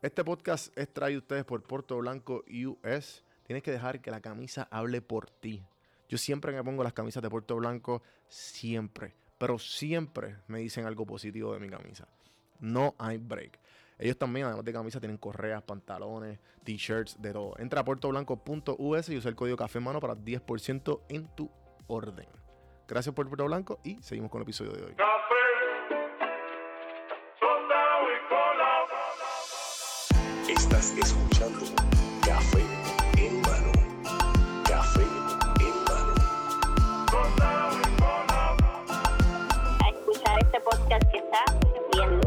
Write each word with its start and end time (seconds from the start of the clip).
Este 0.00 0.22
podcast 0.22 0.78
es 0.78 0.94
traído 0.94 1.18
a 1.18 1.22
ustedes 1.22 1.44
por 1.44 1.60
Puerto 1.64 1.96
Blanco 1.96 2.44
US. 2.46 3.24
Tienes 3.42 3.64
que 3.64 3.72
dejar 3.72 4.00
que 4.00 4.12
la 4.12 4.20
camisa 4.20 4.68
hable 4.70 5.02
por 5.02 5.28
ti. 5.28 5.64
Yo 6.08 6.18
siempre 6.18 6.52
me 6.52 6.62
pongo 6.62 6.84
las 6.84 6.92
camisas 6.92 7.20
de 7.20 7.28
Puerto 7.28 7.56
Blanco, 7.56 8.04
siempre, 8.28 9.16
pero 9.38 9.58
siempre 9.58 10.36
me 10.46 10.60
dicen 10.60 10.86
algo 10.86 11.04
positivo 11.04 11.52
de 11.52 11.58
mi 11.58 11.68
camisa. 11.68 12.06
No 12.60 12.94
hay 12.96 13.18
break. 13.18 13.58
Ellos 13.98 14.16
también, 14.16 14.46
además 14.46 14.64
de 14.64 14.72
camisas, 14.72 15.00
tienen 15.00 15.18
correas, 15.18 15.64
pantalones, 15.64 16.38
t-shirts, 16.62 17.20
de 17.20 17.32
todo. 17.32 17.58
Entra 17.58 17.80
a 17.80 17.84
puertoblanco.us 17.84 19.08
y 19.08 19.16
usa 19.16 19.28
el 19.28 19.34
código 19.34 19.56
Café 19.56 19.80
Mano 19.80 19.98
para 19.98 20.14
10% 20.14 21.00
en 21.08 21.26
tu 21.34 21.50
orden. 21.88 22.28
Gracias 22.86 23.12
por 23.12 23.26
Puerto 23.26 23.46
Blanco 23.46 23.80
y 23.82 24.00
seguimos 24.00 24.30
con 24.30 24.40
el 24.40 24.44
episodio 24.44 24.70
de 24.74 24.84
hoy. 24.84 24.94
Estás 30.78 30.96
escuchando 31.10 31.58
Café 32.24 32.62
en 33.16 33.40
mano. 33.42 33.72
Café 34.64 35.02
en 35.58 35.74
mano. 35.84 36.14
a 39.84 39.88
escuchar 39.88 40.38
este 40.40 40.60
podcast 40.60 41.10
que 41.10 41.18
está 41.18 41.44
bien. 41.92 42.20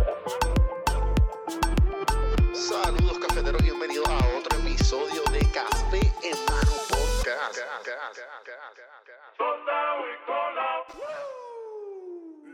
Saludos 2.53 3.19
cafeteros, 3.19 3.61
bienvenidos 3.63 4.09
a 4.09 4.17
otro 4.37 4.59
episodio 4.59 5.23
de 5.31 5.39
Café 5.53 6.01
en 6.21 6.37
mano 6.45 6.71
podcast. 6.89 7.57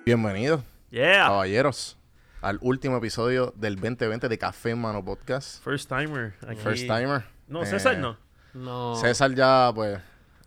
Bienvenidos, 0.05 0.61
Yeah. 0.91 1.23
caballeros, 1.25 1.97
al 2.41 2.57
último 2.61 2.97
episodio 2.97 3.53
del 3.57 3.75
2020 3.75 4.29
de 4.29 4.37
Café 4.37 4.71
en 4.71 4.81
Mano 4.81 5.03
Podcast. 5.03 5.63
First 5.63 5.89
timer. 5.89 6.33
aquí. 6.47 6.59
First 6.61 6.83
timer. 6.83 7.23
No, 7.47 7.63
Eh, 7.63 7.65
César 7.65 7.97
no. 7.97 8.17
No. 8.53 8.95
César 8.95 9.33
ya, 9.33 9.71
pues, 9.73 9.99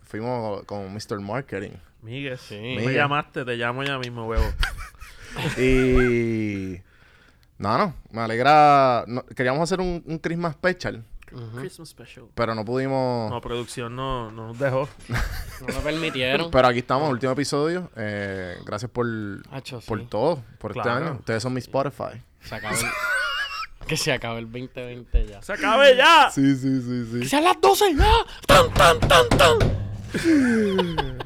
fuimos 0.03 0.63
con 0.65 0.93
Mr. 0.93 1.19
Marketing. 1.19 1.71
Miguel. 2.01 2.37
Sí. 2.37 2.55
Me 2.55 2.77
Miguel. 2.77 2.95
llamaste, 2.95 3.45
te 3.45 3.55
llamo 3.55 3.83
ya 3.83 3.97
mismo, 3.99 4.27
huevo. 4.27 4.45
Y. 5.57 6.81
No, 7.57 7.77
no, 7.77 7.95
me 8.11 8.21
alegra. 8.21 9.05
no, 9.07 9.23
queríamos 9.25 9.61
hacer 9.61 9.79
un, 9.79 10.03
un 10.05 10.17
Christmas 10.17 10.53
special, 10.55 11.05
Christmas 11.59 11.89
special. 11.89 12.25
pero 12.35 12.53
no 12.55 12.63
pudimos. 12.65 13.29
No, 13.31 13.41
producción 13.41 13.95
no, 13.95 14.31
no 14.31 14.47
nos 14.47 14.59
dejó. 14.59 14.87
No 15.61 15.67
lo 15.73 15.79
permitieron. 15.81 16.51
Pero 16.51 16.67
aquí 16.67 16.79
estamos, 16.79 17.09
último 17.09 17.31
episodio. 17.33 17.89
Eh, 17.95 18.57
gracias 18.65 18.91
por, 18.91 19.05
Hacho, 19.51 19.79
sí. 19.81 19.87
por 19.87 20.07
todo, 20.07 20.43
por 20.59 20.75
este 20.77 20.89
año. 20.89 21.17
Ustedes 21.19 21.43
son 21.43 21.53
mi 21.53 21.59
Spotify. 21.59 22.21
Se 22.41 22.55
acabó 22.55 22.75
el- 22.75 22.85
que 23.87 23.97
se 23.97 24.11
acabe 24.13 24.39
el 24.39 24.45
2020 24.51 25.27
ya. 25.27 25.41
¡Se 25.41 25.53
acabe 25.53 25.95
ya! 25.97 26.29
Sí, 26.31 26.55
sí, 26.55 26.81
sí, 26.81 27.07
¡Que 27.11 27.23
sí. 27.23 27.29
sean 27.29 27.43
las 27.43 27.59
12 27.59 27.95
ya! 27.95 28.11
¡Tan, 28.47 28.71
tan, 28.73 28.99
tan, 28.99 29.29
tan! 29.29 29.57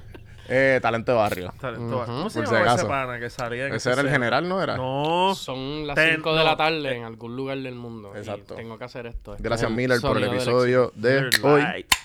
Eh, 0.48 0.80
talento 0.82 1.12
de 1.12 1.18
barrio. 1.18 1.54
Talento. 1.60 1.98
Ujú. 1.98 2.06
¿Cómo 2.06 2.30
se 2.30 2.40
Por 2.40 2.48
si 2.48 2.54
llama 2.54 2.66
ese 2.66 2.74
acaso. 2.74 2.88
pana 2.88 3.20
que 3.20 3.30
salía 3.30 3.64
en 3.68 3.74
Ese 3.74 3.90
ese 3.90 3.92
era 3.92 4.02
el 4.02 4.10
general, 4.10 4.48
¿no 4.48 4.62
era? 4.62 4.78
No. 4.78 5.34
Son 5.36 5.88
las 5.88 5.96
Ten- 5.96 6.16
5 6.18 6.32
de 6.34 6.40
no. 6.40 6.44
la 6.46 6.56
tarde 6.58 6.96
en 6.96 7.04
algún 7.04 7.36
lugar 7.36 7.58
del 7.58 7.76
mundo. 7.76 8.12
y 8.16 8.20
Exacto. 8.20 8.56
tengo 8.56 8.78
que 8.78 8.84
hacer 8.84 9.08
esto. 9.08 9.32
Este 9.34 9.44
Gracias, 9.44 9.70
es 9.72 9.76
Miller, 9.76 10.00
por 10.02 10.18
el 10.18 10.24
sonido 10.24 10.32
del 10.32 10.42
episodio 10.42 10.92
de 10.96 11.22
Miller 11.22 11.40
hoy. 11.46 11.62
Lite. 11.78 11.96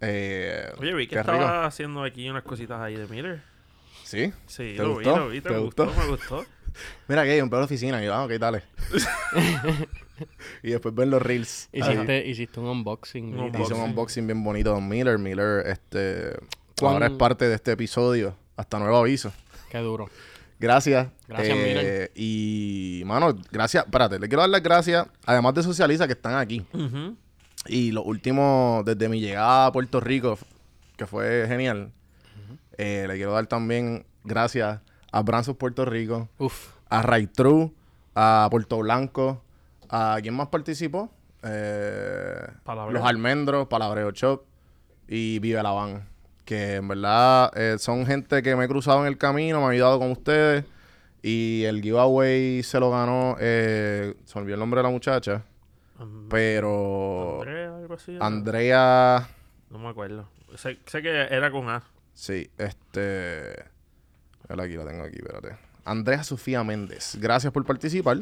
Eh, 0.00 0.72
Oye, 0.78 0.94
vi 0.94 1.06
que 1.06 1.14
qué 1.14 1.20
estaba 1.20 1.38
rico. 1.38 1.50
haciendo 1.66 2.04
aquí 2.04 2.28
unas 2.28 2.42
cositas 2.42 2.80
ahí 2.80 2.94
de 2.96 3.06
Miller. 3.08 3.42
¿Sí? 4.04 4.32
Sí, 4.46 4.74
¿Te 4.76 4.82
lo 4.82 4.94
gustó? 4.94 5.14
vi, 5.14 5.18
lo 5.20 5.28
vi. 5.30 5.40
¿Te, 5.40 5.48
¿Te 5.50 5.56
gustó? 5.58 5.86
gustó? 5.86 6.00
Me 6.00 6.06
gustó. 6.08 6.44
Mira 7.08 7.24
que 7.24 7.30
hay 7.32 7.40
un 7.40 7.48
pedo 7.50 7.60
de 7.60 7.64
oficina. 7.64 8.02
Y 8.02 8.06
yo, 8.06 8.14
ah, 8.14 8.24
ok, 8.24 8.32
dale. 8.32 8.62
y 10.62 10.70
después 10.70 10.94
ven 10.94 11.10
los 11.10 11.20
reels. 11.22 11.68
Hiciste, 11.72 12.26
hiciste 12.26 12.60
un 12.60 12.66
unboxing. 12.66 13.38
Un. 13.38 13.48
Hice 13.48 13.56
un 13.56 13.62
Unboxing. 13.62 13.82
unboxing 13.82 14.26
bien 14.26 14.42
bonito 14.44 14.74
de 14.74 14.80
Miller. 14.80 15.18
Miller, 15.18 15.66
este. 15.66 16.32
¿Cuán- 16.78 16.94
Ahora 16.94 17.06
es 17.06 17.12
parte 17.12 17.48
de 17.48 17.54
este 17.54 17.72
episodio. 17.72 18.36
Hasta 18.56 18.78
nuevo 18.78 18.96
aviso. 18.96 19.32
Qué 19.70 19.78
duro. 19.78 20.08
Gracias. 20.58 21.08
Gracias, 21.28 21.56
Eh, 21.56 21.62
Miller. 21.62 22.12
Y, 22.14 23.02
mano, 23.04 23.34
gracias. 23.50 23.84
Espérate, 23.84 24.18
le 24.18 24.28
quiero 24.28 24.40
dar 24.40 24.50
las 24.50 24.62
gracias. 24.62 25.06
Además 25.26 25.54
de 25.54 25.62
Socializa, 25.62 26.06
que 26.06 26.14
están 26.14 26.34
aquí. 26.36 26.64
Y 27.66 27.90
los 27.92 28.06
últimos, 28.06 28.84
desde 28.84 29.08
mi 29.08 29.20
llegada 29.20 29.66
a 29.66 29.72
Puerto 29.72 30.00
Rico, 30.00 30.38
que 30.96 31.06
fue 31.06 31.44
genial. 31.48 31.92
eh, 32.78 33.04
le 33.08 33.14
quiero 33.16 33.32
dar 33.32 33.46
también 33.46 34.04
gracias 34.24 34.80
a 35.12 35.22
Branzos 35.22 35.56
Puerto 35.56 35.84
Rico, 35.86 36.28
Uf. 36.38 36.72
a 36.90 37.02
Right 37.02 37.32
True, 37.32 37.72
a 38.14 38.48
Puerto 38.50 38.78
Blanco, 38.78 39.42
a 39.90 40.18
quién 40.22 40.34
más 40.34 40.48
participó. 40.48 41.10
Eh, 41.42 42.40
los 42.90 43.04
Almendros, 43.04 43.68
Palabreo 43.68 44.10
Shop 44.10 44.42
y 45.08 45.38
Vive 45.38 45.62
la 45.62 45.70
Van. 45.70 46.08
Que 46.44 46.76
en 46.76 46.88
verdad 46.88 47.50
eh, 47.56 47.76
son 47.78 48.06
gente 48.06 48.42
que 48.42 48.54
me 48.56 48.64
he 48.64 48.68
cruzado 48.68 49.00
en 49.00 49.06
el 49.08 49.18
camino, 49.18 49.60
me 49.60 49.66
ha 49.66 49.70
ayudado 49.70 49.98
con 49.98 50.10
ustedes. 50.12 50.64
Y 51.22 51.64
el 51.64 51.82
giveaway 51.82 52.62
se 52.62 52.78
lo 52.78 52.90
ganó, 52.90 53.36
eh, 53.40 54.14
se 54.24 54.38
olvidó 54.38 54.54
el 54.54 54.60
nombre 54.60 54.78
de 54.78 54.82
la 54.84 54.90
muchacha, 54.90 55.42
pero 56.28 57.40
Andrea, 57.40 57.76
algo 57.76 57.94
así. 57.94 58.12
¿no? 58.12 58.24
Andrea, 58.24 59.28
No 59.70 59.78
me 59.78 59.88
acuerdo. 59.88 60.28
Sé, 60.54 60.78
sé 60.86 61.02
que 61.02 61.08
era 61.10 61.50
con 61.50 61.68
A. 61.68 61.82
sí, 62.14 62.48
este, 62.58 63.64
aquí 64.48 64.76
la 64.76 64.86
tengo 64.86 65.02
aquí, 65.04 65.16
espérate. 65.16 65.56
Andrea 65.84 66.22
Sofía 66.22 66.62
Méndez, 66.62 67.16
gracias 67.20 67.52
por 67.52 67.64
participar. 67.64 68.18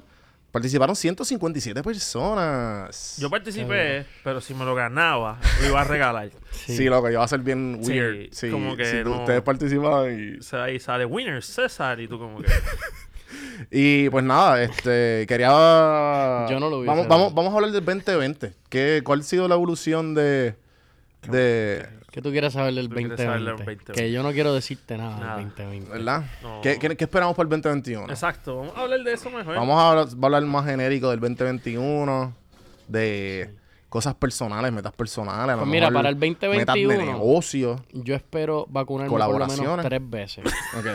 Participaron 0.54 0.94
157 0.94 1.82
personas. 1.82 3.16
Yo 3.18 3.28
participé, 3.28 4.06
pero 4.22 4.40
si 4.40 4.54
me 4.54 4.64
lo 4.64 4.76
ganaba, 4.76 5.40
lo 5.60 5.66
iba 5.66 5.80
a 5.80 5.84
regalar. 5.84 6.30
Sí, 6.52 6.84
loco, 6.84 7.10
ya 7.10 7.18
va 7.18 7.24
a 7.24 7.28
ser 7.28 7.40
bien 7.40 7.80
Sí, 7.82 7.90
weird. 7.90 8.28
Sí, 8.30 8.50
como 8.52 8.76
que 8.76 8.84
si 8.86 9.02
tú- 9.02 9.10
no- 9.10 9.18
ustedes 9.22 9.42
participaban 9.42 10.16
y... 10.16 10.38
O 10.38 10.42
sea, 10.44 10.62
ahí 10.62 10.78
sale 10.78 11.06
winner 11.06 11.42
César 11.42 11.98
y 11.98 12.06
tú 12.06 12.20
como 12.20 12.40
que... 12.40 12.46
Y 13.72 14.08
pues 14.10 14.24
nada, 14.24 14.62
este, 14.62 15.24
quería... 15.26 16.46
Yo 16.48 16.60
no 16.60 16.70
lo 16.70 16.78
hubiese 16.78 16.86
vamos, 16.86 17.08
vamos, 17.08 17.34
vamos 17.34 17.52
a 17.52 17.56
hablar 17.56 17.72
del 17.72 17.84
2020. 17.84 18.52
¿Qué, 18.68 19.02
¿Cuál 19.04 19.20
ha 19.20 19.22
sido 19.24 19.48
la 19.48 19.56
evolución 19.56 20.14
de... 20.14 20.54
de 21.30 21.88
¿Qué 22.10 22.22
tú 22.22 22.30
quieres 22.30 22.52
saber 22.52 22.74
del 22.74 22.88
Tú 22.88 22.94
quieres 22.94 23.10
2020? 23.16 23.24
saber 23.24 23.38
del 23.40 23.56
2020. 23.56 23.92
Que 23.92 24.12
yo 24.12 24.22
no 24.22 24.32
quiero 24.32 24.54
decirte 24.54 24.96
nada, 24.96 25.18
Nada. 25.18 25.36
del 25.38 25.48
2020. 25.48 25.90
¿Verdad? 25.90 26.24
No. 26.42 26.60
¿Qué, 26.62 26.78
qué, 26.78 26.96
qué 26.96 27.04
esperamos 27.04 27.34
para 27.36 27.44
el 27.46 27.50
2021? 27.50 28.08
Exacto, 28.08 28.56
vamos 28.58 28.76
a 28.76 28.80
hablar 28.82 29.00
de 29.02 29.12
eso 29.12 29.30
mejor. 29.30 29.56
Vamos 29.56 29.76
a 29.80 29.90
hablar, 29.90 30.06
va 30.06 30.22
a 30.22 30.26
hablar 30.26 30.42
más 30.42 30.64
genérico 30.64 31.10
del 31.10 31.18
2021, 31.20 32.32
de 32.86 33.54
cosas 33.88 34.14
personales, 34.14 34.72
metas 34.72 34.92
personales. 34.92 35.56
Pues 35.56 35.68
mira, 35.68 35.90
para 35.90 36.08
el 36.08 36.16
Metas 36.16 36.40
de 36.40 36.46
2021, 36.84 37.12
negocio. 37.12 37.84
yo 37.92 38.14
espero 38.14 38.66
vacunarme 38.68 39.10
por 39.10 39.20
lo 39.20 39.46
menos 39.46 39.82
tres 39.82 40.00
veces. 40.08 40.44
Ok. 40.78 40.86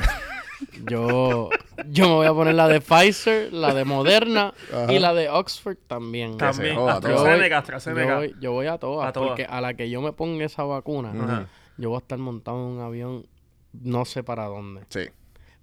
Yo, 0.89 1.49
yo 1.89 2.07
me 2.09 2.15
voy 2.15 2.27
a 2.27 2.33
poner 2.33 2.55
la 2.55 2.67
de 2.67 2.81
Pfizer, 2.81 3.53
la 3.53 3.73
de 3.73 3.85
Moderna 3.85 4.53
Ajá. 4.73 4.91
y 4.93 4.99
la 4.99 5.13
de 5.13 5.29
Oxford 5.29 5.77
también. 5.87 6.37
También, 6.37 6.75
joda, 6.75 6.93
AstraZeneca, 6.95 7.47
Yo 7.49 7.57
AstraZeneca. 7.57 8.15
voy, 8.17 8.35
yo 8.39 8.51
voy 8.51 8.67
a 8.67 8.77
todas, 8.77 9.07
A 9.09 9.11
todas. 9.13 9.29
porque 9.29 9.45
a 9.45 9.61
la 9.61 9.73
que 9.73 9.89
yo 9.89 10.01
me 10.01 10.11
ponga 10.13 10.45
esa 10.45 10.63
vacuna, 10.63 11.11
Ajá. 11.11 11.47
yo 11.77 11.89
voy 11.89 11.97
a 11.97 11.99
estar 11.99 12.17
montado 12.17 12.57
en 12.57 12.63
un 12.77 12.81
avión 12.81 13.25
no 13.73 14.05
sé 14.05 14.23
para 14.23 14.45
dónde. 14.45 14.81
Sí. 14.89 15.01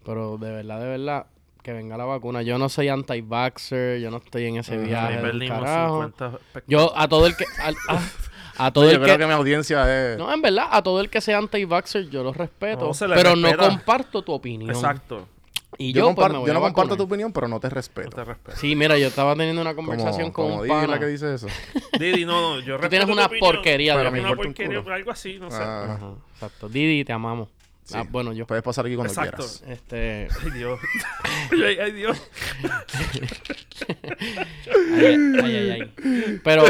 Pero 0.05 0.39
de 0.39 0.51
verdad, 0.53 0.81
de 0.81 0.87
verdad, 0.87 1.27
que 1.63 1.73
venga 1.73 1.97
la 1.97 2.05
vacuna. 2.05 2.43
Yo 2.43 2.59
no 2.59 2.69
soy 2.69 2.89
anti-vaxxer, 2.89 3.99
yo 4.01 4.11
no 4.13 4.19
estoy 4.19 4.47
en 4.47 4.57
ese 4.59 4.77
viaje 4.77 5.15
Ahí 5.17 5.23
del 5.23 5.23
perdimos 5.33 5.59
carajo. 5.59 5.95
50 6.05 6.39
pe- 6.53 6.63
Yo 6.69 6.93
a 6.97 7.09
todo 7.09 7.27
el 7.27 7.37
que... 7.37 7.45
al- 7.61 7.75
a, 7.89 8.01
a 8.67 8.73
todo 8.73 8.85
Yo 8.85 8.91
el 8.93 8.97
creo 9.01 9.15
que... 9.17 9.21
que 9.23 9.27
mi 9.27 9.33
audiencia 9.33 10.13
es... 10.13 10.17
No, 10.17 10.33
en 10.33 10.41
verdad, 10.41 10.69
a 10.71 10.81
todo 10.85 11.01
el 11.01 11.11
que 11.11 11.21
sea 11.21 11.39
anti-vaxxer 11.39 12.09
yo 12.09 12.23
lo 12.23 12.33
respeto, 12.33 12.87
No, 12.87 12.95
se 12.95 13.09
le 13.09 13.17
pero 13.17 13.35
respeta. 13.35 13.57
no 13.57 13.69
comparto 13.71 14.23
tu 14.23 14.33
opinión. 14.33 14.71
Exacto. 14.71 15.27
Y 15.79 15.93
yo 15.93 16.01
yo, 16.09 16.15
pues, 16.15 16.27
compar- 16.29 16.33
me 16.33 16.39
voy 16.39 16.47
yo 16.47 16.53
a 16.53 16.55
no 16.55 16.61
comparto 16.63 16.97
tu 16.97 17.03
opinión, 17.03 17.33
pero 17.33 17.49
no 17.49 17.61
te 17.61 17.69
No 17.69 17.75
respeto. 17.75 18.11
te 18.11 18.25
respeto. 18.25 18.57
Sí, 18.59 18.75
mira, 18.77 18.97
yo 18.99 19.09
estaba 19.09 19.35
teniendo 19.35 19.61
una 19.63 19.75
Como, 19.75 19.89
conversación 19.89 20.31
con 20.31 20.47
como 20.47 20.57
un 20.57 20.63
Didi, 20.63 20.71
pana. 20.75 20.87
la 20.87 20.99
que 20.99 21.07
dice 21.07 21.35
eso. 21.35 21.47
Didi, 22.01 22.25
no, 22.25 22.41
no, 22.41 22.61
yo 22.61 22.79
Tú 22.79 22.89
tienes 22.89 23.07
respeto 23.07 23.07
tu 23.07 23.13
una 23.13 23.27
opinión, 23.27 23.53
porquería 23.53 23.97
de 23.99 24.11
me 24.11 24.21
Una 24.21 24.31
un 24.31 24.37
porquería, 24.37 24.81
culo. 24.83 24.95
algo 24.95 25.11
así, 25.11 25.39
no 25.39 25.51
sé. 25.51 25.59
Ah, 25.61 25.95
Ajá, 25.97 26.11
exacto. 26.35 26.69
Didi, 26.69 27.05
te 27.05 27.13
amamos. 27.13 27.49
Sí. 27.85 27.95
Ah, 27.97 28.05
bueno, 28.11 28.33
yo. 28.33 28.47
puedes 28.49 28.65
pasar 28.65 28.85
aquí 28.85 28.97
cuando 28.97 29.13
Exacto. 29.13 29.37
quieras. 29.45 29.63
Este. 29.69 30.27
Ay, 30.43 30.51
Dios. 30.51 30.81
ay, 31.53 31.79
ay, 31.79 31.93
Dios. 31.93 32.21
Ay, 34.99 35.17
ay, 35.43 35.57
ay, 35.57 35.71
ay. 35.71 36.41
Pero, 36.43 36.65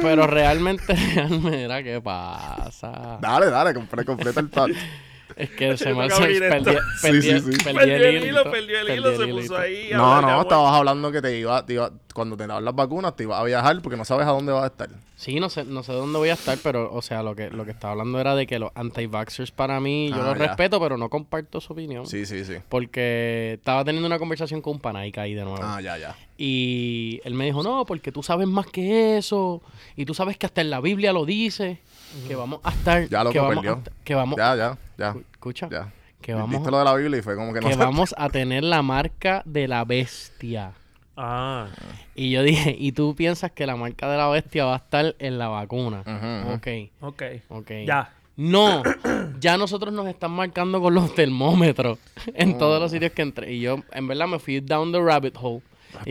pero 0.00 0.26
realmente, 0.26 0.94
realmente, 1.14 1.84
¿qué 1.84 2.00
pasa? 2.00 3.18
Dale, 3.20 3.50
dale, 3.50 3.74
compre- 3.74 4.04
completa 4.04 4.40
el 4.40 4.50
tal. 4.50 4.74
Es 5.36 5.50
que 5.50 5.76
se 5.76 5.94
me 5.94 6.04
hace... 6.04 6.38
perdí, 6.40 6.76
Sí, 6.96 7.22
sí, 7.22 7.38
sí. 7.40 7.64
perdí 7.64 7.78
Perdió 7.78 7.96
el 7.96 8.24
hilo, 8.26 8.42
perdió 8.50 8.80
el 8.80 8.90
hilo, 8.98 9.16
se 9.16 9.26
puso 9.28 9.56
ahí. 9.56 9.90
No, 9.92 10.20
no, 10.22 10.42
estabas 10.42 10.74
hablando 10.74 11.10
que 11.12 11.20
te 11.22 11.38
iba, 11.38 11.64
te 11.64 11.74
iba- 11.74 11.92
cuando 12.14 12.36
te 12.36 12.46
daban 12.46 12.64
las 12.64 12.74
vacunas, 12.74 13.16
te 13.16 13.22
ibas 13.24 13.40
a 13.40 13.44
viajar 13.44 13.80
porque 13.82 13.96
no 13.96 14.04
sabes 14.04 14.26
a 14.26 14.30
dónde 14.30 14.52
vas 14.52 14.64
a 14.64 14.66
estar. 14.66 14.90
Sí, 15.16 15.38
no 15.40 15.48
sé, 15.48 15.64
no 15.64 15.82
sé 15.82 15.92
dónde 15.92 16.18
voy 16.18 16.28
a 16.30 16.34
estar, 16.34 16.58
pero, 16.62 16.92
o 16.92 17.00
sea, 17.00 17.22
lo 17.22 17.34
que, 17.36 17.48
lo 17.50 17.64
que 17.64 17.70
estaba 17.70 17.92
hablando 17.92 18.18
era 18.20 18.34
de 18.34 18.46
que 18.46 18.58
los 18.58 18.70
anti-vaxxers 18.74 19.52
para 19.52 19.78
mí, 19.80 20.08
yo 20.10 20.16
Ah, 20.16 20.30
los 20.30 20.38
ya. 20.38 20.46
respeto, 20.48 20.80
pero 20.80 20.96
no 20.96 21.08
comparto 21.08 21.60
su 21.60 21.72
opinión. 21.72 22.06
Sí, 22.06 22.26
sí, 22.26 22.44
sí. 22.44 22.54
Porque 22.68 23.52
estaba 23.54 23.84
teniendo 23.84 24.06
una 24.06 24.18
conversación 24.18 24.60
con 24.60 24.74
un 24.74 24.80
pana 24.80 25.06
y 25.06 25.12
caí 25.12 25.34
de 25.34 25.44
nuevo. 25.44 25.60
Ah, 25.62 25.80
ya, 25.80 25.96
ya. 25.96 26.16
Y 26.36 27.20
él 27.24 27.34
me 27.34 27.44
dijo, 27.44 27.62
no, 27.62 27.84
porque 27.86 28.10
tú 28.10 28.22
sabes 28.22 28.48
más 28.48 28.66
que 28.66 29.16
eso. 29.16 29.62
Y 29.96 30.04
tú 30.04 30.12
sabes 30.12 30.36
que 30.36 30.46
hasta 30.46 30.60
en 30.60 30.70
la 30.70 30.80
Biblia 30.80 31.12
lo 31.12 31.24
dice. 31.24 31.78
Que 32.28 32.34
vamos 32.34 32.60
a 32.62 32.70
estar... 32.70 33.08
Ya, 33.08 33.20
loco, 33.24 33.32
que 33.32 33.38
vamos 33.40 33.54
perdió. 33.56 33.72
a, 33.72 33.78
esta- 33.78 33.92
que 34.04 34.14
vamos... 34.14 34.36
Ya, 34.38 34.56
ya, 34.56 34.78
ya. 34.98 35.14
Escucha. 35.32 35.68
Ya. 35.70 35.92
Que 36.20 36.32
Viste 36.34 36.40
vamos, 36.52 36.70
lo 36.70 36.78
de 36.78 36.84
la 36.84 36.94
Biblia 36.94 37.18
y 37.18 37.22
fue 37.22 37.34
como 37.34 37.52
que 37.52 37.60
no 37.60 37.68
que 37.68 37.74
vamos 37.76 38.14
a 38.16 38.28
tener 38.28 38.62
la 38.62 38.80
marca 38.82 39.42
de 39.44 39.66
la 39.66 39.84
bestia. 39.84 40.72
Ah, 41.16 41.66
Y 42.14 42.30
yo 42.30 42.42
dije, 42.42 42.74
¿y 42.78 42.92
tú 42.92 43.14
piensas 43.14 43.50
que 43.50 43.66
la 43.66 43.76
marca 43.76 44.08
de 44.10 44.16
la 44.16 44.28
bestia 44.28 44.64
va 44.64 44.74
a 44.74 44.78
estar 44.78 45.14
en 45.18 45.38
la 45.38 45.48
vacuna? 45.48 46.02
Ujú, 46.06 46.48
ujú. 46.48 46.54
Ok, 46.54 46.68
ok. 47.00 47.22
ok. 47.48 47.70
Ya. 47.86 48.12
No, 48.36 48.82
ya 49.40 49.58
nosotros 49.58 49.92
nos 49.92 50.06
están 50.06 50.30
marcando 50.30 50.80
con 50.80 50.94
los 50.94 51.14
termómetros 51.14 51.98
en 52.34 52.56
todos 52.56 52.80
los 52.80 52.90
sitios 52.92 53.12
que 53.12 53.22
entré. 53.22 53.52
Y 53.52 53.60
yo, 53.60 53.80
en 53.92 54.06
verdad, 54.08 54.26
me 54.28 54.38
fui 54.38 54.60
down 54.60 54.90
the 54.92 55.00
rabbit 55.00 55.36
hole. 55.40 55.60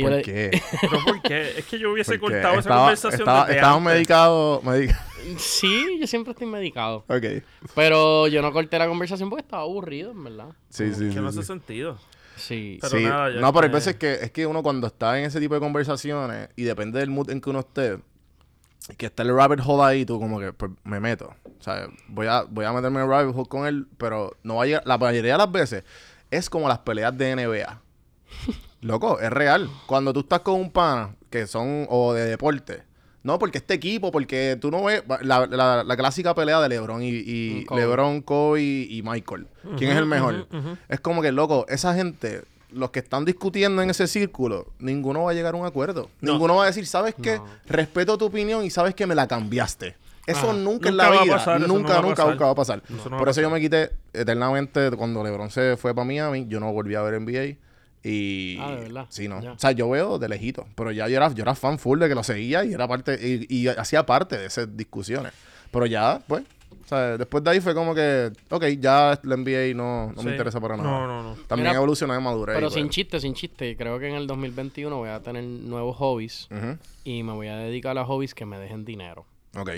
¿Por 0.01 0.11
le- 0.11 0.21
qué? 0.21 0.61
¿Pero 0.81 1.03
por 1.03 1.21
qué? 1.21 1.59
Es 1.59 1.65
que 1.65 1.79
yo 1.79 1.91
hubiese 1.91 2.19
cortado 2.19 2.59
esa 2.59 2.69
conversación 2.69 3.21
estaba- 3.21 3.45
desde 3.47 3.79
medica- 3.79 4.99
Sí, 5.37 5.97
yo 5.99 6.07
siempre 6.07 6.31
estoy 6.31 6.47
medicado. 6.47 7.05
Ok. 7.07 7.43
Pero 7.75 8.27
yo 8.27 8.41
no 8.41 8.51
corté 8.51 8.79
la 8.79 8.87
conversación 8.87 9.29
porque 9.29 9.41
estaba 9.43 9.63
aburrido, 9.63 10.11
en 10.11 10.23
verdad. 10.23 10.47
Sí, 10.69 10.93
sí, 10.93 11.05
Que 11.07 11.11
sí. 11.13 11.19
no 11.19 11.31
sí. 11.31 11.39
hace 11.39 11.47
sentido. 11.47 11.97
Sí. 12.35 12.79
Pero 12.81 12.97
Sí, 12.97 13.03
nada, 13.05 13.29
ya 13.29 13.39
no, 13.39 13.53
pero 13.53 13.65
hay 13.65 13.69
que- 13.69 13.75
veces 13.75 13.95
que 13.97 14.13
es 14.13 14.31
que 14.31 14.47
uno 14.47 14.63
cuando 14.63 14.87
está 14.87 15.19
en 15.19 15.25
ese 15.25 15.39
tipo 15.39 15.53
de 15.53 15.59
conversaciones 15.59 16.49
y 16.55 16.63
depende 16.63 16.99
del 16.99 17.09
mood 17.11 17.29
en 17.29 17.39
que 17.39 17.49
uno 17.51 17.59
esté, 17.59 17.99
que 18.97 19.05
está 19.05 19.21
el 19.21 19.35
rabbit 19.35 19.59
hole 19.63 19.83
ahí, 19.83 20.05
tú 20.05 20.19
como 20.19 20.39
que 20.39 20.53
pues, 20.53 20.71
me 20.83 20.99
meto. 20.99 21.35
O 21.59 21.63
sea, 21.63 21.87
voy 22.07 22.25
a, 22.25 22.41
voy 22.43 22.65
a 22.65 22.73
meterme 22.73 22.97
en 22.99 23.05
el 23.05 23.09
rabbit 23.11 23.35
hole 23.35 23.47
con 23.47 23.67
él, 23.67 23.85
pero 23.99 24.35
no 24.41 24.55
va 24.55 24.63
a 24.63 24.65
llegar- 24.65 24.83
la 24.87 24.97
mayoría 24.97 25.33
de 25.33 25.37
las 25.37 25.51
veces 25.51 25.83
es 26.31 26.49
como 26.49 26.67
las 26.67 26.79
peleas 26.79 27.15
de 27.15 27.35
NBA. 27.35 27.79
Loco, 28.81 29.19
es 29.19 29.29
real. 29.29 29.69
Cuando 29.85 30.11
tú 30.13 30.21
estás 30.21 30.41
con 30.41 30.55
un 30.59 30.71
pana 30.71 31.15
que 31.29 31.47
son 31.47 31.85
o 31.89 32.13
de 32.13 32.25
deporte, 32.25 32.83
no 33.23 33.37
porque 33.37 33.59
este 33.59 33.75
equipo, 33.75 34.11
porque 34.11 34.57
tú 34.59 34.71
no 34.71 34.83
ves 34.85 35.03
la, 35.21 35.45
la- 35.45 35.83
la 35.83 35.97
clásica 35.97 36.33
pelea 36.33 36.59
de 36.61 36.69
LeBron 36.69 37.03
y, 37.03 37.09
y 37.09 37.65
Kobe. 37.65 37.81
LeBron, 37.81 38.21
Kobe 38.21 38.61
y 38.61 39.01
Michael. 39.03 39.47
¿Quién 39.77 39.91
es 39.91 39.97
el 39.97 40.05
mejor? 40.07 40.47
Es 40.89 40.99
como 40.99 41.21
que, 41.21 41.31
loco, 41.31 41.65
esa 41.69 41.93
gente, 41.93 42.41
los 42.71 42.89
que 42.89 42.99
están 42.99 43.23
discutiendo 43.25 43.81
en 43.83 43.91
ese 43.91 44.07
círculo, 44.07 44.67
ninguno 44.79 45.23
va 45.25 45.31
a 45.31 45.33
llegar 45.35 45.53
a 45.53 45.57
un 45.57 45.65
acuerdo. 45.67 46.09
No. 46.19 46.31
Ninguno 46.33 46.55
va 46.55 46.63
a 46.63 46.67
decir, 46.67 46.87
¿sabes 46.87 47.13
qué? 47.21 47.37
No. 47.37 47.45
Respeto 47.67 48.17
tu 48.17 48.25
opinión 48.25 48.63
y 48.65 48.71
sabes 48.71 48.95
que 48.95 49.05
me 49.05 49.13
la 49.13 49.27
cambiaste. 49.27 49.95
Eso 50.25 50.49
Ajá. 50.49 50.53
nunca, 50.53 50.89
en 50.89 50.95
Nunca 50.97 51.09
la 51.09 51.21
vida, 51.23 51.33
pasar, 51.35 51.57
eso 51.57 51.67
no 51.67 51.73
nunca, 51.75 52.01
nunca, 52.01 52.25
nunca 52.25 52.45
va 52.45 52.51
a 52.51 52.55
pasar. 52.55 52.81
Eso 52.89 53.09
Por 53.09 53.27
eso 53.29 53.41
yo 53.41 53.49
me 53.49 53.59
quité 53.59 53.91
eternamente 54.13 54.89
cuando 54.91 55.23
LeBron 55.23 55.49
se 55.51 55.77
fue 55.77 55.93
para 55.93 56.05
Miami, 56.05 56.45
yo 56.47 56.59
no 56.59 56.71
volví 56.71 56.95
a 56.95 57.01
ver 57.01 57.19
NBA. 57.21 57.57
Y 58.03 58.57
Ah, 58.59 58.71
¿de 58.71 58.81
verdad? 58.81 59.05
sí, 59.09 59.27
no. 59.27 59.41
Ya. 59.41 59.51
O 59.53 59.59
sea, 59.59 59.71
yo 59.71 59.89
veo 59.89 60.17
de 60.17 60.27
lejito, 60.29 60.65
pero 60.75 60.91
ya 60.91 61.07
yo 61.07 61.17
era, 61.17 61.31
yo 61.33 61.43
era 61.43 61.53
fan 61.55 61.77
full 61.77 61.99
de 61.99 62.09
que 62.09 62.15
lo 62.15 62.23
seguía 62.23 62.63
y 62.65 62.73
era 62.73 62.87
parte 62.87 63.17
y, 63.21 63.45
y 63.55 63.67
hacía 63.67 64.05
parte 64.05 64.37
de 64.37 64.45
esas 64.47 64.75
discusiones. 64.75 65.31
Pero 65.71 65.85
ya, 65.85 66.21
pues, 66.27 66.43
o 66.83 66.87
sea, 66.87 67.17
después 67.17 67.43
de 67.43 67.51
ahí 67.51 67.59
fue 67.61 67.73
como 67.75 67.93
que, 67.95 68.31
ok, 68.49 68.65
ya 68.79 69.19
la 69.23 69.35
NBA 69.37 69.73
no, 69.75 70.11
no 70.13 70.21
Sí. 70.21 70.25
me 70.25 70.31
interesa 70.31 70.59
para 70.59 70.75
nada. 70.77 70.89
No, 70.89 71.07
no, 71.07 71.23
no. 71.23 71.35
También 71.47 71.67
Mira, 71.69 71.77
evolucioné, 71.77 72.19
maduré. 72.19 72.53
Pero 72.53 72.67
y, 72.67 72.71
sin 72.71 72.83
pues, 72.85 72.95
chiste, 72.95 73.19
sin 73.19 73.33
chiste. 73.33 73.77
Creo 73.77 73.99
que 73.99 74.09
en 74.09 74.15
el 74.15 74.25
2021 74.27 74.97
voy 74.97 75.09
a 75.09 75.19
tener 75.21 75.43
nuevos 75.43 75.95
hobbies. 75.97 76.47
ujú, 76.51 76.77
Y 77.03 77.23
me 77.23 77.33
voy 77.33 77.47
a 77.47 77.55
dedicar 77.57 77.97
a 77.97 78.03
hobbies 78.05 78.33
que 78.33 78.45
me 78.45 78.57
dejen 78.57 78.83
dinero. 78.83 79.25
Ok, 79.53 79.69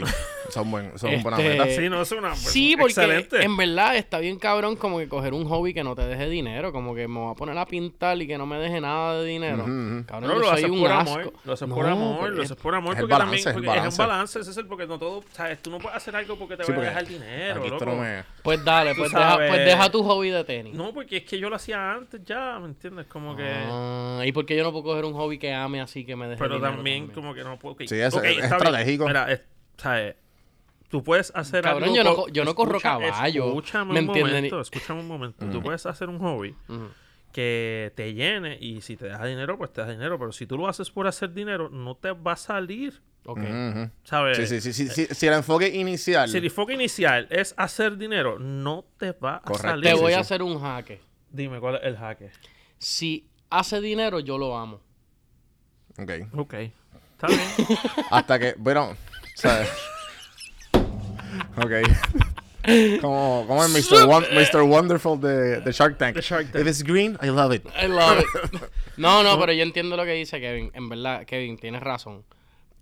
son 0.52 0.70
buen, 0.70 1.00
son 1.00 1.10
buenas 1.24 1.40
Este, 1.40 1.50
metas. 1.58 1.76
Sí, 1.76 1.90
no, 1.90 2.00
es 2.04 2.12
una. 2.12 2.30
pues, 2.30 2.40
Sí, 2.42 2.76
porque 2.78 2.92
Excelente. 2.92 3.42
en 3.44 3.58
verdad 3.58 3.96
está 3.96 4.20
bien 4.20 4.38
cabrón 4.38 4.76
como 4.76 5.00
que 5.00 5.08
coger 5.10 5.34
un 5.34 5.46
hobby 5.46 5.74
que 5.74 5.84
no 5.84 5.96
te 5.96 6.04
deje 6.06 6.30
dinero, 6.30 6.72
como 6.72 6.94
que 6.94 7.08
me 7.08 7.20
voy 7.20 7.32
a 7.32 7.34
poner 7.34 7.58
a 7.58 7.66
pintar 7.66 8.22
y 8.22 8.28
que 8.28 8.38
no 8.38 8.46
me 8.46 8.58
deje 8.60 8.80
nada 8.80 9.20
de 9.20 9.26
dinero. 9.28 9.64
Cabrón, 10.06 10.06
No, 10.30 10.34
yo 10.36 10.40
lo 10.40 10.44
soy 10.44 10.54
haces 10.60 10.70
un 10.70 10.80
por 10.80 10.92
asco. 10.92 11.12
amor, 11.20 11.34
lo 11.44 11.54
haces 11.54 11.68
No, 11.68 11.74
por 11.76 11.86
amor, 11.88 12.30
lo 12.30 12.44
es- 12.44 12.52
haces 12.52 12.62
por 12.64 12.76
amor 12.76 12.94
es 12.94 13.00
porque 13.00 13.12
balance, 13.14 13.26
también 13.44 13.48
es 13.48 13.54
porque 13.74 13.88
un 13.90 13.98
balance, 13.98 14.40
ese 14.42 14.52
es 14.52 14.58
el 14.58 14.68
porque 14.68 14.86
no 14.86 15.00
todo, 15.00 15.24
sabes, 15.32 15.60
tú 15.64 15.72
no 15.72 15.80
puedes 15.80 15.98
hacer 15.98 16.16
algo 16.16 16.36
porque 16.38 16.56
te 16.56 16.66
Sí, 16.66 16.72
voy 16.72 16.86
a 16.86 16.94
porque 16.94 17.02
dejar 17.02 17.08
dinero, 17.08 17.68
loco. 17.68 17.86
no 17.86 17.96
me... 17.96 18.24
Pues 18.44 18.64
dale, 18.64 18.94
pues 18.94 19.12
deja, 19.12 19.38
pues 19.38 19.66
deja 19.66 19.90
tu 19.90 20.04
hobby 20.04 20.30
de 20.30 20.44
tenis. 20.44 20.76
No, 20.76 20.94
porque 20.94 21.18
es 21.18 21.24
que 21.24 21.40
yo 21.40 21.50
lo 21.50 21.56
hacía 21.56 21.94
antes 21.94 22.22
ya, 22.24 22.60
¿me 22.60 22.68
entiendes? 22.68 23.08
Como 23.08 23.36
que 23.36 23.44
Ah, 23.52 24.22
¿Y 24.24 24.32
por 24.34 24.46
qué 24.46 24.56
yo 24.56 24.64
no 24.64 24.72
puedo 24.72 24.84
coger 24.84 25.06
un 25.06 25.14
hobby 25.14 25.40
que 25.40 25.52
ame 25.52 25.82
así 25.82 26.06
que 26.06 26.16
me 26.16 26.28
deje 26.28 26.38
pero 26.38 26.58
dinero 26.58 26.76
también 26.76 27.08
como 27.08 27.34
que 27.34 27.44
no 27.44 27.58
puedo. 27.58 27.76
Sí, 27.88 27.96
es- 28.00 28.14
es 28.14 28.38
estratégico. 28.44 29.08
Mira, 29.08 29.42
es- 29.78 29.82
¿sabes? 29.84 30.16
Tú 30.90 31.04
puedes 31.04 31.32
hacer 31.36 31.64
Cabrón, 31.64 31.84
algo 31.90 31.96
yo 31.96 32.04
no 32.04 32.28
yo 32.28 32.46
no 32.46 32.54
corro 32.54 32.78
escucha- 32.78 33.00
caballo, 33.00 33.48
Escúchame 33.48 33.94
¿me 33.94 34.00
un 34.02 34.06
momento, 34.06 34.62
escúchame 34.62 35.00
un 35.00 35.08
momento. 35.08 35.46
Tú 35.50 35.62
puedes 35.62 35.86
hacer 35.88 36.08
un 36.10 36.20
hobby 36.20 36.56
que 37.32 37.92
te 37.96 38.14
llene 38.14 38.58
y 38.62 38.82
si 38.82 38.96
te 38.96 39.06
deja 39.06 39.26
dinero, 39.26 39.58
pues 39.58 39.74
te 39.74 39.82
da 39.82 39.90
dinero. 39.90 40.20
Pero 40.20 40.32
si 40.32 40.46
tú 40.46 40.56
lo 40.58 40.68
haces 40.68 40.92
por 40.92 41.08
hacer 41.08 41.34
dinero, 41.34 41.68
no 41.70 41.96
te 41.96 42.12
va 42.12 42.34
a 42.34 42.36
salir, 42.36 43.02
Ok. 43.26 43.40
¿sabes? 44.04 44.38
Sí, 44.38 44.46
sí, 44.46 44.62
sí, 44.62 44.72
sí, 44.72 44.88
sí, 45.08 45.16
Si 45.16 45.26
el 45.26 45.34
enfoque 45.34 45.68
inicial... 45.70 46.30
Si 46.30 46.38
el 46.38 46.46
enfoque 46.46 46.74
inicial 46.76 47.26
es 47.32 47.56
hacer 47.58 47.98
dinero, 47.98 48.38
no 48.38 48.86
te 49.00 49.14
va 49.14 49.38
a 49.44 49.54
salir. 49.56 49.84
Te 49.90 49.96
Sí, 49.96 50.00
voy 50.02 50.12
sí. 50.12 50.18
a 50.18 50.22
hacer 50.22 50.44
un 50.44 50.62
jaque. 50.62 51.02
Dime 51.32 51.60
cuál 51.60 51.76
es 51.78 51.82
el 51.86 51.98
jaque. 51.98 52.30
Si 52.78 53.28
hace 53.50 53.82
dinero, 53.82 54.20
yo 54.20 54.38
lo 54.38 54.56
amo. 54.56 54.80
Ok. 55.98 56.12
Ok. 56.38 56.54
Está 56.54 57.28
bien. 57.28 57.40
Hasta 58.12 58.38
que, 58.38 58.54
bueno, 58.60 58.96
¿sabes? 59.36 59.70
Ok. 61.58 61.72
Como, 63.02 63.46
como 63.48 63.66
el 63.66 63.72
Mr. 63.72 64.06
Won- 64.08 64.26
Mr. 64.34 64.62
Wonderful 64.62 65.20
de, 65.20 65.60
de 65.62 65.72
Shark 65.72 65.98
Tank. 65.98 66.16
De 66.16 66.22
Shark 66.22 66.52
Tank. 66.52 66.62
If 66.62 66.68
it's 66.68 66.84
green, 66.84 67.18
I 67.22 67.28
love 67.28 67.54
it. 67.54 67.66
I 67.82 67.88
love 67.88 68.20
it. 68.20 68.62
No, 68.98 69.24
no, 69.24 69.40
pero 69.40 69.52
yo 69.54 69.64
entiendo 69.64 69.98
lo 69.98 70.06
que 70.06 70.12
dice 70.14 70.40
Kevin. 70.40 70.72
En 70.76 70.88
verdad, 70.88 71.26
Kevin, 71.26 71.58
tienes 71.58 71.82
razón. 71.82 72.24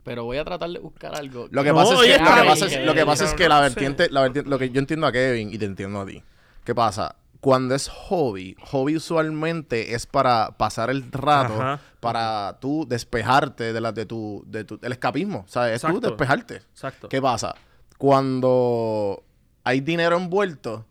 Pero 0.03 0.25
voy 0.25 0.37
a 0.37 0.43
tratar 0.43 0.69
de 0.69 0.79
buscar 0.79 1.15
algo. 1.15 1.47
Lo 1.51 1.63
que 1.63 1.69
No, 1.69 1.75
pasa 1.75 1.93
es 1.93 1.99
que, 2.01 2.07
lo 2.09 2.13
está 2.15 2.25
que, 2.25 2.41
bien, 2.41 2.47
pasa 2.47 2.65
es, 2.65 2.71
Kevin, 2.73 2.85
lo 2.85 2.93
que, 2.93 3.05
pasa 3.05 3.23
es 3.23 3.29
pero 3.31 3.37
que 3.37 3.43
no 3.43 3.49
la 3.55 3.61
vertiente, 3.61 4.09
la 4.09 4.21
vertiente- 4.21 4.49
lo 4.49 4.59
que 4.59 4.69
yo 4.71 4.79
entiendo 4.79 5.07
a 5.07 5.11
Kevin 5.13 5.53
y 5.53 5.57
te 5.57 5.65
entiendo 5.65 6.01
a 6.01 6.05
ti. 6.05 6.21
¿Qué 6.65 6.75
pasa? 6.75 7.15
Cuando 7.41 7.73
es 7.73 7.89
hobby, 7.89 8.55
hobby 8.61 8.95
usualmente 8.95 9.95
es 9.95 10.05
para 10.05 10.57
pasar 10.57 10.89
el 10.91 11.11
rato, 11.11 11.53
Ajá. 11.59 11.81
para 11.99 12.59
tú 12.61 12.85
despejarte 12.87 13.73
de 13.73 13.81
la, 13.81 13.91
de 13.91 14.05
tu, 14.05 14.43
de 14.45 14.63
tu, 14.63 14.79
el 14.81 14.91
escapismo, 14.91 15.43
¿sabes? 15.47 15.83
Es 15.83 15.91
tú 15.91 15.99
despejarte. 15.99 16.57
Exacto. 16.57 17.09
¿Qué 17.09 17.19
pasa? 17.19 17.55
Cuando 17.97 19.23
hay 19.63 19.81
dinero 19.81 20.17
envuelto, 20.17 20.85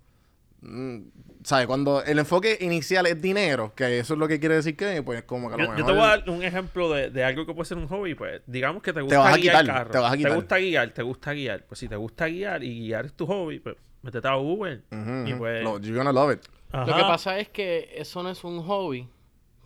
mm, 0.63 0.99
¿sabes? 1.45 1.67
Cuando 1.67 2.03
el 2.03 2.19
enfoque 2.19 2.59
inicial 2.61 3.07
es 3.07 3.21
dinero, 3.23 3.73
que 3.75 3.99
eso 3.99 4.15
es 4.15 4.19
lo 4.19 4.29
que 4.29 4.41
quiere 4.41 4.57
decir 4.57 4.77
que, 4.77 5.03
pues, 5.03 5.23
como 5.23 5.49
que 5.49 5.55
a 5.55 5.59
lo 5.59 5.65
Yo, 5.65 5.71
yo 5.71 5.77
mejor... 5.77 5.87
te 5.87 5.93
voy 5.99 6.03
a 6.03 6.09
dar 6.09 6.31
un 6.31 6.43
ejemplo 6.43 6.93
de, 6.93 7.11
de 7.11 7.25
algo 7.25 7.47
que 7.47 7.55
puede 7.55 7.67
ser 7.67 7.79
un 7.79 7.89
hobby. 7.89 8.15
Pues 8.15 8.43
digamos 8.47 8.83
que 8.83 8.93
te 8.93 9.01
gusta 9.01 9.19
vas 9.19 9.35
a 9.35 9.37
guiar 9.37 9.63
quitar, 9.63 9.77
carro. 9.77 9.91
te 9.91 9.99
vas 9.99 10.13
a 10.13 10.17
quitar. 10.17 10.35
gusta 10.35 10.57
guiar, 10.59 10.91
te 10.91 11.03
gusta 11.03 11.33
guiar. 11.33 11.65
Pues 11.65 11.79
si 11.79 11.89
te 11.89 11.97
gusta 11.97 12.27
guiar 12.27 12.65
y 12.65 12.81
guiar 12.81 13.07
es 13.07 13.13
tu 13.15 13.27
hobby, 13.27 13.61
pues 13.61 13.77
métete 14.03 14.29
a 14.29 14.37
Uber. 14.37 14.83
Ujú, 14.91 15.11
Y 15.27 15.31
ujú. 15.33 15.39
pues. 15.39 15.63
Lo- 15.65 15.79
you're 15.81 15.97
gonna 15.97 16.13
love 16.13 16.33
it. 16.35 16.43
Lo 16.73 16.87
que 16.87 16.93
pasa 17.03 17.39
es 17.39 17.49
que 17.49 17.91
eso 17.97 18.23
no 18.23 18.31
es 18.31 18.43
un 18.45 18.63
hobby. 18.63 19.09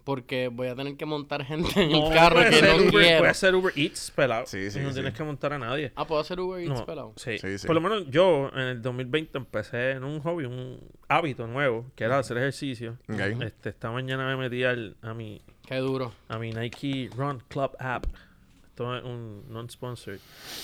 Porque 0.05 0.49
voy 0.49 0.69
a 0.69 0.75
tener 0.75 0.99
que 0.99 1.07
montar 1.07 1.43
gente 1.47 1.83
en 1.83 1.91
No, 1.93 2.09
el 2.09 2.13
carro 2.15 2.37
puede 2.37 2.51
que 2.51 2.61
no 2.67 2.75
Uber, 2.77 2.91
quiero. 2.91 3.19
Puede 3.21 3.33
ser 3.35 3.55
Uber 3.55 3.73
Eats 3.75 4.11
pelado. 4.11 4.45
Sí, 4.47 4.71
sí, 4.71 4.79
y 4.79 4.83
no 4.83 4.89
sí. 4.91 4.95
tienes 4.97 5.15
que 5.15 5.25
montar 5.25 5.55
a 5.55 5.59
nadie. 5.59 5.93
Ah, 5.97 6.07
¿puedo 6.07 6.21
hacer 6.21 6.39
Uber 6.39 6.61
Eats, 6.63 6.79
No, 6.81 6.85
pelado? 6.85 7.15
sí. 7.17 7.39
Sí, 7.39 7.57
sí. 7.59 7.67
Por 7.67 7.75
lo 7.75 7.81
menos 7.81 8.11
yo 8.11 8.51
en 8.53 8.61
el 8.61 8.83
2020 8.83 9.39
empecé 9.39 9.93
en 9.93 10.05
un 10.05 10.21
hobby, 10.21 10.45
un 10.45 10.79
hábito 11.09 11.47
nuevo, 11.47 11.87
que 11.97 12.05
era 12.05 12.19
hacer 12.19 12.37
ejercicio. 12.37 12.99
Este, 13.09 13.71
esta 13.71 13.91
mañana 13.91 14.27
me 14.27 14.37
metí 14.37 14.63
al- 14.63 14.95
a 15.01 15.15
mi 15.15 15.41
Qué 15.67 15.77
duro. 15.77 16.13
a 16.29 16.39
mi 16.39 16.51
Nike 16.51 17.09
Run 17.17 17.43
Club 17.49 17.71
app. 17.79 18.05
Esto 18.67 18.95
es 18.95 19.03
un 19.05 19.45
non-sponsored. 19.49 20.21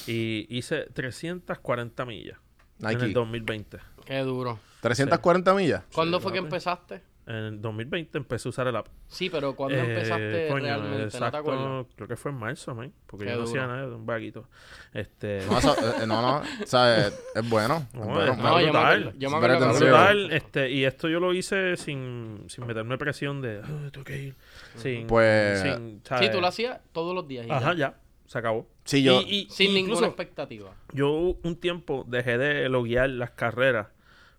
Y 0.06 0.46
hice 0.54 0.82
340 0.92 2.04
millas 2.04 2.36
en 2.82 2.88
el 2.88 2.98
Nike. 2.98 3.12
2020. 3.12 3.78
Qué 4.04 4.18
duro. 4.20 4.58
340 4.80 5.54
millas. 5.54 5.82
¿Cuándo 5.92 6.18
Sí, 6.18 6.22
fue 6.22 6.32
que 6.32 6.38
empezaste? 6.38 7.02
En 7.26 7.36
el 7.36 7.60
2020 7.60 8.18
empecé 8.18 8.48
a 8.48 8.50
usar 8.50 8.66
el 8.66 8.74
app. 8.74 8.88
Sí, 9.06 9.30
pero 9.30 9.54
¿cuándo 9.54 9.76
Eh, 9.76 9.80
empezaste 9.88 10.48
coño, 10.48 10.64
realmente? 10.64 10.96
¿No 11.04 11.08
te 11.10 11.16
exacto, 11.16 11.36
acuerdas? 11.38 11.86
Creo 11.94 12.08
que 12.08 12.16
fue 12.16 12.30
en 12.32 12.38
marzo, 12.38 12.74
man, 12.74 12.92
Porque 13.06 13.26
Qué 13.26 13.30
yo 13.32 13.36
no 13.38 13.44
hacía 13.44 13.66
nada 13.68 13.86
de 13.88 13.94
un 13.94 14.04
vaguito. 14.06 14.48
Este. 14.92 15.46
No, 15.48 15.58
eso- 15.58 15.76
eh, 16.02 16.06
no, 16.08 16.22
no, 16.22 16.38
o 16.38 16.66
sea, 16.66 17.06
es, 17.06 17.22
es 17.36 17.48
bueno. 17.48 17.86
es 17.92 17.94
No, 17.94 18.06
bueno. 18.06 18.32
es- 18.32 18.38
No, 18.38 18.60
yo 18.60 18.72
me 18.72 19.12
yo 19.18 19.30
me 19.30 19.36
acuerdo 19.36 19.72
brutal, 19.74 20.32
este, 20.32 20.70
y 20.70 20.84
esto 20.84 21.08
yo 21.08 21.20
lo 21.20 21.32
hice 21.32 21.76
sin, 21.76 22.44
sin 22.48 22.66
meterme 22.66 22.98
presión 22.98 23.40
de, 23.42 23.60
"Ah, 23.62 23.90
tengo 23.92 24.04
que 24.04 24.18
ir. 24.20 24.36
Sin, 24.76 25.06
Pues- 25.06 25.60
sin, 25.60 26.02
Sí, 26.18 26.30
tú 26.32 26.40
lo 26.40 26.46
hacías 26.48 26.80
todos 26.92 27.14
los 27.14 27.28
días. 27.28 27.46
y 27.46 27.50
Ajá, 27.50 27.74
ya. 27.74 27.90
ya, 27.92 27.94
se 28.26 28.38
acabó. 28.38 28.66
Sí, 28.90 29.02
yo... 29.04 29.20
Y- 29.22 29.42
y- 29.42 29.50
Sin 29.50 29.70
incluso 29.70 30.00
ninguna 30.02 30.06
expectativa. 30.08 30.70
yo 30.92 31.36
un 31.44 31.56
tiempo 31.56 32.04
dejé 32.08 32.38
de 32.38 32.68
loguear 32.68 33.08
las 33.10 33.30
carreras 33.30 33.86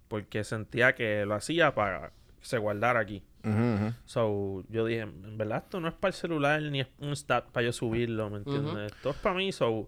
porque 0.09 0.43
sentía 0.43 0.93
que 0.93 1.25
lo 1.25 1.35
hacía 1.35 1.73
para 1.73 2.09
que 2.39 2.45
se 2.45 2.57
guardara 2.57 2.99
aquí. 2.99 3.23
So, 4.05 4.63
yo 4.69 4.85
dije, 4.85 5.01
en 5.01 5.37
verdad 5.37 5.59
esto 5.63 5.79
no 5.79 5.87
es 5.87 5.93
para 5.93 6.09
el 6.09 6.13
celular 6.15 6.61
ni 6.63 6.81
es 6.81 6.87
un 6.99 7.15
stat 7.15 7.45
para 7.51 7.65
yo 7.65 7.71
subirlo, 7.73 8.29
¿me 8.29 8.37
entiendes? 8.39 8.91
Esto 8.91 9.11
es 9.11 9.15
para 9.15 9.35
mí, 9.35 9.51
so, 9.53 9.87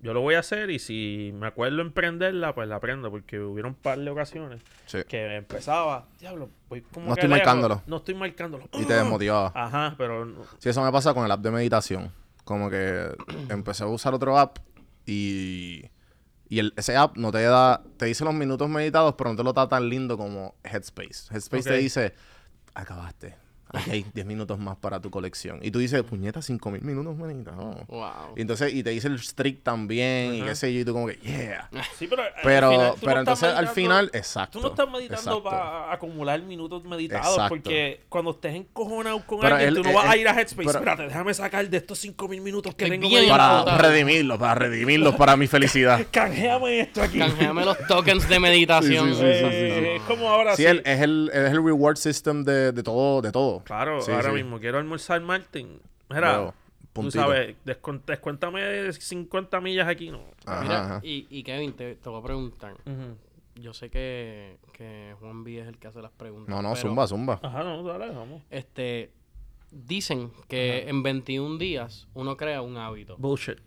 yo 0.00 0.12
lo 0.12 0.20
voy 0.20 0.34
a 0.34 0.40
hacer 0.40 0.70
y 0.70 0.78
si 0.78 1.30
me 1.34 1.46
acuerdo 1.46 1.80
en 1.80 1.92
prenderla, 1.92 2.54
pues 2.54 2.68
la 2.68 2.80
prendo, 2.80 3.10
porque 3.10 3.38
hubieron 3.40 3.72
un 3.72 3.76
par 3.76 3.98
de 4.00 4.10
ocasiones 4.10 4.60
Sí. 4.86 4.98
que 5.08 5.36
empezaba, 5.36 6.06
diablo, 6.20 6.50
voy 6.68 6.82
como 6.82 7.08
No 7.10 7.14
que 7.14 7.20
estoy 7.20 7.30
lejos, 7.30 7.46
marcándolo. 7.46 7.82
No 7.86 7.96
estoy 7.98 8.14
marcándolo. 8.16 8.64
Y 8.74 8.84
te 8.84 8.92
desmotivaba. 8.94 9.52
Ajá, 9.54 9.94
pero 9.96 10.24
no- 10.26 10.42
Sí, 10.58 10.68
eso 10.68 10.82
me 10.84 10.90
pasa 10.92 11.14
con 11.14 11.24
el 11.24 11.30
app 11.30 11.40
de 11.40 11.50
meditación. 11.52 12.12
Como 12.44 12.70
que 12.70 13.14
empecé 13.48 13.84
a 13.84 13.86
usar 13.86 14.14
otro 14.14 14.38
app 14.38 14.58
y, 15.06 15.90
y 16.48 16.58
el, 16.58 16.74
ese 16.76 16.96
app 16.96 17.16
no 17.16 17.32
te 17.32 17.42
da, 17.42 17.82
te 17.96 18.06
dice 18.06 18.24
los 18.24 18.34
minutos 18.34 18.68
meditados, 18.68 19.14
pero 19.16 19.30
no 19.30 19.36
te 19.36 19.42
lo 19.42 19.52
da 19.52 19.68
tan 19.68 19.88
lindo 19.88 20.16
como 20.16 20.54
Headspace. 20.62 21.34
Headspace 21.34 21.70
te 21.70 21.76
dice, 21.78 22.14
acabaste. 22.74 23.43
Aquí 23.76 23.90
hay 23.90 24.06
10 24.14 24.26
minutos 24.26 24.58
más 24.58 24.76
para 24.76 25.00
tu 25.00 25.10
colección. 25.10 25.58
Y 25.62 25.70
tú 25.70 25.78
dices, 25.78 26.02
puñeta, 26.02 26.42
5000 26.42 26.82
minutos 26.82 27.16
meditados. 27.16 27.86
Wow. 27.88 28.34
Y 28.36 28.40
entonces, 28.42 28.72
y 28.74 28.82
te 28.82 28.90
dice 28.90 29.08
el 29.08 29.18
streak 29.20 29.62
también, 29.62 30.34
y 30.34 30.42
qué 30.42 30.54
sé 30.54 30.72
yo, 30.72 30.80
y 30.80 30.84
tú 30.84 30.92
como 30.92 31.06
que, 31.08 31.16
yeah. 31.22 31.68
sí, 31.98 32.06
pero, 32.08 32.22
al 32.22 32.28
Pero, 32.42 32.70
final 32.70 32.90
tú 32.90 32.96
no 32.96 33.00
pero 33.00 33.20
estás 33.20 33.42
entonces 33.42 33.48
al 33.48 33.54
meditando- 33.66 33.74
final, 33.74 34.10
exacto. 34.12 34.58
Tú 34.58 34.62
no 34.64 34.70
estás 34.70 34.90
meditando 34.90 35.42
para 35.42 35.92
acumular 35.92 36.40
minutos 36.42 36.84
meditados 36.84 37.26
Exacto. 37.34 37.54
porque 37.54 38.00
cuando 38.08 38.30
estés 38.32 38.54
encojonado 38.54 39.20
con 39.26 39.40
Pero 39.40 39.54
alguien, 39.56 39.68
él- 39.68 39.74
tú 39.76 39.82
no 39.82 39.88
él- 39.90 39.94
vas 39.94 40.06
a 40.06 40.14
él- 40.14 40.20
ir 40.20 40.28
a 40.28 40.32
Headspace. 40.40 40.66
pero- 40.66 40.78
Espérate, 40.78 41.02
déjame 41.04 41.34
sacar 41.34 41.68
de 41.68 41.76
estos 41.76 41.98
5000 41.98 42.40
minutos 42.40 42.74
que 42.74 42.88
tengo 42.88 43.08
bien. 43.08 43.28
Para 43.28 43.60
Puta. 43.60 43.78
redimirlos, 43.78 44.38
para 44.38 44.54
redimirlos, 44.54 45.14
para 45.16 45.36
mi 45.36 45.46
felicidad. 45.46 46.04
Canjeame 46.10 46.80
esto 46.80 47.02
aquí. 47.02 47.18
Canjeame 47.18 47.64
los 47.64 47.78
tokens 47.88 48.28
de 48.28 48.38
meditación. 48.40 49.08
Sí, 49.10 49.14
sí, 49.14 49.20
sí, 49.20 49.40
sí, 49.42 49.48
Eh, 49.50 49.96
Es 49.96 50.02
como 50.02 50.28
ahora 50.28 50.56
Sí, 50.56 50.62
sí. 50.62 50.68
el- 50.68 50.82
es, 50.84 51.00
el, 51.00 51.30
es 51.32 51.50
el 51.52 51.64
reward 51.64 51.96
system 51.96 52.44
de, 52.44 52.72
de 52.72 52.82
todo, 52.82 53.22
de 53.22 53.32
todo. 53.32 53.62
Claro, 53.64 54.00
Sí, 54.00 54.10
ahora 54.12 54.30
sí. 54.30 54.34
mismo 54.36 54.58
quiero 54.60 54.78
almorzar 54.78 55.20
Martin. 55.20 55.80
Mira, 56.08 56.38
Veo, 56.38 56.54
tú 56.92 57.10
sabes, 57.10 57.56
descuéntame 57.64 58.92
50 58.92 59.60
millas 59.60 59.88
aquí, 59.88 60.10
¿no? 60.10 60.20
Ajá, 60.46 60.62
Mira, 60.62 60.80
ajá. 60.84 61.00
y, 61.02 61.26
y 61.30 61.42
Kevin, 61.42 61.72
te, 61.72 61.96
te 61.96 62.08
voy 62.08 62.20
a 62.20 62.22
preguntar. 62.24 62.76
Yo 63.56 63.72
sé 63.72 63.88
que, 63.88 64.56
que 64.72 65.14
Juan 65.20 65.44
B 65.44 65.60
es 65.60 65.68
el 65.68 65.78
que 65.78 65.86
hace 65.86 66.02
las 66.02 66.10
preguntas. 66.10 66.48
No, 66.48 66.60
no, 66.60 66.74
pero, 66.74 66.88
zumba, 66.88 67.06
zumba. 67.06 67.38
Ajá, 67.42 67.62
no, 67.62 67.82
dale, 67.84 68.08
vamos. 68.12 68.42
Este, 68.50 69.10
dicen 69.70 70.32
que 70.48 70.88
en 70.88 71.02
21 71.02 71.58
días 71.58 72.08
uno 72.14 72.36
crea 72.36 72.62
un 72.62 72.76
hábito. 72.76 73.16
Bullshit. 73.16 73.58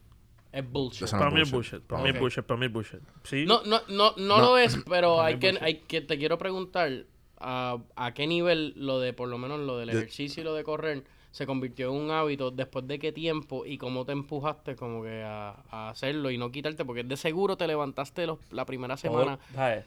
Es 0.51 0.69
bullshit. 0.69 1.09
Para 1.11 1.27
es 1.27 1.33
mí 1.33 1.41
es 1.41 1.51
bullshit. 1.51 1.81
Para 1.83 2.03
mí 2.03 2.09
es 2.09 2.19
bullshit. 2.19 2.43
Para 2.43 2.59
mí 2.59 2.65
es 2.65 2.71
bullshit. 2.73 2.99
Sí. 3.23 3.45
No, 3.47 3.61
no, 3.63 3.79
no, 3.89 4.13
no, 4.17 4.37
No. 4.37 4.39
lo 4.39 4.57
es, 4.57 4.77
pero 4.89 5.21
hay 5.21 5.35
es 5.35 5.39
que, 5.39 5.57
hay 5.61 5.75
que, 5.79 6.01
te 6.01 6.17
quiero 6.17 6.37
preguntar 6.37 7.05
a, 7.39 7.77
a 7.95 8.13
qué 8.13 8.27
nivel 8.27 8.73
lo 8.75 8.99
de, 8.99 9.13
por 9.13 9.29
lo 9.29 9.37
menos 9.37 9.59
lo 9.59 9.77
del 9.77 9.89
ejercicio 9.89 10.41
y 10.41 10.43
lo 10.43 10.53
de 10.53 10.63
correr 10.63 11.03
se 11.29 11.45
convirtió 11.45 11.89
en 11.89 11.93
un 12.05 12.09
hábito, 12.09 12.49
después 12.49 12.87
de 12.87 12.97
qué 12.97 13.11
tiempo 13.11 13.63
y 13.63 13.77
cómo 13.77 14.05
te 14.05 14.11
empujaste 14.11 14.75
como 14.75 15.03
que 15.03 15.21
a, 15.23 15.49
a 15.69 15.89
hacerlo 15.89 16.31
y 16.31 16.37
no 16.39 16.51
quitarte, 16.51 16.83
porque 16.83 17.03
de 17.03 17.15
seguro 17.15 17.55
te 17.57 17.67
levantaste 17.67 18.25
los- 18.25 18.39
la 18.51 18.65
primera 18.65 18.97
semana 18.97 19.37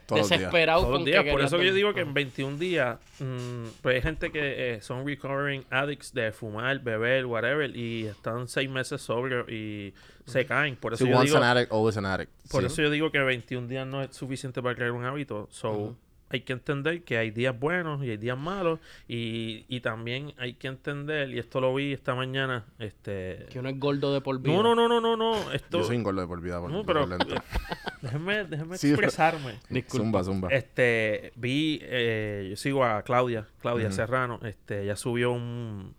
desesperado 0.09 0.83
Todos 0.83 0.97
con 0.97 1.05
días. 1.05 1.25
que 1.25 1.33
Por 1.33 1.41
eso 1.41 1.59
que 1.59 1.67
yo 1.67 1.75
digo 1.75 1.93
que 1.95 2.01
en 2.01 2.15
21 2.15 2.57
días, 2.59 2.99
mm, 3.19 3.65
pues 3.83 3.97
hay 3.97 4.03
gente 4.03 4.31
que 4.31 4.75
eh, 4.75 4.81
son 4.83 5.05
recovering 5.07 5.65
addicts 5.71 6.13
de 6.15 6.31
fumar, 6.33 6.79
beber, 6.81 7.27
whatever, 7.27 7.75
y 7.75 8.07
están 8.07 8.47
seis 8.47 8.71
meses 8.71 9.01
sobrios 9.01 9.49
y 9.51 9.93
se 10.27 10.47
caen. 10.47 10.77
Por 10.77 10.95
eso 10.95 11.05
Si 11.05 11.11
yo 11.11 11.21
digo, 11.23 11.37
an 11.39 11.43
addict, 11.43 11.73
always 11.73 11.97
an 11.97 12.07
addict. 12.07 12.31
por 12.51 12.61
Sí. 12.61 12.67
eso 12.67 12.83
yo 12.83 12.91
digo 12.91 13.11
que 13.11 13.19
21 13.19 13.67
días 13.67 13.87
no 13.87 14.03
es 14.03 14.15
suficiente 14.15 14.63
para 14.63 14.75
crear 14.77 14.93
un 14.93 15.05
hábito. 15.05 15.49
So, 15.51 15.97
hay 16.31 16.43
que 16.43 16.53
entender 16.53 17.03
que 17.03 17.19
hay 17.19 17.33
días 17.33 17.59
buenos 17.59 18.05
y 18.05 18.11
hay 18.11 18.17
días 18.17 18.39
malos. 18.39 18.79
Y, 19.09 19.65
y 19.69 19.81
también 19.81 20.33
hay 20.39 20.55
que 20.55 20.69
entender, 20.69 21.31
y 21.31 21.39
esto 21.41 21.61
lo 21.61 21.75
vi 21.75 21.93
esta 21.93 22.15
mañana, 22.15 22.65
este... 22.79 23.47
Que 23.51 23.59
uno 23.59 23.69
es 23.69 23.79
gordo 23.81 24.15
de 24.15 24.21
por 24.21 24.41
vida. 24.41 24.55
No, 24.55 24.63
no, 24.63 24.75
no, 24.77 24.89
no, 24.89 25.01
no, 25.01 25.17
no. 25.17 25.53
Esto... 25.53 25.79
Yo 25.79 25.85
soy 25.85 25.97
un 25.97 26.05
gordo 26.05 26.21
de 26.21 26.27
por 26.29 26.41
vida 26.41 26.61
por, 26.61 26.71
No, 26.71 26.85
por 26.85 26.95
pero... 26.95 27.07
lento. 27.07 27.35
déjeme 28.03 28.45
déjeme 28.45 28.79
Sí, 28.79 28.91
expresarme. 28.91 29.59
Disculpa. 29.69 30.05
Zumba, 30.05 30.25
zumba. 30.25 30.49
Este, 30.51 31.33
vi, 31.35 31.81
eh, 31.83 32.47
yo 32.51 32.57
sigo 32.57 32.85
a 32.85 33.03
Claudia, 33.03 33.49
Claudia 33.61 33.91
Serrano, 33.91 34.39
este, 34.45 34.85
ella 34.85 34.95
subió 34.95 35.33
un, 35.33 35.95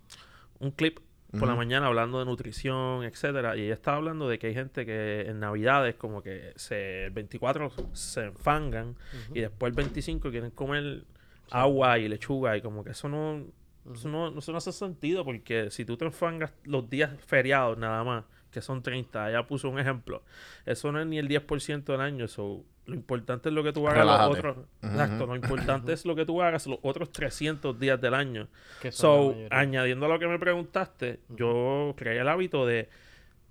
un 0.60 0.72
clip 0.72 1.00
por 1.32 1.48
la 1.48 1.56
mañana 1.56 1.88
hablando 1.88 2.20
de 2.20 2.26
nutrición, 2.26 3.04
etcétera, 3.04 3.56
y 3.56 3.62
ella 3.62 3.74
estaba 3.74 3.98
hablando 3.98 4.28
de 4.28 4.38
que 4.38 4.48
hay 4.48 4.54
gente 4.54 4.86
que 4.86 5.22
en 5.22 5.40
Navidades 5.40 5.96
como 5.96 6.22
que 6.22 6.54
se, 6.56 7.06
el 7.06 7.12
24 7.12 7.72
se 7.94 8.26
enfangan 8.26 8.96
y 9.34 9.42
después 9.42 9.70
el 9.72 9.76
25 9.76 10.30
quieren 10.30 10.52
comer 10.52 11.06
agua 11.50 12.00
y 12.00 12.08
lechuga 12.08 12.58
y 12.58 12.62
como 12.62 12.84
que 12.84 12.92
eso 12.92 13.08
no, 13.08 13.46
eso 13.94 14.10
no, 14.10 14.38
eso 14.38 14.52
no 14.52 14.58
hace 14.58 14.72
sentido 14.72 15.24
porque 15.24 15.72
si 15.72 15.86
tú 15.86 15.98
te 15.98 16.06
enfangas 16.06 16.52
los 16.64 16.90
días 16.90 17.12
feriados 17.26 17.78
nada 17.78 18.04
más, 18.04 18.26
que 18.52 18.62
son 18.62 18.84
30, 18.84 19.30
ella 19.30 19.48
puso 19.48 19.70
un 19.70 19.80
ejemplo, 19.80 20.24
eso 20.66 20.92
no 20.92 21.00
es 21.00 21.08
ni 21.08 21.18
el 21.18 21.28
10% 21.28 21.84
del 21.84 22.02
año, 22.02 22.28
so, 22.28 22.64
lo 22.86 22.96
importante 22.96 23.50
es 23.50 23.56
lo 23.56 23.64
que 23.64 23.72
tú 23.72 23.88
hagas 23.88 24.06
los 24.06 24.38
otros, 24.38 24.58
exacto, 24.82 25.26
lo 25.26 25.36
importante 25.36 25.94
es 25.94 26.06
lo 26.06 26.16
que 26.16 26.26
tú 26.26 26.42
hagas 26.42 26.68
los 26.68 26.80
otros 26.82 27.12
300 27.12 27.80
días 27.80 28.00
del 28.02 28.14
año. 28.14 28.48
So, 28.92 29.36
añadiendo 29.50 30.06
a 30.06 30.10
lo 30.10 30.20
que 30.20 30.28
me 30.28 30.40
preguntaste, 30.40 31.20
yo 31.30 31.94
creé 31.98 32.20
el 32.20 32.28
hábito 32.28 32.66
de 32.66 32.90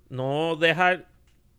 no 0.09 0.57
dejar, 0.57 1.07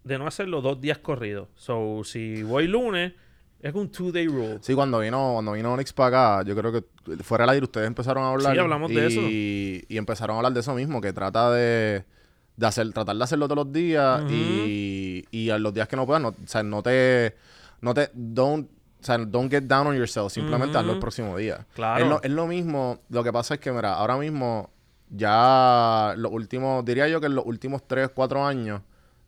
de 0.05 0.19
no 0.19 0.27
hacerlo 0.27 0.61
dos 0.61 0.81
días 0.81 0.99
corridos. 0.99 1.49
So, 1.57 2.03
si 2.05 2.43
voy 2.43 2.69
lunes, 2.69 3.15
es 3.63 3.75
un 3.75 3.91
two-day 3.91 4.27
rule. 4.27 4.59
Sí, 4.61 4.75
cuando 4.75 4.99
vino, 4.99 5.33
cuando 5.35 5.53
vino 5.53 5.73
Onyx 5.73 5.93
para 5.93 6.41
acá, 6.41 6.49
yo 6.49 6.57
creo 6.57 6.73
que 6.73 6.85
fuera 7.23 7.45
del 7.45 7.51
aire 7.51 7.65
ustedes 7.65 7.87
empezaron 7.87 8.25
a 8.25 8.31
hablar. 8.31 8.53
Sí, 8.53 8.59
hablamos 8.59 8.91
de 8.91 9.07
eso. 9.07 9.21
y, 9.21 9.85
Y 9.89 9.97
empezaron 9.97 10.35
a 10.35 10.39
hablar 10.41 10.53
de 10.53 10.61
eso 10.61 10.75
mismo, 10.75 11.01
que 11.01 11.13
trata 11.13 11.51
de, 11.53 12.05
de 12.57 12.67
hacer, 12.67 12.93
tratar 12.93 13.17
de 13.17 13.25
hacerlo 13.25 13.47
todos 13.49 13.65
los 13.67 13.73
días 13.73 14.23
y, 14.31 15.25
y 15.31 15.51
a 15.51 15.59
los 15.59 15.73
días 15.75 15.89
que 15.89 15.97
no 15.97 16.07
puedas, 16.07 16.23
no, 16.23 16.29
o 16.29 16.35
sea, 16.47 16.63
no 16.63 16.83
te, 16.83 17.35
no 17.81 17.95
te, 17.95 18.11
don't, 18.15 18.69
o 19.01 19.05
sea, 19.05 19.19
don't 19.19 19.51
get 19.51 19.63
down 19.65 19.87
on 19.87 19.97
yourself, 19.97 20.33
simplemente 20.33 20.77
hazlo 20.79 20.93
el 20.93 20.99
próximo 21.01 21.37
día. 21.37 21.67
Claro. 21.75 22.05
Es 22.05 22.11
lo, 22.11 22.23
es 22.23 22.31
lo 22.31 22.47
mismo, 22.47 23.01
lo 23.09 23.25
que 23.25 23.33
pasa 23.33 23.55
es 23.55 23.61
que, 23.61 23.73
mira, 23.73 23.95
ahora 23.95 24.17
mismo, 24.17 24.71
ya 25.27 26.15
los 26.17 26.33
últimos, 26.33 26.85
diría 26.85 27.09
yo 27.09 27.21
que 27.21 27.27
en 27.27 27.35
los 27.35 27.45
últimos 27.47 27.87
3, 27.87 28.11
4 28.15 28.45
años, 28.47 28.81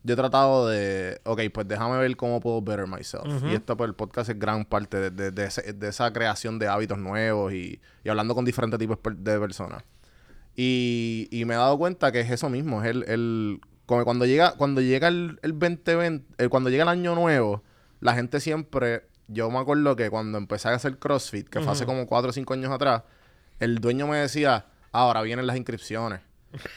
yo 0.03 0.13
he 0.13 0.17
tratado 0.17 0.69
de, 0.69 1.21
ok, 1.25 1.41
pues 1.53 1.67
déjame 1.67 1.97
ver 1.99 2.15
cómo 2.17 2.39
puedo 2.41 2.61
better 2.61 2.87
myself. 2.87 3.25
Y 3.51 3.55
esto, 3.55 3.75
pues, 3.77 3.89
el 3.89 3.95
podcast 3.95 4.29
es 4.31 4.39
gran 4.39 4.65
parte 4.67 4.99
de, 4.99 5.11
de- 5.11 5.31
de 5.31 5.45
ese- 5.47 5.73
de 5.73 5.89
esa 5.89 6.13
creación 6.13 6.59
de 6.59 6.69
hábitos 6.69 6.99
nuevos 6.99 7.53
y, 7.55 7.81
y 8.05 8.09
hablando 8.11 8.35
con 8.35 8.45
diferentes 8.45 8.79
tipos 8.79 8.99
de 9.03 9.39
personas. 9.41 9.83
Y, 10.57 11.29
y 11.31 11.45
me 11.45 11.55
he 11.55 11.57
dado 11.57 11.77
cuenta 11.79 12.13
que 12.13 12.21
es 12.21 12.31
eso 12.31 12.49
mismo, 12.49 12.83
es 12.83 12.91
el, 12.91 13.05
el 13.09 13.61
como 13.87 14.05
cuando 14.05 14.25
llega, 14.25 14.53
cuando 14.53 14.81
llega 14.81 15.09
el, 15.09 15.39
el 15.43 15.59
2020, 15.59 16.45
eh, 16.45 16.49
cuando 16.49 16.71
llega 16.71 16.85
el 16.85 16.89
año 16.89 17.15
nuevo, 17.15 17.63
la 18.01 18.15
gente 18.15 18.41
siempre, 18.41 19.07
yo 19.29 19.51
me 19.51 19.59
acuerdo 19.59 19.97
que 19.97 20.11
cuando 20.11 20.39
empecé 20.39 20.69
a 20.69 20.75
hacer 20.75 20.99
CrossFit, 20.99 21.49
que 21.49 21.61
fue 21.61 21.73
hace 21.73 21.87
como 21.87 22.07
4 22.07 22.31
o 22.31 22.33
5 22.33 22.55
años 22.55 22.73
atrás, 22.73 23.03
el 23.61 23.79
dueño 23.79 24.07
me 24.07 24.19
decía, 24.19 24.67
ahora 24.93 25.23
vienen 25.23 25.47
las 25.47 25.57
inscripciones. 25.57 26.21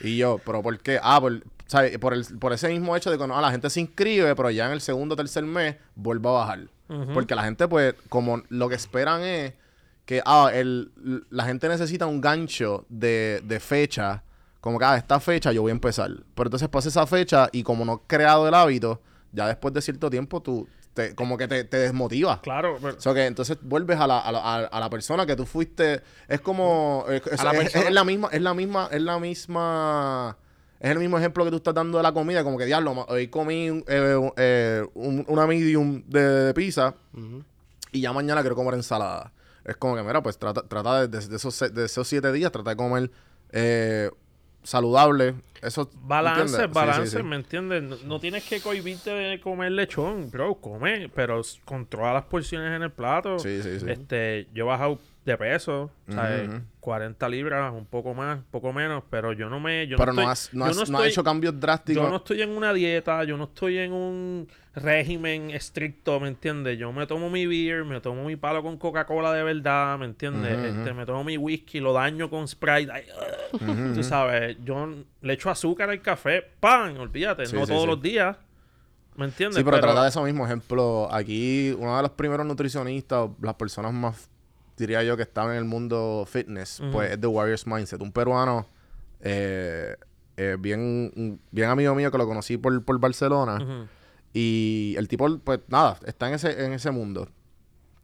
Y 0.02 0.18
yo, 0.18 0.40
¿pero 0.44 0.62
por 0.64 0.78
qué? 0.80 1.00
Ah, 1.02 1.22
por, 1.22 1.44
¿sabe? 1.68 1.98
por, 2.00 2.14
el, 2.14 2.26
por 2.40 2.52
ese 2.52 2.70
mismo 2.70 2.96
hecho 2.96 3.12
de 3.12 3.18
que 3.18 3.28
no, 3.28 3.40
la 3.40 3.52
gente 3.52 3.70
se 3.70 3.80
inscribe, 3.80 4.36
pero 4.36 4.50
ya 4.50 4.66
en 4.66 4.74
el 4.74 4.82
segundo 4.82 5.14
o 5.14 5.16
tercer 5.16 5.44
mes 5.44 5.76
vuelve 5.96 6.28
a 6.30 6.32
bajar. 6.32 6.68
Porque 7.14 7.36
la 7.36 7.44
gente, 7.44 7.68
pues, 7.68 7.96
como 8.08 8.44
lo 8.48 8.70
que 8.70 8.76
esperan 8.76 9.22
es 9.22 9.54
que, 10.08 10.22
ah, 10.26 10.50
el, 10.54 10.92
la 11.30 11.44
gente 11.44 11.68
necesita 11.70 12.08
un 12.08 12.20
gancho 12.22 12.86
de, 12.90 13.42
de 13.44 13.60
fecha. 13.60 14.24
Como 14.62 14.80
que, 14.80 14.86
ah, 14.86 14.98
esta 14.98 15.20
fecha 15.20 15.52
yo 15.52 15.62
voy 15.62 15.70
a 15.70 15.74
empezar. 15.74 16.10
Pero 16.34 16.48
entonces 16.48 16.68
pasa 16.70 16.88
esa 16.90 17.06
fecha 17.06 17.50
y 17.52 17.62
como 17.62 17.86
no 17.86 17.94
has 17.94 18.00
creado 18.08 18.48
el 18.48 18.54
hábito, 18.56 19.02
ya 19.34 19.48
después 19.48 19.74
de 19.74 19.82
cierto 19.82 20.10
tiempo 20.10 20.42
tú, 20.42 20.68
te, 20.94 21.14
como 21.14 21.38
que 21.38 21.48
te, 21.48 21.64
te 21.66 21.78
desmotivas. 21.78 22.40
Claro, 22.40 22.78
pero- 22.82 22.98
O 22.98 23.02
sea, 23.02 23.14
que 23.14 23.26
entonces 23.26 23.58
vuelves 23.62 24.00
a 24.00 24.08
la, 24.08 24.20
a 24.20 24.32
la, 24.32 24.56
a- 24.66 24.80
la 24.80 24.90
persona 24.90 25.26
que 25.26 25.36
tú 25.36 25.46
fuiste. 25.46 26.02
Es 26.28 26.40
como. 26.42 27.06
Es, 27.10 27.44
la 27.44 27.52
es- 27.52 27.58
persona- 27.60 27.88
es 27.90 27.94
la 27.94 28.04
misma, 28.04 28.30
es 28.32 28.42
la 28.42 28.54
misma, 28.54 28.90
es 28.92 29.02
la 29.02 29.20
misma. 29.20 30.38
Es 30.80 30.92
el 30.92 31.00
mismo 31.00 31.18
ejemplo 31.18 31.44
que 31.44 31.50
tú 31.52 31.58
estás 31.58 31.74
dando 31.74 31.98
de 31.98 32.04
la 32.04 32.12
comida, 32.14 32.44
como 32.44 32.58
que 32.58 32.66
diablo, 32.66 33.06
hoy 33.10 33.28
comí 33.28 33.84
eh, 33.88 34.32
eh, 34.38 34.84
un- 34.94 35.26
una 35.28 35.46
medium 35.48 36.02
de, 36.08 36.22
de 36.22 36.54
pizza 36.54 36.94
y 37.92 38.02
ya 38.02 38.14
mañana 38.14 38.42
quiero 38.42 38.56
comer 38.56 38.76
ensalada. 38.76 39.32
Es 39.68 39.76
como 39.78 39.96
que, 39.96 40.02
mira, 40.04 40.24
pues 40.24 40.38
trata, 40.40 40.64
trata 40.68 41.02
de, 41.02 41.08
de- 41.20 41.28
de 41.28 41.36
esos, 41.36 41.60
de 41.74 41.86
esos 41.86 42.08
siete 42.08 42.32
días, 42.32 42.52
trata 42.52 42.70
de 42.72 42.76
comer 42.78 43.12
eh, 43.52 44.10
saludable. 44.64 45.36
Eso, 45.62 45.90
Balance, 46.04 46.42
¿entiendes? 46.42 46.62
Sí, 46.62 46.68
sí, 46.68 46.74
balance, 46.74 47.18
sí. 47.18 47.24
¿me 47.24 47.36
entiendes? 47.36 47.84
No, 47.84 47.98
no 48.06 48.20
tienes 48.20 48.44
que 48.48 48.62
cohibirte 48.62 49.10
de 49.12 49.40
comer 49.42 49.72
lechón, 49.72 50.30
bro, 50.32 50.56
come, 50.56 51.10
pero 51.14 51.42
controla 51.66 52.14
las 52.14 52.26
porciones 52.26 52.76
en 52.76 52.84
el 52.84 52.92
plato. 52.92 53.40
Sí, 53.40 53.62
sí, 53.62 53.80
sí. 53.80 53.86
Este, 53.90 54.48
yo 54.54 54.66
he 54.66 54.68
bajado 54.68 55.00
de 55.28 55.38
peso, 55.38 55.92
¿sabes? 56.10 56.48
Ujú. 56.50 56.62
40 56.80 57.28
libras, 57.30 57.74
un 57.74 57.86
poco 57.86 58.14
más, 58.14 58.38
un 58.40 58.46
poco 58.46 58.72
menos, 58.74 59.04
pero 59.10 59.34
yo 59.34 59.50
no 59.50 59.60
me... 59.60 59.86
Yo 59.88 59.98
Pero 59.98 60.14
no, 60.14 60.22
estoy, 60.22 60.32
has, 60.32 60.54
no, 60.54 60.66
yo 60.66 60.72
has, 60.72 60.76
no 60.78 60.80
no 60.80 60.82
has 60.84 60.90
estoy- 61.06 61.12
hecho 61.12 61.24
cambios 61.24 61.60
drásticos. 61.60 62.02
Yo 62.04 62.10
no 62.10 62.16
estoy 62.16 62.42
en 62.42 62.50
una 62.52 62.74
dieta, 62.74 63.24
yo 63.26 63.36
no 63.38 63.44
estoy 63.44 63.78
en 63.78 63.92
un 63.92 64.48
régimen 64.74 65.52
estricto, 65.52 66.20
¿me 66.20 66.30
entiendes? 66.30 66.78
Yo 66.80 66.92
me 66.94 67.06
tomo 67.06 67.30
mi 67.30 67.46
beer, 67.46 67.84
me 67.84 68.00
tomo 68.00 68.24
mi 68.26 68.36
palo 68.38 68.64
con 68.64 68.78
Coca-Cola 68.78 69.34
de 69.34 69.44
verdad, 69.44 69.98
¿me 70.00 70.06
entiendes? 70.06 70.58
Este, 70.58 70.94
me 70.94 71.06
tomo 71.06 71.24
mi 71.26 71.38
whisky, 71.38 71.80
lo 71.82 71.92
daño 71.94 72.30
con 72.30 72.48
Sprite. 72.48 72.92
ay, 72.92 73.04
Tú 73.94 74.02
sabes, 74.04 74.56
yo 74.64 74.88
le 75.22 75.34
echo 75.34 75.50
azúcar 75.50 75.90
al 75.90 76.02
café, 76.02 76.42
¡pam! 76.60 76.98
Olvídate, 77.00 77.46
Sí, 77.48 77.56
no 77.56 77.66
sí, 77.66 77.72
todos 77.72 77.82
sí. 77.84 77.88
los 77.88 78.02
días, 78.02 78.38
¿me 79.16 79.26
entiendes? 79.26 79.58
Sí, 79.58 79.64
pero, 79.64 79.80
trata 79.82 80.04
de 80.04 80.10
eso 80.10 80.24
mismo. 80.24 80.46
Ejemplo, 80.46 81.10
aquí 81.12 81.76
uno 81.78 81.98
de 81.98 82.04
los 82.04 82.12
primeros 82.12 82.46
nutricionistas, 82.46 83.30
las 83.42 83.56
personas 83.56 83.92
más, 83.94 84.30
diría 84.78 85.04
yo, 85.04 85.18
que 85.18 85.24
estaban 85.24 85.52
en 85.52 85.58
el 85.58 85.66
mundo 85.66 86.26
fitness, 86.30 86.82
pues 86.92 87.12
es 87.12 87.20
The 87.20 87.28
Warriors 87.28 87.66
Mindset. 87.66 88.02
Un 88.02 88.12
peruano, 88.12 88.68
eh, 89.22 89.96
eh, 90.38 90.56
bien, 90.60 91.40
bien 91.52 91.70
amigo 91.70 91.96
mío 91.96 92.12
que 92.12 92.18
lo 92.18 92.28
conocí 92.28 92.58
por, 92.58 92.84
por 92.84 93.00
Barcelona. 93.00 93.88
Y 94.34 94.96
el 94.98 95.08
tipo, 95.08 95.40
pues 95.40 95.62
nada, 95.68 95.98
está 96.06 96.28
en 96.28 96.36
ese, 96.36 96.66
en 96.66 96.74
ese 96.74 96.92
mundo. 96.92 97.28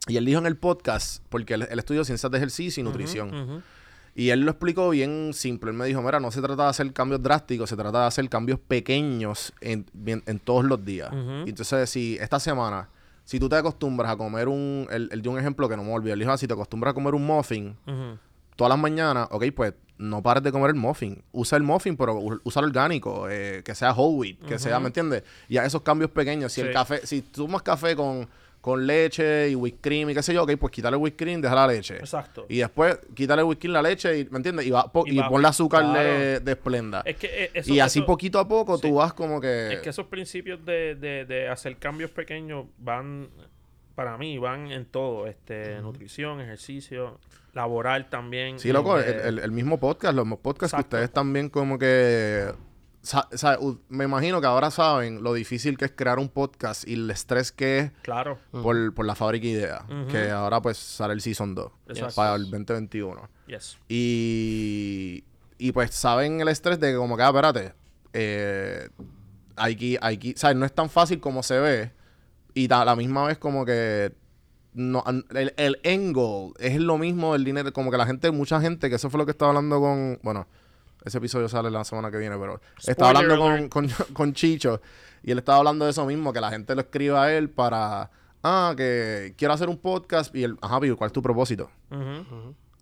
Y 0.08 0.18
él 0.18 0.26
dijo 0.26 0.40
en 0.40 0.48
el 0.48 0.58
podcast, 0.58 1.24
porque 1.30 1.54
él, 1.54 1.68
él 1.70 1.80
estudió 1.80 2.04
ciencias 2.04 2.32
de 2.32 2.38
ejercicio 2.38 2.82
y 2.82 2.84
nutrición. 2.84 3.64
Y 4.16 4.30
él 4.30 4.42
lo 4.42 4.52
explicó 4.52 4.90
bien 4.90 5.32
simple. 5.34 5.72
Él 5.72 5.78
me 5.78 5.86
dijo, 5.86 6.02
mira, 6.02 6.20
no 6.20 6.32
se 6.32 6.42
trata 6.42 6.64
de 6.64 6.70
hacer 6.70 6.92
cambios 6.94 7.22
drásticos, 7.22 7.70
se 7.70 7.76
trata 7.76 8.02
de 8.02 8.06
hacer 8.08 8.28
cambios 8.30 8.60
pequeños 8.60 9.54
en, 9.62 9.86
en 10.06 10.40
todos 10.40 10.66
los 10.66 10.84
días. 10.84 11.12
Y 11.46 11.50
entonces, 11.50 11.90
si 11.90 12.18
esta 12.20 12.40
semana, 12.40 12.90
si 13.24 13.40
tú 13.40 13.50
te 13.50 13.56
acostumbras 13.56 14.12
a 14.12 14.18
comer 14.18 14.48
un... 14.48 14.88
Él, 14.92 15.10
él 15.12 15.22
dio 15.22 15.32
un 15.32 15.40
ejemplo 15.40 15.70
que 15.70 15.78
no 15.78 15.84
me 15.84 15.92
olvidé. 15.94 16.14
Él 16.14 16.20
dijo, 16.20 16.32
ah, 16.32 16.38
si 16.38 16.48
te 16.48 16.54
acostumbras 16.54 16.92
a 16.92 16.94
comer 16.94 17.16
un 17.16 17.26
muffin 17.26 17.76
todas 18.56 18.70
las 18.70 18.80
mañanas, 18.80 19.28
ok, 19.32 19.46
pues 19.56 19.74
no 19.98 20.22
pares 20.22 20.44
de 20.44 20.52
comer 20.52 20.72
el 20.72 20.76
muffin. 20.76 21.24
Usa 21.32 21.58
el 21.58 21.64
muffin, 21.64 21.96
pero 21.98 22.20
usa 22.44 22.60
el 22.62 22.68
orgánico, 22.68 23.28
eh, 23.30 23.62
que 23.64 23.76
sea 23.76 23.94
whole 23.94 24.18
wheat, 24.18 24.40
que 24.48 24.60
sea, 24.60 24.80
¿me 24.80 24.88
entiendes? 24.88 25.24
Y 25.48 25.58
a 25.58 25.66
esos 25.66 25.82
cambios 25.82 26.12
pequeños. 26.12 26.52
Si 26.52 26.62
el 26.62 26.74
café, 26.74 27.06
si 27.06 27.22
tomas 27.22 27.62
café 27.62 27.96
con, 27.96 28.28
con 28.64 28.88
leche 28.88 29.50
y 29.50 29.56
whipped 29.56 29.82
cream 29.82 30.10
y 30.10 30.14
qué 30.14 30.24
sé 30.24 30.34
yo, 30.34 30.44
ok, 30.44 30.54
pues 30.58 30.72
quítale 30.72 30.96
el 30.96 31.04
whipped 31.04 31.18
cream, 31.18 31.42
deja 31.42 31.54
la 31.54 31.68
leche. 31.68 31.98
Exacto. 31.98 32.46
Y 32.48 32.60
después 32.60 32.98
quítale 33.14 33.42
el 33.42 33.46
whisky, 33.50 33.68
la 33.68 33.82
leche, 33.82 34.20
y, 34.20 34.26
¿me 34.30 34.38
entiendes? 34.38 34.66
Y, 34.66 34.70
va, 34.72 34.90
po- 34.90 35.04
Y 35.06 35.18
y 35.20 35.20
azúcar 35.20 35.84
de, 35.86 35.92
claro. 35.92 36.40
de 36.46 36.52
esplenda. 36.54 37.02
Es 37.06 37.18
que 37.18 37.28
eh, 37.44 37.52
eso, 37.56 37.74
y 37.74 37.82
así 37.82 38.00
eso- 38.00 38.06
poquito 38.06 38.40
a 38.40 38.48
poco 38.48 38.78
sí. 38.78 38.84
tú 38.84 38.96
vas 38.96 39.12
como 39.12 39.42
que... 39.42 39.74
Es 39.74 39.80
que 39.82 39.90
esos 39.90 40.06
principios 40.06 40.64
de, 40.64 40.96
de, 40.96 41.26
de 41.26 41.50
hacer 41.50 41.76
cambios 41.76 42.10
pequeños 42.12 42.68
van, 42.78 43.28
para 43.96 44.18
mí, 44.18 44.38
van 44.38 44.72
en 44.72 44.86
todo. 44.86 45.28
Este, 45.28 45.82
nutrición, 45.82 46.40
ejercicio, 46.40 47.20
laboral 47.52 48.10
también. 48.10 48.60
Sí, 48.60 48.72
loco, 48.72 48.98
el, 48.98 49.04
este, 49.04 49.28
el- 49.28 49.40
el 49.40 49.52
mismo 49.52 49.78
podcast, 49.78 50.16
los 50.16 50.26
podcasts 50.40 50.74
Exacto. 50.74 50.90
que 50.92 50.96
ustedes 50.96 51.12
también 51.12 51.50
como 51.50 51.78
que... 51.78 52.46
sa- 53.04 53.28
sa- 53.34 53.60
me 53.90 54.06
imagino 54.06 54.42
que 54.42 54.48
ahora 54.48 54.72
saben 54.72 55.22
lo 55.22 55.34
difícil 55.34 55.78
que 55.78 55.86
es 55.86 55.92
crear 55.96 56.18
un 56.18 56.30
podcast 56.30 56.88
y 56.88 56.94
el 56.94 57.10
estrés 57.12 57.52
que 57.52 57.78
es 57.80 57.92
Claro. 58.02 58.40
por, 58.52 58.94
por 58.96 59.06
la 59.06 59.14
fábrica 59.14 59.46
idea. 59.46 59.86
Ujú. 59.88 60.08
Que 60.08 60.32
ahora 60.32 60.62
pues 60.62 60.78
sale 60.78 61.14
el 61.14 61.22
Season 61.22 61.54
2 61.54 61.72
Exacto. 61.90 62.16
para 62.16 62.36
el 62.36 62.50
2021. 62.50 63.30
Yes. 63.48 63.78
Y, 63.88 65.24
y 65.58 65.72
pues 65.72 65.92
saben 65.94 66.42
el 66.42 66.48
estrés 66.48 66.80
de 66.80 66.92
que 66.92 66.98
como 66.98 67.16
que, 67.18 67.24
ah, 67.24 67.28
espérate, 67.28 67.74
eh, 68.14 68.90
hay 69.56 69.76
que, 69.76 70.00
hay 70.02 70.18
que, 70.18 70.34
¿sabes? 70.36 70.56
No 70.58 70.66
es 70.66 70.74
tan 70.74 70.90
fácil 70.90 71.20
como 71.20 71.44
se 71.44 71.60
ve. 71.60 71.92
Y 72.54 72.72
a 72.72 72.86
la 72.86 72.96
misma 72.96 73.26
vez 73.26 73.38
como 73.38 73.66
que 73.66 74.14
no, 74.74 75.04
el, 75.36 75.54
el 75.58 75.80
end 75.84 76.14
goal 76.16 76.54
es 76.60 76.78
lo 76.80 76.98
mismo 76.98 77.34
del 77.34 77.44
dinero. 77.44 77.72
Como 77.74 77.92
que 77.92 77.98
la 77.98 78.06
gente, 78.06 78.32
mucha 78.32 78.62
gente, 78.62 78.90
que 78.90 78.96
eso 78.96 79.10
fue 79.10 79.18
lo 79.20 79.26
que 79.26 79.32
estaba 79.32 79.50
hablando 79.50 79.80
con, 79.80 80.20
bueno, 80.24 80.48
ese 81.06 81.18
episodio 81.18 81.48
sale 81.50 81.70
la 81.72 81.84
semana 81.84 82.10
que 82.12 82.18
viene, 82.18 82.38
pero 82.38 82.60
estaba 82.86 83.10
hablando 83.12 83.38
con, 83.38 83.70
con, 83.70 83.88
con 84.14 84.34
Chicho 84.34 84.82
y 85.24 85.32
él 85.32 85.38
estaba 85.40 85.60
hablando 85.60 85.86
de 85.86 85.92
eso 85.92 86.06
mismo, 86.06 86.34
que 86.34 86.42
la 86.42 86.50
gente 86.50 86.76
lo 86.76 86.82
escribe 86.82 87.18
a 87.18 87.32
él 87.36 87.50
para, 87.50 88.10
ah, 88.44 88.74
que 88.76 89.34
quiero 89.38 89.54
hacer 89.54 89.70
un 89.70 89.78
podcast 89.78 90.36
y 90.36 90.44
él, 90.44 90.58
ajá, 90.62 90.80
pero 90.80 90.98
¿cuál 90.98 91.08
es 91.08 91.14
tu 91.14 91.22
propósito? 91.22 91.70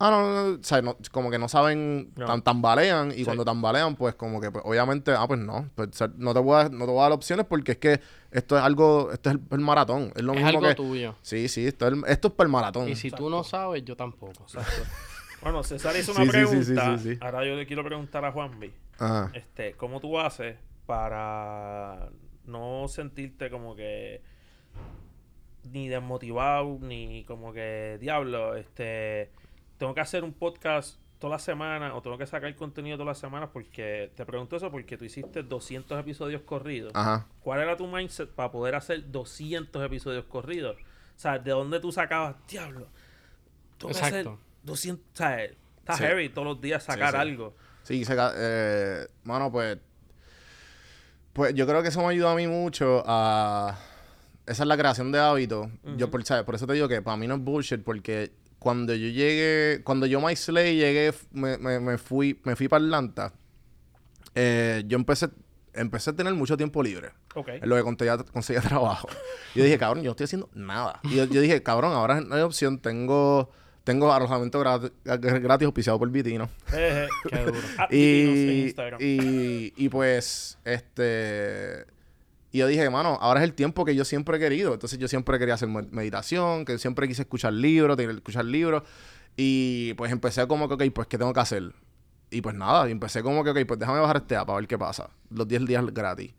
Ah, 0.04 0.10
no, 0.10 0.22
no, 0.24 0.48
no, 0.54 0.56
o 0.60 0.64
sea, 0.64 0.82
no, 0.82 0.98
como 1.12 1.30
que 1.30 1.38
no 1.38 1.48
saben, 1.48 2.12
No. 2.16 2.26
tan, 2.26 2.42
tambalean, 2.42 3.12
y 3.12 3.18
Sí. 3.18 3.26
cuando 3.26 3.46
tambalean, 3.46 3.96
pues 3.96 4.16
como 4.16 4.42
que, 4.42 4.50
pues, 4.50 4.64
obviamente, 4.66 5.12
ah, 5.12 5.28
pues 5.28 5.40
no, 5.40 5.70
pues, 5.76 5.90
o 5.90 5.94
sea, 5.94 6.10
no, 6.18 6.34
te 6.34 6.40
voy 6.40 6.60
a, 6.60 6.70
no 6.70 6.86
te 6.86 6.92
voy 6.92 7.00
a 7.02 7.04
dar 7.04 7.12
opciones 7.12 7.46
porque 7.48 7.74
es 7.74 7.78
que 7.78 8.02
esto 8.32 8.58
es 8.58 8.64
algo, 8.64 9.12
esto 9.12 9.30
es 9.30 9.36
el, 9.36 9.42
el 9.52 9.60
maratón, 9.60 10.12
es 10.16 10.24
lo 10.24 10.32
Es 10.34 10.38
mismo 10.38 10.50
algo 10.50 10.62
que... 10.70 10.74
tuyo. 10.74 11.14
Sí, 11.22 11.48
sí, 11.48 11.68
esto 11.68 11.86
es, 11.88 11.94
el- 11.94 12.04
esto 12.08 12.30
es 12.30 12.34
para 12.34 12.48
el 12.48 12.52
maratón. 12.52 12.90
Y 12.90 12.96
si 12.96 13.12
tú 13.12 13.30
no 13.30 13.44
sabes, 13.44 13.86
yo 13.86 13.96
tampoco. 13.96 14.42
Exacto. 14.42 14.72
Bueno, 15.42 15.64
César 15.64 15.96
hizo 15.98 16.12
una 16.12 16.22
sí, 16.22 16.26
sí, 16.26 16.32
sí, 16.32 16.74
pregunta. 16.74 16.98
sí, 16.98 17.14
sí. 17.14 17.18
Ahora 17.22 17.46
yo 17.46 17.56
le 17.56 17.66
quiero 17.66 17.84
preguntar 17.84 18.24
a 18.26 18.32
Juanvi. 18.32 18.72
Ajá. 19.00 19.32
Este, 19.34 19.74
¿cómo 19.74 20.00
tú 20.00 20.20
haces 20.20 20.58
para 20.86 22.10
no 22.46 22.88
sentirte 22.88 23.50
como 23.50 23.76
que 23.76 24.22
ni 25.64 25.88
desmotivado 25.88 26.80
ni 26.82 27.24
como 27.26 27.54
que 27.54 27.98
diablo, 28.00 28.56
este, 28.56 29.32
tengo 29.78 29.94
que 29.94 30.02
hacer 30.02 30.24
un 30.24 30.34
podcast 30.34 31.00
toda 31.20 31.36
la 31.36 31.40
semana 31.40 31.96
o 31.96 32.02
tengo 32.02 32.18
que 32.18 32.26
sacar 32.26 32.54
contenido 32.56 32.98
todas 32.98 33.10
las 33.10 33.20
semanas 33.20 33.50
porque 33.54 34.12
te 34.16 34.26
pregunto 34.26 34.56
eso 34.56 34.72
porque 34.72 34.98
tú 34.98 35.06
hiciste 35.06 35.44
200 35.44 36.00
episodios 36.00 36.42
corridos. 36.42 36.92
Ajá. 36.96 37.28
¿Cuál 37.42 37.62
era 37.62 37.78
tu 37.78 37.88
mindset 37.88 38.30
para 38.30 38.52
poder 38.52 38.76
hacer 38.76 39.12
200 39.12 39.84
episodios 39.86 40.26
corridos? 40.26 40.78
O 40.78 41.20
sea, 41.20 41.38
¿de 41.38 41.52
dónde 41.52 41.80
tú 41.80 41.92
sacabas, 41.92 42.36
diablo? 42.48 42.88
Tengo 43.78 43.94
que 43.94 44.00
hacer 44.00 44.20
Exacto. 44.22 44.40
200, 44.64 45.06
o 45.14 45.18
sea, 45.18 45.44
está 45.44 45.98
Sí. 45.98 46.04
heavy 46.04 46.30
todos 46.30 46.48
los 46.48 46.62
días 46.62 46.84
sacar 46.84 47.12
sí. 47.12 47.18
algo. 47.18 47.56
Sí, 47.84 48.06
se 48.06 48.16
ca- 48.16 48.34
eh, 48.36 49.08
mano, 49.24 49.52
pues. 49.52 49.78
Pues 51.34 51.54
yo 51.54 51.66
creo 51.66 51.82
que 51.82 51.90
eso 51.90 52.02
me 52.02 52.08
ayuda 52.10 52.32
a 52.34 52.36
mí 52.36 52.48
mucho 52.48 53.04
a. 53.06 53.78
Esa 54.46 54.64
es 54.64 54.68
la 54.68 54.78
creación 54.78 55.12
de 55.12 55.20
hábitos. 55.20 55.68
Yo, 55.98 56.12
por, 56.12 56.24
¿sabes? 56.26 56.44
por 56.44 56.56
eso 56.56 56.68
te 56.68 56.74
digo 56.74 56.88
que 56.88 57.02
para 57.02 57.16
mí 57.16 57.28
no 57.28 57.36
es 57.36 57.42
bullshit, 57.42 57.82
porque 57.84 58.32
cuando 58.60 58.94
yo 58.94 59.08
llegué. 59.08 59.82
Cuando 59.84 60.06
yo, 60.06 60.20
My 60.20 60.36
Slay, 60.36 60.76
llegué, 60.76 61.14
me, 61.32 61.58
me, 61.58 61.80
me 61.80 61.98
fui, 61.98 62.40
me 62.44 62.56
fui 62.56 62.68
para 62.68 62.84
Atlanta. 62.84 63.34
eh, 64.36 64.84
yo 64.88 64.98
empecé, 64.98 65.30
empecé 65.74 66.10
a 66.10 66.14
tener 66.16 66.34
mucho 66.34 66.58
tiempo 66.58 66.84
libre. 66.84 67.12
Ok. 67.36 67.48
En 67.50 67.70
lo 67.70 67.76
que 67.78 67.84
conseguía, 67.84 68.18
conseguía 68.18 68.62
trabajo. 68.78 69.08
Yo 69.56 69.64
dije, 69.64 69.78
cabrón, 69.78 70.04
yo 70.04 70.10
no 70.10 70.12
estoy 70.12 70.26
haciendo 70.26 70.50
nada. 70.54 71.00
Y 71.04 71.16
yo, 71.16 71.26
yo 71.26 71.40
dije, 71.40 71.64
cabrón, 71.64 71.94
ahora 71.94 72.20
no 72.20 72.36
hay 72.36 72.42
opción. 72.42 72.80
Tengo, 72.80 73.52
tengo 73.84 74.12
alojamiento 74.14 74.60
gratis, 74.60 74.92
gratis 75.04 75.66
auspiciado 75.66 75.98
por 76.00 76.10
Vitino. 76.10 76.50
Jeje. 76.68 77.08
Qué 77.30 77.38
duro. 77.46 77.58
Ah, 77.78 77.88
Y, 77.92 78.62
Instagram. 78.66 79.00
y, 79.02 79.74
y 79.76 79.90
pues, 79.90 80.58
este. 80.66 81.86
Y 82.54 82.58
yo 82.60 82.68
dije, 82.68 82.90
mano, 82.90 83.18
ahora 83.22 83.40
es 83.40 83.46
el 83.46 83.54
tiempo 83.54 83.86
que 83.86 83.96
yo 83.96 84.04
siempre 84.04 84.38
he 84.38 84.40
querido. 84.40 84.74
Entonces 84.74 85.00
yo 85.00 85.08
siempre 85.08 85.40
quería 85.40 85.54
hacer 85.54 85.70
med- 85.70 85.90
meditación, 85.92 86.66
que 86.66 86.78
siempre 86.78 87.08
quise 87.08 87.22
escuchar 87.22 87.54
libros, 87.54 87.96
tener- 87.96 88.16
escuchar 88.16 88.44
libros. 88.46 88.84
Y 89.38 89.94
pues 89.94 90.12
empecé 90.12 90.46
como 90.48 90.68
que, 90.68 90.74
ok, 90.74 90.94
pues, 90.94 91.08
¿qué 91.08 91.18
tengo 91.18 91.32
que 91.34 91.40
hacer? 91.40 91.72
Y 92.30 92.42
pues 92.42 92.54
nada, 92.56 92.88
y 92.90 92.92
empecé 92.92 93.24
como 93.24 93.44
que, 93.44 93.52
ok, 93.52 93.60
pues 93.66 93.80
déjame 93.80 94.00
bajar 94.00 94.18
este 94.18 94.36
app 94.36 94.50
a 94.50 94.56
ver 94.56 94.68
qué 94.68 94.78
pasa. 94.78 95.10
Los 95.30 95.48
10 95.48 95.66
días 95.66 95.86
gratis. 95.94 96.34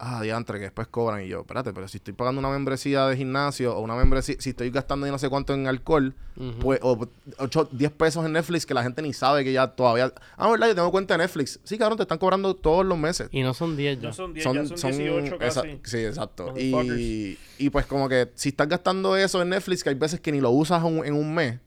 Ah, 0.00 0.22
diantre, 0.22 0.58
que 0.58 0.64
después 0.66 0.86
cobran. 0.86 1.24
Y 1.24 1.28
yo, 1.28 1.40
espérate, 1.40 1.72
pero 1.72 1.88
si 1.88 1.96
estoy 1.96 2.14
pagando 2.14 2.38
una 2.38 2.50
membresía 2.50 3.06
de 3.08 3.16
gimnasio 3.16 3.76
o 3.76 3.80
una 3.80 3.96
membresía, 3.96 4.36
si 4.38 4.50
estoy 4.50 4.70
gastando 4.70 5.06
yo 5.06 5.12
no 5.12 5.18
sé 5.18 5.28
cuánto 5.28 5.54
en 5.54 5.66
alcohol, 5.66 6.14
pues, 6.60 6.78
o 6.84 6.96
8, 7.38 7.68
10 7.72 7.90
pesos 7.90 8.24
en 8.24 8.32
Netflix 8.32 8.64
que 8.64 8.74
la 8.74 8.84
gente 8.84 9.02
ni 9.02 9.12
sabe 9.12 9.42
que 9.42 9.52
ya 9.52 9.66
todavía. 9.66 10.12
Ah, 10.36 10.48
¿verdad? 10.48 10.68
Yo 10.68 10.74
tengo 10.76 10.92
cuenta 10.92 11.14
de 11.14 11.18
Netflix. 11.24 11.58
Sí, 11.64 11.76
cabrón, 11.78 11.96
te 11.96 12.02
están 12.04 12.18
cobrando 12.18 12.54
todos 12.54 12.86
los 12.86 12.96
meses. 12.96 13.28
Y 13.32 13.42
no 13.42 13.54
son 13.54 13.76
10 13.76 14.00
ya. 14.00 14.08
No 14.08 14.14
son 14.14 14.32
10, 14.34 14.44
ya 14.44 14.52
son 14.66 14.76
18 14.92 15.34
esa- 15.40 15.62
casi. 15.62 15.80
sí, 15.82 15.96
exacto. 15.98 16.54
Y, 16.56 17.38
y 17.58 17.70
pues 17.70 17.84
como 17.86 18.08
que 18.08 18.30
si 18.36 18.50
estás 18.50 18.68
gastando 18.68 19.16
eso 19.16 19.42
en 19.42 19.48
Netflix, 19.48 19.82
que 19.82 19.88
hay 19.88 19.96
veces 19.96 20.20
que 20.20 20.30
ni 20.30 20.40
lo 20.40 20.50
usas 20.50 20.84
un- 20.84 21.04
en 21.04 21.14
un 21.14 21.34
mes, 21.34 21.58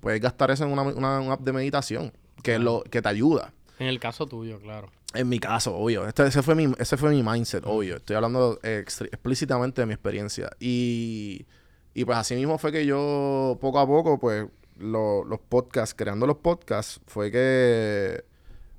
puedes 0.00 0.22
gastar 0.22 0.50
eso 0.52 0.64
en 0.64 0.70
una, 0.72 0.82
una- 0.84 1.20
una 1.20 1.32
app 1.34 1.40
de 1.42 1.52
meditación 1.52 2.12
que, 2.42 2.54
es 2.54 2.60
lo, 2.60 2.82
que 2.90 3.02
te 3.02 3.08
ayuda. 3.10 3.52
En 3.78 3.88
el 3.88 3.98
caso 4.00 4.26
tuyo, 4.26 4.58
claro. 4.60 4.88
En 5.14 5.28
mi 5.28 5.38
caso, 5.38 5.74
obvio. 5.76 6.06
Este, 6.08 6.26
ese, 6.26 6.42
fue 6.42 6.54
mi, 6.56 6.72
ese 6.78 6.96
fue 6.96 7.10
mi 7.10 7.22
mindset, 7.22 7.64
obvio. 7.66 7.96
Estoy 7.96 8.16
hablando 8.16 8.58
eh, 8.64 8.84
explícitamente 8.86 9.80
de 9.82 9.86
mi 9.86 9.92
experiencia. 9.94 10.50
Y, 10.58 11.46
y 11.94 12.04
pues 12.04 12.18
así 12.18 12.34
mismo 12.34 12.58
fue 12.58 12.72
que 12.72 12.84
yo, 12.84 13.56
poco 13.60 13.78
a 13.78 13.86
poco, 13.86 14.18
pues, 14.18 14.46
lo- 14.78 15.24
los 15.24 15.38
podcasts, 15.40 15.94
creando 15.96 16.26
los 16.26 16.38
podcasts, 16.38 17.00
fue 17.06 17.30
que... 17.30 18.24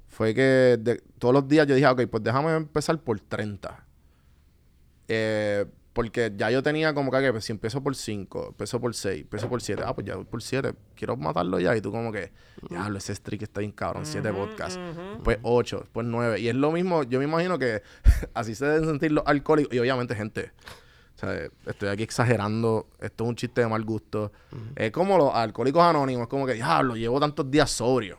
Fue 0.08 0.34
que 0.34 0.78
de- 0.80 1.02
todos 1.20 1.34
los 1.34 1.48
días 1.48 1.68
yo 1.68 1.76
dije, 1.76 1.88
ok, 1.88 2.04
pues 2.10 2.24
déjame 2.24 2.56
empezar 2.56 3.00
por 3.02 3.20
30. 3.20 3.86
Eh, 5.08 5.66
porque 5.96 6.34
ya 6.36 6.52
yo 6.52 6.62
tenía 6.62 6.94
como 6.94 7.10
que, 7.10 7.32
pues 7.32 7.46
si 7.46 7.54
empiezo 7.54 7.82
por 7.82 7.96
5, 7.96 8.48
empiezo 8.50 8.82
por 8.82 8.94
6, 8.94 9.22
empiezo 9.22 9.48
por 9.48 9.62
7. 9.62 9.82
Ah, 9.86 9.96
pues 9.96 10.06
ya 10.06 10.18
voy 10.18 10.26
por 10.26 10.44
7. 10.44 10.74
Quiero 10.94 11.16
matarlo 11.16 11.58
ya. 11.58 11.74
Y 11.78 11.80
tú 11.80 11.90
como 11.90 12.12
que, 12.12 12.34
diablo, 12.70 12.98
ese 12.98 13.16
streak 13.16 13.44
está 13.44 13.62
bien 13.62 13.72
cabrón. 13.72 14.06
7 14.06 14.30
Ujú, 14.30 14.38
podcasts. 14.40 14.78
ujú. 14.92 15.24
Pues 15.24 15.40
8, 15.42 15.86
pues 15.94 16.06
9. 16.06 16.42
Y 16.42 16.50
es 16.50 16.56
lo 16.56 16.74
mismo, 16.74 17.04
yo 17.04 17.20
me 17.20 17.24
imagino 17.26 17.58
que 17.58 17.82
así 18.34 18.56
se 18.56 18.66
deben 18.66 18.84
sentir 18.90 19.14
los 19.14 19.24
alcohólicos. 19.26 19.74
Y 19.74 19.80
obviamente, 19.80 20.14
gente, 20.16 20.52
O 21.16 21.18
sea, 21.18 21.48
estoy 21.66 21.88
aquí 21.88 22.04
exagerando. 22.04 22.90
Esto 23.00 23.24
es 23.24 23.30
un 23.30 23.36
chiste 23.38 23.62
de 23.62 23.68
mal 23.68 23.86
gusto. 23.86 24.34
Es 24.76 24.92
como 24.92 25.18
los 25.18 25.34
alcohólicos 25.34 25.82
anónimos. 25.82 26.24
Es 26.24 26.28
como 26.28 26.46
que, 26.46 26.56
diablo, 26.56 26.98
llevo 26.98 27.22
tantos 27.22 27.50
días 27.50 27.72
sobrio. 27.72 28.18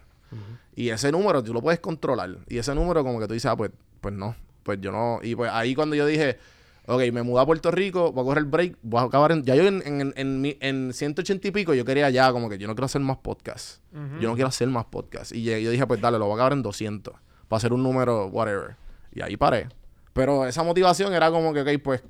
Y 0.75 0.89
ese 0.89 1.13
número 1.13 1.43
tú 1.45 1.53
lo 1.53 1.61
puedes 1.61 1.81
controlar. 1.81 2.39
Y 2.49 2.57
ese 2.57 2.75
número 2.75 3.05
como 3.05 3.21
que 3.21 3.27
tú 3.29 3.35
dices, 3.35 3.51
ah, 3.51 3.57
pues, 3.57 3.71
pues 4.01 4.15
no. 4.15 4.35
Pues 4.63 4.81
yo 4.81 4.91
no. 4.93 5.21
Y 5.23 5.35
pues 5.35 5.51
ahí 5.53 5.75
cuando 5.75 5.95
yo 5.95 6.07
dije, 6.07 6.39
ok, 6.87 7.13
me 7.13 7.23
mudé 7.23 7.43
a 7.43 7.47
Puerto 7.47 7.71
Rico, 7.71 8.13
voy 8.13 8.23
a 8.23 8.25
coger 8.25 8.39
el 8.39 8.45
break, 8.45 8.79
voy 8.83 9.01
a 9.01 9.05
acabar 9.05 9.33
en... 9.33 9.43
Ya 9.43 9.55
yo 9.55 9.67
en, 9.67 9.83
en, 9.85 10.13
en, 10.17 10.57
en 10.61 10.93
180 10.93 11.49
y 11.49 11.51
pico 11.51 11.75
yo 11.75 11.85
quería 11.85 12.09
ya 12.11 12.33
como 12.33 12.49
que 12.49 12.59
yo 12.59 12.67
no 12.69 12.75
quiero 12.75 12.87
hacer 12.87 13.01
más 13.01 13.19
podcasts. 13.19 13.81
Yo 14.21 14.29
no 14.29 14.35
quiero 14.35 14.49
hacer 14.49 14.69
más 14.69 14.85
podcasts. 14.87 15.35
Y 15.35 15.43
yo 15.43 15.71
dije, 15.71 15.87
pues 15.87 16.01
dale, 16.01 16.19
lo 16.19 16.27
voy 16.27 16.33
a 16.33 16.37
acabar 16.37 16.53
en 16.53 16.63
200. 16.63 17.15
Para 17.49 17.57
hacer 17.59 17.73
un 17.73 17.83
número, 17.83 18.27
whatever. 18.29 18.77
Y 19.13 19.23
ahí 19.23 19.37
paré. 19.37 19.69
Pero 20.13 20.47
esa 20.47 20.63
motivación 20.63 21.13
era 21.13 21.31
como 21.31 21.53
que, 21.53 21.61
ok, 21.63 21.83
pues... 21.83 22.03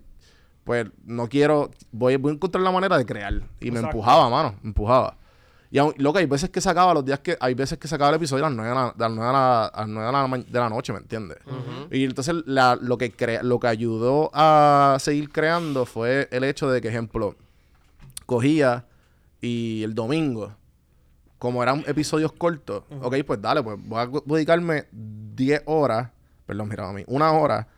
Pues 0.64 0.86
no 1.04 1.28
quiero... 1.28 1.70
Voy, 1.92 2.16
voy 2.16 2.32
a 2.32 2.34
encontrar 2.34 2.62
la 2.64 2.72
manera 2.72 2.98
de 2.98 3.06
crear. 3.06 3.40
Y 3.60 3.70
me 3.70 3.78
empujaba, 3.80 4.28
mano. 4.28 4.56
Me 4.62 4.70
empujaba. 4.70 5.16
Y 5.70 5.78
aun- 5.78 5.94
loco, 5.98 6.18
hay 6.18 6.26
veces 6.26 6.48
que 6.50 6.60
se 6.60 6.70
acaba 6.70 6.94
los 6.94 7.04
días 7.04 7.18
que... 7.20 7.36
Hay 7.40 7.54
veces 7.54 7.76
que 7.78 7.88
se 7.88 7.94
acaba 7.96 8.10
el 8.10 8.16
episodio 8.16 8.44
a 8.46 8.48
las 8.48 8.56
9 8.56 8.68
de 8.70 8.74
la, 8.74 8.84
de 8.92 8.98
las 8.98 9.10
9 9.10 9.26
de 9.26 9.32
la, 9.32 9.64
a 9.66 9.80
las 9.80 9.88
9 9.88 10.06
de 10.06 10.12
la, 10.12 10.26
ma- 10.28 10.38
de 10.38 10.58
la 10.60 10.68
noche, 10.68 10.92
¿me 10.92 10.98
entiendes? 11.00 11.38
Y 11.90 12.04
entonces 12.04 12.34
la- 12.46 12.76
lo, 12.80 12.96
que 12.98 13.10
crea, 13.12 13.42
lo 13.42 13.58
que 13.58 13.66
ayudó 13.66 14.30
a 14.32 14.96
seguir 15.00 15.30
creando 15.32 15.84
fue 15.86 16.28
el 16.30 16.44
hecho 16.44 16.70
de 16.70 16.80
que, 16.80 16.88
ejemplo, 16.88 17.34
cogía 18.26 18.84
y 19.40 19.82
el 19.82 19.94
domingo, 19.94 20.54
como 21.38 21.62
eran 21.62 21.84
episodios 21.86 22.32
cortos, 22.32 22.84
ok, 23.02 23.16
pues 23.26 23.40
dale, 23.42 23.62
pues 23.62 23.76
voy 23.80 24.00
a 24.00 24.08
dedicarme 24.24 24.86
10 24.92 25.62
horas, 25.66 26.10
perdón, 26.46 26.68
mira 26.68 26.88
a 26.88 26.92
mí, 26.92 27.04
una 27.06 27.32
hora 27.32 27.68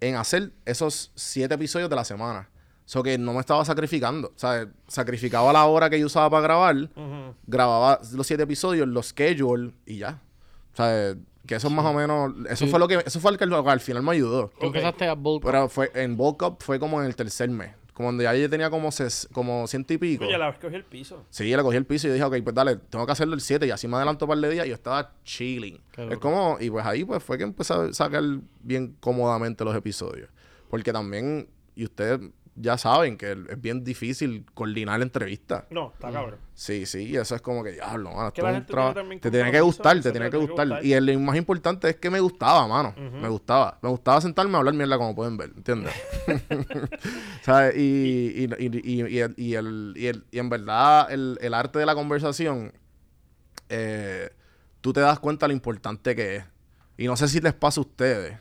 en 0.00 0.16
hacer 0.16 0.52
esos 0.64 1.10
7 1.14 1.54
episodios 1.54 1.88
de 1.88 1.96
la 1.96 2.04
semana. 2.04 2.48
Eso 2.86 3.02
que 3.02 3.18
no 3.18 3.32
me 3.34 3.40
estaba 3.40 3.64
sacrificando. 3.64 4.28
O 4.28 4.38
sea, 4.38 4.68
sacrificaba 4.86 5.52
la 5.52 5.64
hora 5.66 5.90
que 5.90 5.98
yo 5.98 6.06
usaba 6.06 6.30
para 6.30 6.42
grabar, 6.42 6.76
Ujú. 6.76 7.34
grababa 7.46 8.00
los 8.12 8.26
7 8.26 8.44
episodios, 8.44 8.86
los 8.86 9.06
schedule 9.08 9.72
y 9.84 9.98
ya. 9.98 10.22
O 10.72 10.76
sea, 10.76 11.16
que 11.46 11.54
eso 11.56 11.66
es 11.68 11.74
más 11.74 11.84
o 11.84 11.92
menos. 11.92 12.32
Eso 12.48 12.66
fue 12.68 12.78
lo 12.78 12.86
que. 12.86 13.02
Eso 13.04 13.18
fue 13.20 13.32
lo 13.32 13.38
que 13.38 13.44
al- 13.44 13.52
al 13.68 13.80
final 13.80 14.02
me 14.02 14.12
ayudó. 14.12 14.48
Tú 14.60 14.66
Ok. 14.66 14.76
empezaste 14.76 15.06
a 15.08 15.14
bulk 15.14 15.42
Pero 15.44 15.68
fue 15.68 15.90
en 15.94 16.16
Bulk 16.16 16.42
Up 16.42 16.56
fue 16.60 16.78
como 16.78 17.00
en 17.00 17.06
el 17.06 17.16
tercer 17.16 17.48
mes. 17.50 17.72
Como 17.92 18.08
donde 18.10 18.24
ya 18.24 18.34
yo 18.34 18.50
tenía 18.50 18.68
como, 18.68 18.88
ses- 18.90 19.26
como 19.32 19.66
ciento 19.66 19.94
y 19.94 19.98
pico. 19.98 20.24
Oye, 20.24 20.36
la 20.36 20.48
vez 20.48 20.56
que 20.58 20.66
cogí 20.66 20.76
el 20.76 20.84
piso. 20.84 21.24
Sí, 21.30 21.44
le 21.44 21.62
cogí 21.62 21.78
el 21.78 21.86
piso 21.86 22.06
y 22.06 22.10
yo 22.10 22.14
dije, 22.14 22.24
ok, 22.26 22.36
pues 22.44 22.54
dale, 22.54 22.76
tengo 22.76 23.06
que 23.06 23.12
hacerlo 23.12 23.34
el 23.34 23.40
7 23.40 23.66
y 23.66 23.70
así 23.70 23.88
me 23.88 23.96
adelanto 23.96 24.26
un 24.26 24.28
par 24.28 24.38
de 24.38 24.50
días 24.50 24.66
y 24.66 24.68
yo 24.68 24.74
estaba 24.74 25.12
chilling. 25.24 25.80
Es 25.96 26.18
como, 26.18 26.58
y 26.60 26.68
pues 26.68 26.84
ahí 26.84 27.04
pues 27.06 27.22
fue 27.22 27.38
que 27.38 27.44
empecé 27.44 27.72
a 27.72 27.90
sacar 27.94 28.22
bien 28.62 28.96
cómodamente 29.00 29.64
los 29.64 29.74
episodios. 29.74 30.28
Porque 30.68 30.92
también, 30.92 31.48
y 31.74 31.84
ustedes 31.84 32.20
ya 32.58 32.78
saben 32.78 33.16
que 33.18 33.32
es 33.32 33.60
bien 33.60 33.84
difícil 33.84 34.46
coordinar 34.54 34.98
la 34.98 35.04
entrevista. 35.04 35.66
No, 35.70 35.92
está 35.92 36.10
cabrón. 36.10 36.38
Sí, 36.54 36.86
sí, 36.86 37.04
y 37.10 37.16
eso 37.16 37.34
es 37.34 37.42
como 37.42 37.62
que, 37.62 37.72
diablo, 37.72 38.10
mano, 38.12 38.28
esto 38.28 38.40
es 38.40 38.56
un 38.60 38.66
trabajo- 38.66 38.94
Te 39.20 39.30
tiene 39.30 39.52
que 39.52 39.60
gustar, 39.60 40.00
te 40.00 40.10
tiene 40.12 40.30
que 40.30 40.36
gustar. 40.38 40.66
Y 40.86 40.92
el 40.94 41.18
más 41.20 41.36
importante 41.36 41.90
es 41.90 41.96
que 41.96 42.08
me 42.08 42.18
gustaba, 42.20 42.66
mano. 42.66 42.94
Me 42.96 43.28
gustaba. 43.28 43.78
Me 43.82 43.88
gustaba 43.90 44.20
sentarme 44.22 44.54
a 44.54 44.58
hablar 44.58 44.72
mierda 44.74 44.96
como 44.96 45.14
pueden 45.14 45.36
ver, 45.36 45.52
¿entiendes? 45.54 45.92
¿Sabes? 47.42 47.76
Y, 47.76 48.32
y, 48.34 48.44
y, 48.58 48.80
y, 48.84 49.06
y 49.06 49.18
el, 49.20 49.34
y, 49.36 49.54
el, 49.54 49.92
y, 49.96 50.06
el- 50.06 50.24
y 50.30 50.38
en 50.38 50.48
verdad, 50.48 51.10
el, 51.12 51.38
el 51.40 51.54
arte 51.54 51.78
de 51.78 51.86
la 51.86 51.94
conversación, 51.94 52.72
eh, 53.68 54.30
tú 54.80 54.92
te 54.92 55.00
das 55.00 55.18
cuenta 55.18 55.46
lo 55.46 55.52
importante 55.52 56.14
que 56.16 56.36
es. 56.36 56.44
Y 56.98 57.06
no 57.06 57.16
sé 57.16 57.28
si 57.28 57.40
les 57.40 57.52
pasa 57.52 57.80
a 57.80 57.82
ustedes, 57.84 58.38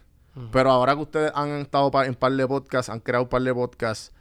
pero 0.51 0.69
ahora 0.71 0.95
que 0.95 1.01
ustedes 1.01 1.31
han 1.35 1.49
estado 1.61 1.89
pa- 1.91 2.05
en 2.05 2.15
par 2.15 2.31
de 2.33 2.47
podcasts, 2.47 2.89
han 2.89 2.99
creado 2.99 3.23
un 3.23 3.29
par 3.29 3.41
de 3.41 3.53
podcasts, 3.53 4.11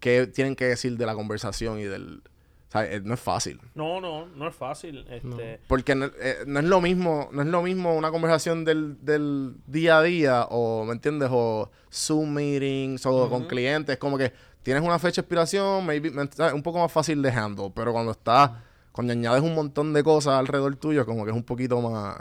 ¿qué 0.00 0.26
tienen 0.26 0.56
que 0.56 0.66
decir 0.66 0.96
de 0.96 1.06
la 1.06 1.14
conversación 1.14 1.78
y 1.78 1.84
del... 1.84 2.22
¿sabes? 2.68 2.90
Eh, 2.96 3.00
No 3.04 3.14
es 3.14 3.20
fácil. 3.20 3.60
No, 3.74 4.00
no, 4.00 4.26
no 4.26 4.48
es 4.48 4.54
fácil. 4.54 5.06
Este, 5.08 5.60
Porque 5.68 5.94
no, 5.94 6.06
eh, 6.20 6.38
no 6.46 6.58
es 6.58 6.64
lo 6.66 6.80
mismo, 6.80 7.28
no 7.32 7.42
es 7.42 7.48
lo 7.48 7.62
mismo 7.62 7.94
una 7.94 8.10
conversación 8.10 8.64
del, 8.64 8.98
del 9.04 9.54
día 9.66 9.98
a 9.98 10.02
día, 10.02 10.46
o 10.50 10.84
¿me 10.84 10.92
entiendes? 10.92 11.28
O 11.32 11.70
Zoom 11.92 12.32
meetings, 12.34 13.06
o 13.06 13.30
con 13.30 13.44
clientes, 13.46 13.96
como 13.98 14.18
que 14.18 14.32
tienes 14.62 14.82
una 14.82 14.98
fecha 14.98 15.22
de 15.22 15.26
expiración, 15.26 15.86
maybe, 15.86 16.10
un 16.52 16.62
poco 16.62 16.78
más 16.80 16.90
fácil 16.90 17.22
de 17.22 17.30
handle, 17.30 17.70
pero 17.74 17.92
cuando 17.92 18.10
estás, 18.12 18.50
cuando 18.92 19.12
añades 19.12 19.42
un 19.42 19.54
montón 19.54 19.92
de 19.92 20.02
cosas 20.02 20.34
alrededor 20.34 20.74
tuyo, 20.76 21.06
como 21.06 21.24
que 21.24 21.30
es 21.30 21.36
un 21.36 21.44
poquito 21.44 21.80
más. 21.80 22.16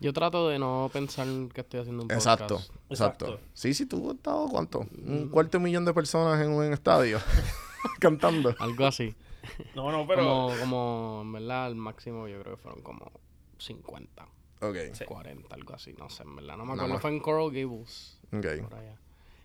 Yo 0.00 0.12
trato 0.14 0.48
de 0.48 0.58
no 0.58 0.88
pensar 0.92 1.26
que 1.52 1.60
estoy 1.60 1.80
haciendo 1.80 2.02
un 2.02 2.08
podcast. 2.08 2.26
Exacto, 2.26 2.54
exacto. 2.88 3.26
Exacto. 3.26 3.40
Sí, 3.52 3.74
sí, 3.74 3.86
tú 3.86 4.08
has 4.08 4.16
estado, 4.16 4.48
¿cuánto? 4.48 4.86
Un 5.06 5.28
cuarto 5.28 5.58
de 5.58 5.64
millón 5.64 5.84
de 5.84 5.92
personas 5.92 6.40
en 6.40 6.52
un 6.52 6.72
estadio 6.72 7.18
cantando. 8.00 8.54
Algo 8.58 8.86
así. 8.86 9.14
no, 9.74 9.92
no, 9.92 10.06
pero. 10.06 10.22
Como, 10.22 10.52
como, 10.58 11.18
en 11.22 11.32
verdad, 11.32 11.68
el 11.68 11.74
máximo 11.76 12.28
yo 12.28 12.40
creo 12.40 12.56
que 12.56 12.62
fueron 12.62 12.82
como 12.82 13.12
50, 13.58 14.26
Ok, 14.62 14.76
40, 15.06 15.54
algo 15.54 15.74
así. 15.74 15.94
No 15.98 16.08
sé, 16.08 16.22
en 16.22 16.36
verdad. 16.36 16.56
No 16.56 16.64
me 16.64 16.74
acuerdo. 16.74 16.98
Fue 16.98 17.10
en 17.10 17.20
Coral 17.20 17.50
Gables. 17.50 18.18
ok. 18.32 18.68
Por 18.68 18.78
allá. 18.78 18.96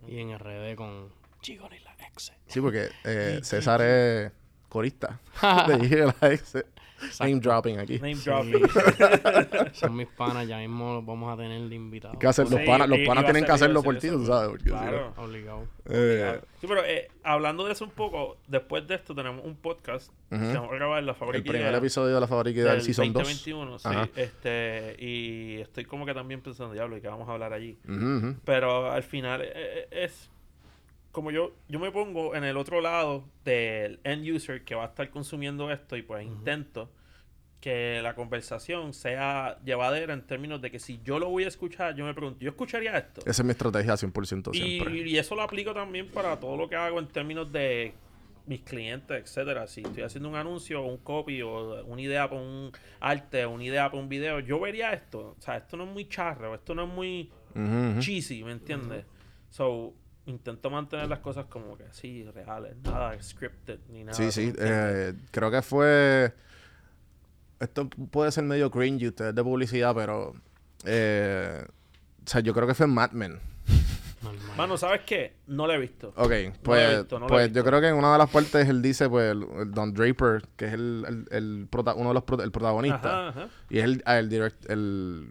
Y 0.07 0.19
en 0.19 0.37
RD 0.37 0.75
con 0.75 1.09
Chigon 1.41 1.73
y 1.73 1.79
la 1.79 1.95
ex. 2.07 2.31
Sí, 2.47 2.61
porque 2.61 2.89
eh, 3.03 3.39
César 3.43 3.81
es 3.81 4.31
corista. 4.69 5.19
Le 5.67 5.77
dije 5.77 6.05
la 6.05 6.15
ex. 6.31 6.57
Name 7.19 7.35
dropping 7.41 7.77
aquí. 7.77 7.95
Name 7.99 8.15
Sí. 8.15 8.23
dropping. 8.29 8.61
Son 9.73 9.95
mis 9.95 10.07
panas, 10.07 10.47
ya 10.47 10.57
mismo 10.59 10.93
los 10.95 11.05
vamos 11.05 11.31
a 11.31 11.37
tener 11.37 11.61
de 11.67 11.75
invitados. 11.75 12.17
¿Qué 12.19 12.25
hacer? 12.25 12.49
Los 12.49 12.61
Sí, 12.61 12.65
panas, 12.65 12.87
los 12.87 12.99
panas 12.99 13.07
iba 13.07 13.19
a 13.19 13.23
tienen 13.25 13.41
ser- 13.41 13.45
que 13.47 13.51
hacerlo 13.51 13.73
iba 13.73 13.79
a 13.81 13.83
por 13.83 13.97
ti, 13.99 14.09
tú 14.09 14.25
sabes. 14.25 14.49
Porque 14.49 14.63
si 14.63 14.69
no- 14.69 14.79
Claro. 14.79 15.13
Obligado. 15.17 15.67
Eh, 15.89 16.39
Sí, 16.61 16.67
pero 16.67 16.83
eh, 16.85 17.09
hablando 17.23 17.65
de 17.65 17.73
eso 17.73 17.83
un 17.83 17.91
poco, 17.91 18.37
después 18.47 18.87
de 18.87 18.95
esto 18.95 19.13
tenemos 19.13 19.43
un 19.45 19.55
podcast 19.57 20.11
que 20.29 20.37
vamos 20.37 20.71
a 20.71 20.75
grabar 20.75 21.03
la 21.03 21.11
el 21.11 21.17
fábrica 21.17 21.43
primer 21.43 21.67
Idea 21.69 21.77
episodio 21.77 22.15
de 22.15 22.21
la 22.21 22.27
fábrica 22.27 22.61
del 22.61 22.71
del 22.71 22.81
Season 22.81 23.13
2. 23.13 23.13
2021, 23.23 23.79
sí. 23.79 23.87
Ajá. 23.87 24.09
Este, 24.15 24.95
y 24.97 25.57
estoy 25.61 25.85
como 25.85 26.05
que 26.05 26.13
también 26.13 26.41
pensando, 26.41 26.73
diablo, 26.73 26.97
¿y 26.97 27.01
qué 27.01 27.07
vamos 27.09 27.27
a 27.29 27.33
hablar 27.33 27.53
allí? 27.53 27.77
Ujú, 27.87 28.17
ujú. 28.17 28.35
Pero 28.45 28.89
al 28.91 29.03
final 29.03 29.41
eh, 29.41 29.51
eh, 29.53 29.87
es 29.91 30.31
como 31.15 31.31
yo, 31.31 31.55
yo 31.69 31.79
me 31.79 31.91
pongo 31.91 32.35
en 32.35 32.43
el 32.43 32.57
otro 32.57 32.81
lado 32.81 33.23
del 33.45 34.01
end 34.03 34.29
user 34.29 34.65
que 34.65 34.75
va 34.75 34.83
a 34.83 34.87
estar 34.87 35.09
consumiendo 35.09 35.71
esto 35.71 35.95
y 35.95 36.01
pues 36.01 36.25
intento 36.25 36.91
que 37.61 38.01
la 38.03 38.15
conversación 38.15 38.93
sea 38.93 39.57
llevadera 39.63 40.13
en 40.13 40.27
términos 40.27 40.61
de 40.61 40.69
que 40.71 40.77
si 40.77 40.99
yo 41.05 41.17
lo 41.17 41.29
voy 41.29 41.45
a 41.45 41.47
escuchar, 41.47 41.95
yo 41.95 42.03
me 42.03 42.13
pregunto, 42.13 42.41
¿yo 42.41 42.49
escucharía 42.49 42.97
esto? 42.97 43.21
Esa 43.21 43.41
es 43.41 43.45
mi 43.45 43.51
estrategia 43.51 43.93
100% 43.93 44.49
Y, 44.53 44.57
siempre. 44.57 45.09
y 45.09 45.17
eso 45.17 45.35
lo 45.35 45.41
aplico 45.41 45.73
también 45.73 46.09
para 46.09 46.37
todo 46.37 46.57
lo 46.57 46.67
que 46.67 46.75
hago 46.75 46.99
en 46.99 47.07
términos 47.07 47.49
de 47.49 47.93
mis 48.45 48.59
clientes, 48.59 49.17
etcétera. 49.23 49.67
Si 49.67 49.83
estoy 49.83 50.03
haciendo 50.03 50.27
un 50.27 50.35
anuncio 50.35 50.81
o 50.83 50.85
un 50.85 50.97
copy 50.97 51.41
o 51.41 51.81
una 51.85 52.01
idea 52.01 52.29
para 52.29 52.41
un 52.41 52.73
arte 52.99 53.45
o 53.45 53.51
una 53.51 53.63
idea 53.63 53.89
para 53.89 54.03
un 54.03 54.09
video, 54.09 54.41
yo 54.41 54.59
vería 54.59 54.91
esto. 54.91 55.35
O 55.39 55.41
sea, 55.41 55.55
esto 55.55 55.77
no 55.77 55.85
es 55.85 55.89
muy 55.91 56.09
charro, 56.09 56.53
esto 56.53 56.75
no 56.75 56.83
es 56.83 56.89
muy 56.89 57.31
cheesy, 57.99 58.43
¿me 58.43 58.51
entiendes? 58.51 59.05
So, 59.49 59.93
intento 60.27 60.69
mantener 60.69 61.07
las 61.07 61.19
cosas 61.19 61.45
como 61.45 61.77
que 61.77 61.85
sí, 61.91 62.23
reales, 62.33 62.75
nada 62.83 63.21
scripted 63.21 63.79
ni 63.89 64.03
nada. 64.03 64.13
Sí, 64.17 64.25
¿tú 64.25 64.31
sí. 64.31 64.53
eh, 64.57 65.13
creo 65.31 65.51
que 65.51 65.61
fue... 65.61 66.33
Esto 67.59 67.89
puede 67.89 68.31
ser 68.31 68.43
medio 68.43 68.69
cringy, 68.69 69.07
ustedes 69.07 69.33
de 69.33 69.43
publicidad, 69.43 69.93
pero... 69.95 70.33
eh, 70.85 71.63
o 72.25 72.27
sea, 72.29 72.41
yo 72.41 72.53
creo 72.53 72.67
que 72.67 72.73
fue 72.73 72.87
Mad 72.87 73.11
Men. 73.11 73.39
Mano, 74.57 74.75
¿sabes 74.77 75.01
qué? 75.05 75.35
No 75.45 75.67
lo 75.67 75.73
he 75.73 75.77
visto. 75.77 76.11
Ok, 76.17 76.31
he 76.31 76.51
pues, 76.63 76.97
visto, 76.99 77.19
no 77.19 77.27
lo 77.27 77.35
he 77.35 77.37
pues 77.37 77.47
visto. 77.47 77.59
yo 77.59 77.65
creo 77.65 77.79
que 77.81 77.89
en 77.89 77.95
una 77.95 78.13
de 78.13 78.17
las 78.17 78.29
partes 78.29 78.67
él 78.67 78.81
dice, 78.81 79.07
pues, 79.07 79.31
el, 79.31 79.45
el 79.59 79.71
Don 79.71 79.93
Draper, 79.93 80.41
que 80.55 80.65
es 80.65 80.73
el, 80.73 81.05
el, 81.07 81.25
el 81.29 81.67
prota- 81.69 81.93
uno 81.95 82.09
de 82.09 82.13
los 82.15 82.23
prota- 82.23 82.43
el 82.43 82.51
protagonista, 82.51 83.27
Ajá, 83.29 83.41
ajá. 83.41 83.49
y 83.69 83.77
es 83.77 83.83
el, 83.83 84.03
el, 84.07 84.29
direct- 84.29 84.69
el, 84.69 85.29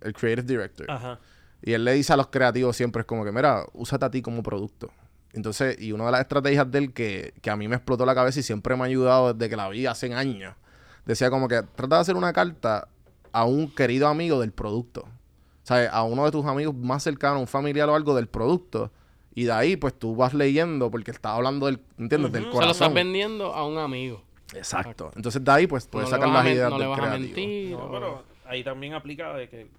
el 0.00 0.12
creative 0.14 0.46
director. 0.46 0.90
Ajá. 0.90 1.18
Y 1.62 1.72
él 1.72 1.84
le 1.84 1.92
dice 1.92 2.12
a 2.12 2.16
los 2.16 2.28
creativos 2.28 2.76
siempre, 2.76 3.00
es 3.00 3.06
como 3.06 3.24
que, 3.24 3.32
mira, 3.32 3.64
úsate 3.74 4.04
a 4.04 4.10
ti 4.10 4.22
como 4.22 4.42
producto. 4.42 4.90
Entonces, 5.32 5.80
y 5.80 5.92
una 5.92 6.06
de 6.06 6.12
las 6.12 6.20
estrategias 6.22 6.70
de 6.70 6.78
él 6.78 6.92
que, 6.92 7.34
que 7.40 7.50
a 7.50 7.56
mí 7.56 7.68
me 7.68 7.76
explotó 7.76 8.04
la 8.06 8.14
cabeza 8.14 8.40
y 8.40 8.42
siempre 8.42 8.74
me 8.76 8.82
ha 8.82 8.86
ayudado 8.86 9.32
desde 9.34 9.48
que 9.50 9.56
la 9.56 9.68
vi 9.68 9.86
hace 9.86 10.12
años, 10.12 10.54
decía 11.06 11.30
como 11.30 11.46
que 11.48 11.62
trata 11.76 11.96
de 11.96 12.00
hacer 12.00 12.16
una 12.16 12.32
carta 12.32 12.88
a 13.32 13.44
un 13.44 13.70
querido 13.72 14.08
amigo 14.08 14.40
del 14.40 14.52
producto. 14.52 15.02
O 15.02 15.66
sea, 15.70 15.88
a 15.90 16.02
uno 16.02 16.24
de 16.24 16.32
tus 16.32 16.44
amigos 16.46 16.74
más 16.74 17.02
cercanos, 17.04 17.40
un 17.40 17.46
familiar 17.46 17.88
o 17.88 17.94
algo 17.94 18.14
del 18.16 18.26
producto. 18.26 18.90
Y 19.32 19.44
de 19.44 19.52
ahí, 19.52 19.76
pues 19.76 19.96
tú 19.96 20.16
vas 20.16 20.34
leyendo 20.34 20.90
porque 20.90 21.12
está 21.12 21.34
hablando 21.34 21.66
del, 21.66 21.80
¿entiendes? 21.96 22.32
Del 22.32 22.42
Ujú. 22.46 22.52
Se 22.52 22.56
lo 22.56 22.62
estás 22.72 22.78
corazón. 22.78 22.94
vendiendo 22.94 23.54
a 23.54 23.64
un 23.68 23.78
amigo. 23.78 24.24
Exacto. 24.54 25.12
Entonces 25.14 25.44
de 25.44 25.50
ahí, 25.52 25.66
pues 25.68 25.86
puedes 25.86 26.08
le 26.08 26.16
sacar 26.16 26.28
vas 26.28 26.40
a 26.40 26.44
las 26.44 26.52
ideas 26.52 26.70
no 26.70 26.78
le 26.78 26.82
del 26.84 26.90
vas 26.90 26.98
a 26.98 27.02
creativo. 27.02 27.26
mentir. 27.36 27.70
No, 27.70 27.78
o- 27.84 27.90
pero 27.92 28.24
ahí 28.46 28.64
también 28.64 28.94
aplica 28.94 29.32
de 29.34 29.48
que, 29.48 29.70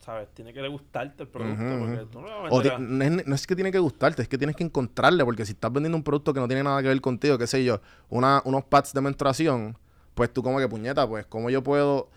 ¿sabes? 0.00 0.28
Tiene 0.34 0.52
que 0.52 0.66
gustarte 0.68 1.22
el 1.22 1.28
producto. 1.28 1.62
Ujú, 1.62 1.78
porque 1.86 2.06
tú 2.10 2.20
no 2.20 2.28
a- 2.28 2.78
no, 2.78 3.04
es, 3.04 3.26
no 3.26 3.34
es 3.34 3.46
que 3.46 3.54
tiene 3.54 3.70
que 3.70 3.78
gustarte, 3.78 4.22
es 4.22 4.28
que 4.28 4.36
tienes 4.38 4.56
que 4.56 4.64
encontrarle, 4.64 5.24
porque 5.24 5.44
si 5.46 5.52
estás 5.52 5.72
vendiendo 5.72 5.96
un 5.96 6.02
producto 6.04 6.34
que 6.34 6.40
no 6.40 6.48
tiene 6.48 6.62
nada 6.62 6.82
que 6.82 6.88
ver 6.88 7.00
contigo, 7.00 7.38
qué 7.38 7.46
sé 7.46 7.62
yo, 7.64 7.80
una, 8.08 8.42
unos 8.44 8.64
pads 8.64 8.92
de 8.92 9.00
menstruación, 9.00 9.78
pues 10.14 10.32
tú 10.32 10.42
como 10.42 10.58
que 10.58 10.68
puñeta, 10.68 11.06
pues 11.08 11.26
cómo 11.26 11.50
yo 11.50 11.62
puedo 11.62 12.08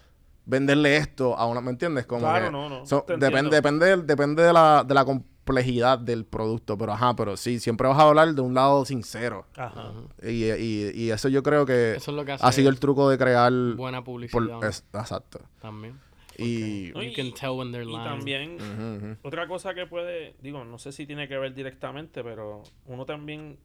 venderle 0.46 0.98
esto 0.98 1.38
a 1.38 1.46
una, 1.46 1.62
¿me 1.62 1.72
entiendes? 1.72 2.06
Como 2.06 2.22
Claro, 2.22 2.46
que- 2.48 2.52
no, 2.52 2.70
no, 2.70 2.86
so- 2.86 3.04
te 3.04 3.18
depende, 3.18 3.56
depende, 3.56 3.98
depende 3.98 4.44
de 4.44 4.52
la, 4.54 4.84
de 4.86 4.94
la 4.94 5.06
com- 5.06 5.24
complejidad 5.46 6.00
del 6.00 6.24
producto. 6.24 6.78
Pero 6.78 6.94
ajá, 6.94 7.14
pero 7.18 7.36
sí, 7.36 7.60
siempre 7.60 7.86
vas 7.90 8.00
a 8.00 8.04
hablar 8.04 8.34
de 8.34 8.40
un 8.42 8.54
lado 8.54 8.86
sincero. 8.86 9.46
Ajá. 9.58 9.92
Y, 10.22 10.46
y, 10.54 10.92
y 10.96 11.12
eso 11.12 11.28
yo 11.28 11.44
creo 11.44 11.66
que 11.66 11.96
Eso 11.96 12.12
es 12.12 12.16
lo 12.18 12.24
que 12.24 12.32
hace 12.32 12.46
ha 12.46 12.52
sido 12.54 12.70
el 12.70 12.80
truco 12.80 13.10
de 13.10 13.18
crear... 13.18 13.52
buena 13.76 13.98
por- 14.06 14.14
publicidad 14.14 14.42
¿no? 14.62 14.64
es- 14.66 14.86
exacto. 14.94 15.40
también. 15.62 16.00
Y... 16.38 16.92
No, 16.94 17.02
You 17.04 17.10
y- 17.10 17.14
can 17.14 17.34
tell 17.34 17.52
when 17.58 17.72
they're 17.72 17.84
Y 17.88 17.92
lying. 17.92 18.04
también, 18.04 18.56
Ujú, 18.56 19.06
ujú. 19.06 19.18
otra 19.24 19.48
cosa 19.48 19.74
que 19.74 19.86
puede, 19.86 20.36
digo, 20.42 20.64
no 20.66 20.78
sé 20.80 20.92
si 20.92 21.06
tiene 21.06 21.28
que 21.28 21.38
ver 21.38 21.54
directamente, 21.54 22.24
pero 22.24 22.64
uno 22.86 23.06
también, 23.06 23.60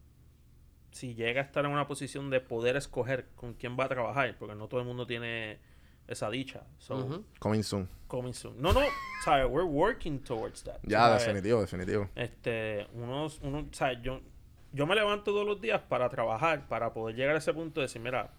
si 0.91 1.15
llega 1.15 1.41
a 1.41 1.45
estar 1.45 1.65
en 1.65 1.71
una 1.71 1.87
posición 1.87 2.31
de 2.31 2.41
poder 2.41 2.77
escoger 2.77 3.29
con 3.37 3.55
quién 3.55 3.77
va 3.79 3.85
a 3.85 3.89
trabajar, 3.89 4.37
porque 4.39 4.55
no 4.55 4.69
todo 4.69 4.81
el 4.81 4.87
mundo 4.87 5.07
tiene 5.07 5.59
esa 6.09 6.31
dicha. 6.31 6.65
So, 6.79 6.97
Ujú. 6.97 7.25
Coming 7.39 7.63
soon. 7.63 7.89
coming 8.09 8.33
soon. 8.35 8.61
No, 8.61 8.73
no, 8.73 8.81
¿sabes? 9.25 9.47
We're 9.51 9.67
working 9.69 10.19
towards 10.19 10.63
that. 10.65 10.79
Ya, 10.83 11.01
¿sabes? 11.01 11.27
definitivo, 11.27 11.61
definitivo. 11.61 12.09
Este, 12.15 12.87
unos, 12.95 13.39
uno, 13.43 13.69
¿sabes? 13.73 13.99
Yo, 14.03 14.21
yo 14.73 14.87
me 14.87 14.95
levanto 14.95 15.25
todos 15.33 15.47
los 15.47 15.61
días 15.61 15.81
para 15.83 16.09
trabajar, 16.09 16.67
para 16.69 16.93
poder 16.93 17.17
llegar 17.17 17.35
a 17.35 17.39
ese 17.39 17.53
punto 17.53 17.81
de 17.81 17.87
decir, 17.87 18.01
mira, 18.01 18.31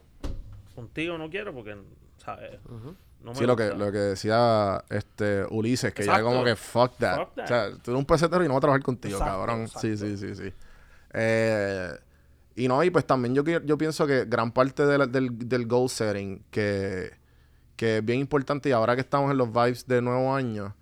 contigo 0.75 1.17
no 1.17 1.29
quiero 1.29 1.53
porque, 1.53 1.75
¿sabes? 2.17 2.59
Ujú. 3.19 3.25
No 3.25 3.31
me 3.33 3.37
Sí, 3.37 3.45
lo 3.45 3.55
que, 3.55 3.69
lo 3.73 3.91
que 3.91 3.97
decía 3.97 4.83
este 4.89 5.45
Ulises, 5.49 5.93
que 5.93 6.03
ya 6.05 6.13
Exacto. 6.13 6.25
como 6.31 6.43
que 6.43 6.55
fuck 6.55 6.97
that. 6.97 7.17
Fuck 7.17 7.35
that. 7.35 7.43
O 7.43 7.47
sea, 7.47 7.69
tú 7.83 7.91
eres 7.91 7.99
un 7.99 8.05
pesetero 8.05 8.43
y 8.43 8.47
no 8.47 8.53
voy 8.53 8.57
a 8.59 8.61
trabajar 8.61 8.83
contigo, 8.83 9.17
Exacto, 9.17 9.37
cabrón. 9.39 9.67
Sí, 9.67 9.87
exacto. 9.89 10.17
sí, 10.17 10.17
sí, 10.17 10.35
sí. 10.35 10.53
Eh, 11.13 11.91
y 12.55 12.67
no, 12.67 12.83
y 12.83 12.89
pues 12.89 13.05
también 13.05 13.33
yo, 13.35 13.43
yo 13.43 13.77
pienso 13.77 14.05
que 14.07 14.25
gran 14.25 14.51
parte 14.51 14.85
de 14.85 14.97
la- 14.97 15.07
del, 15.07 15.37
del 15.47 15.65
goal 15.67 15.89
setting, 15.89 16.43
que, 16.51 17.11
que 17.75 17.97
es 17.97 18.05
bien 18.05 18.19
importante, 18.19 18.69
y 18.69 18.71
ahora 18.73 18.95
que 18.95 19.01
estamos 19.01 19.31
en 19.31 19.37
los 19.37 19.49
vibes 19.51 19.87
de 19.87 20.01
nuevo 20.01 20.33
año, 20.35 20.75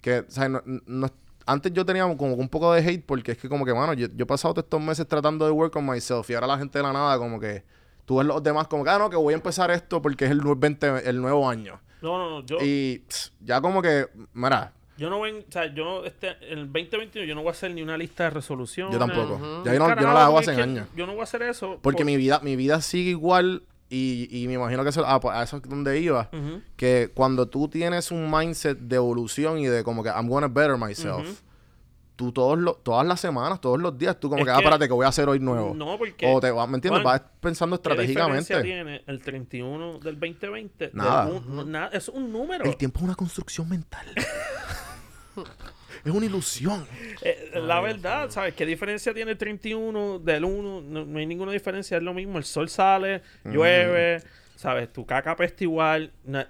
que, 0.00 0.20
o 0.20 0.24
sea, 0.30 0.48
no- 0.48 0.62
no- 0.64 1.10
antes 1.46 1.72
yo 1.72 1.84
tenía 1.84 2.02
como 2.16 2.34
un 2.34 2.48
poco 2.48 2.72
de 2.72 2.80
hate, 2.80 3.04
porque 3.04 3.32
es 3.32 3.38
que 3.38 3.48
como 3.48 3.64
que, 3.64 3.74
mano, 3.74 3.92
yo, 3.94 4.06
yo 4.14 4.22
he 4.24 4.26
pasado 4.26 4.54
todos 4.54 4.64
estos 4.66 4.80
meses 4.80 5.06
tratando 5.06 5.44
de 5.44 5.50
work 5.52 5.74
on 5.76 5.86
myself, 5.86 6.28
y 6.30 6.34
ahora 6.34 6.46
la 6.46 6.58
gente 6.58 6.78
de 6.78 6.82
la 6.84 6.92
nada 6.92 7.18
como 7.18 7.38
que... 7.40 7.64
Tú 8.10 8.16
ves 8.16 8.26
los 8.26 8.42
demás 8.42 8.66
como 8.66 8.82
que, 8.82 8.90
ah, 8.90 8.98
no, 8.98 9.08
que 9.08 9.14
voy 9.14 9.34
a 9.34 9.36
empezar 9.36 9.70
esto 9.70 10.02
porque 10.02 10.24
es 10.24 10.32
el, 10.32 10.40
nue- 10.40 10.58
20 10.58 11.08
el 11.08 11.20
nuevo 11.20 11.48
año. 11.48 11.80
No, 12.02 12.18
no, 12.18 12.30
no. 12.40 12.44
Yo, 12.44 12.56
Y 12.60 13.04
pss, 13.06 13.32
ya 13.38 13.60
como 13.60 13.80
que, 13.80 14.08
mira, 14.32 14.72
yo 14.98 15.08
no 15.10 15.20
ven, 15.20 15.44
o 15.48 15.52
sea, 15.52 15.72
yo 15.72 16.04
este, 16.04 16.30
en 16.50 16.58
el 16.58 16.64
2021 16.72 17.24
yo 17.24 17.36
no 17.36 17.42
voy 17.42 17.50
a 17.50 17.52
hacer 17.52 17.70
ni 17.72 17.82
una 17.82 17.96
lista 17.96 18.24
de 18.24 18.30
resoluciones. 18.30 18.92
yo 18.92 18.98
tampoco. 18.98 19.38
Ya 19.64 19.74
yo 19.74 19.78
no, 19.78 19.88
yo 19.90 19.94
no 20.08 20.12
la 20.12 20.24
hago 20.26 20.38
hace 20.40 20.50
años. 20.60 20.88
Yo 20.96 21.06
no 21.06 21.12
voy 21.12 21.20
a 21.20 21.22
hacer 21.22 21.42
eso. 21.42 21.78
Porque 21.80 21.98
por- 21.98 22.06
mi 22.06 22.16
vida, 22.16 22.40
mi 22.42 22.56
vida 22.56 22.80
sigue 22.80 23.10
igual 23.10 23.62
y, 23.88 24.26
y 24.30 24.48
me 24.48 24.54
imagino 24.54 24.82
que 24.82 24.88
eso, 24.88 25.04
ah, 25.06 25.20
pues, 25.20 25.36
a 25.36 25.44
eso 25.44 25.58
es 25.58 25.62
donde 25.62 26.00
iba. 26.00 26.28
Que 26.76 27.12
cuando 27.14 27.46
tú 27.46 27.68
tienes 27.68 28.10
un 28.10 28.28
mindset 28.28 28.76
de 28.78 28.96
evolución 28.96 29.58
y 29.60 29.66
de 29.66 29.84
como 29.84 30.02
que 30.02 30.08
I'm 30.08 30.28
gonna 30.28 30.48
better 30.48 30.76
myself. 30.76 31.42
Tú 32.20 32.32
todos 32.32 32.58
los, 32.58 32.82
todas 32.84 33.06
las 33.06 33.18
semanas, 33.18 33.62
todos 33.62 33.80
los 33.80 33.96
días, 33.96 34.20
tú 34.20 34.28
como 34.28 34.40
Es 34.40 34.44
que, 34.44 34.50
ah, 34.50 34.54
que- 34.56 34.60
espérate, 34.60 34.86
que 34.88 34.92
voy 34.92 35.06
a 35.06 35.08
hacer 35.08 35.26
hoy 35.26 35.38
nuevo. 35.40 35.74
No, 35.74 35.96
porque... 35.96 36.26
o 36.30 36.38
te 36.38 36.50
vas, 36.50 36.68
¿me 36.68 36.74
entiendes? 36.74 37.02
Juan, 37.02 37.18
vas 37.18 37.30
pensando 37.40 37.80
¿Qué 37.80 37.88
diferencia 37.88 38.58
estratégicamente. 38.58 38.62
tiene 38.62 39.02
el 39.06 39.22
31 39.22 39.98
del 40.00 40.20
2020? 40.20 40.88
del 40.88 40.94
Nada. 40.96 41.26
un- 41.28 41.56
no, 41.56 41.64
nada, 41.64 41.88
Es 41.94 42.10
un 42.10 42.30
número. 42.30 42.64
El 42.66 42.76
tiempo 42.76 42.98
es 42.98 43.04
una 43.06 43.14
construcción 43.14 43.68
mental. 43.70 44.06
es 46.04 46.12
una 46.12 46.26
ilusión. 46.26 46.86
Eh, 47.22 47.52
la 47.54 47.80
verdad, 47.80 48.28
¿sabes? 48.30 48.54
¿Qué 48.54 48.66
diferencia 48.66 49.14
tiene 49.14 49.30
el 49.32 49.38
31 49.38 50.18
del 50.18 50.44
1? 50.44 50.80
No, 50.82 51.04
no 51.06 51.18
hay 51.18 51.26
ninguna 51.26 51.52
diferencia, 51.52 51.96
es 51.96 52.02
lo 52.02 52.12
mismo. 52.14 52.38
El 52.38 52.44
sol 52.44 52.68
sale, 52.68 53.22
llueve, 53.44 54.22
¿sabes? 54.56 54.92
Tu 54.92 55.06
caca 55.06 55.36
pesta 55.36 55.64
igual. 55.64 56.12
na- 56.24 56.48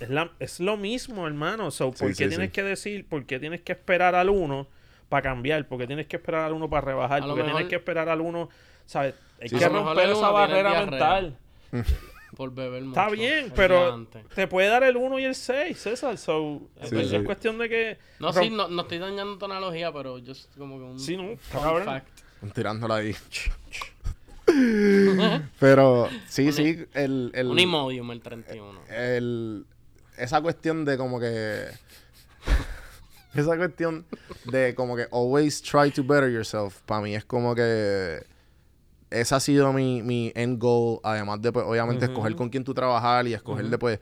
es, 0.00 0.08
la- 0.10 0.30
es 0.38 0.60
lo 0.60 0.76
mismo, 0.76 1.26
hermano. 1.26 1.70
So, 1.70 1.90
¿Por 1.92 1.96
Sí, 2.12 2.18
qué 2.18 2.24
sí, 2.24 2.28
tienes 2.28 2.48
sí. 2.48 2.52
que 2.52 2.62
decir, 2.62 3.08
por 3.08 3.24
qué 3.26 3.38
tienes 3.38 3.62
que 3.62 3.72
esperar 3.72 4.14
al 4.14 4.28
1 4.30 4.66
para 5.08 5.22
cambiar? 5.22 5.66
¿Por 5.68 5.78
qué 5.78 5.86
tienes 5.86 6.06
que 6.06 6.16
esperar 6.16 6.42
al 6.44 6.52
1 6.52 6.68
para 6.70 6.80
rebajar? 6.82 7.22
A 7.22 7.26
lo 7.26 7.28
¿Por 7.28 7.36
qué 7.36 7.42
mejor- 7.44 7.56
tienes 7.58 7.70
que 7.70 7.76
esperar 7.76 8.08
al 8.08 8.20
1? 8.20 8.48
¿Sabes? 8.86 9.14
Hay 9.40 9.48
Sí, 9.48 9.56
que 9.58 9.68
romper 9.68 10.08
esa 10.10 10.18
uno 10.18 10.32
barrera 10.32 10.84
mental. 10.84 11.38
Por 12.36 12.52
beber 12.52 12.82
mucho. 12.82 13.00
Está 13.00 13.10
bien, 13.12 13.52
pero 13.56 14.06
te 14.34 14.46
puede 14.46 14.68
dar 14.68 14.82
el 14.82 14.96
1 14.96 15.18
y 15.20 15.24
el 15.24 15.34
6, 15.34 15.78
César. 15.78 16.18
So, 16.18 16.60
Sí, 16.82 16.96
es, 16.98 17.08
sí. 17.08 17.16
es 17.16 17.22
cuestión 17.22 17.56
de 17.56 17.68
que... 17.68 17.98
No, 18.18 18.32
sí, 18.32 18.50
no, 18.50 18.68
no 18.68 18.82
estoy 18.82 18.98
dañando 18.98 19.38
tu 19.38 19.44
analogía, 19.46 19.90
pero 19.92 20.18
yo 20.18 20.34
como 20.58 20.76
que 20.78 20.84
un 20.84 21.00
Sí, 21.00 21.16
no, 21.16 21.22
está 21.30 21.58
fun 21.58 21.62
cabrón. 21.62 21.84
fact. 21.84 22.08
Tirándola 22.54 22.96
ahí. 22.96 23.14
Pero 25.58 26.08
sí, 26.28 26.52
sí, 26.52 26.84
el, 26.94 27.30
el, 27.34 27.46
Un 27.48 27.58
Imodium 27.58 28.10
el 28.12 28.20
31. 28.20 28.80
el- 28.90 29.66
esa 30.18 30.40
cuestión 30.40 30.84
de 30.84 30.96
como 30.96 31.18
que 31.20 31.64
esa 33.38 33.56
cuestión 33.56 34.04
de 34.50 34.74
como 34.74 34.96
que 34.96 35.06
always 35.12 35.60
try 35.62 35.90
to 35.90 36.02
better 36.04 36.30
yourself 36.30 36.80
para 36.82 37.00
mí 37.02 37.14
es 37.14 37.24
como 37.24 37.54
que 37.54 38.24
ese 39.10 39.34
ha 39.34 39.40
sido 39.40 39.72
mi, 39.72 40.02
mi 40.02 40.32
end 40.34 40.58
goal 40.60 41.00
además 41.02 41.40
de 41.42 41.52
pues, 41.52 41.64
obviamente 41.66 42.06
escoger 42.06 42.34
con 42.36 42.48
quién 42.48 42.64
tú 42.64 42.74
trabajar 42.74 43.26
y 43.26 43.34
escoger 43.34 43.68
de 43.68 43.78
pues 43.78 44.00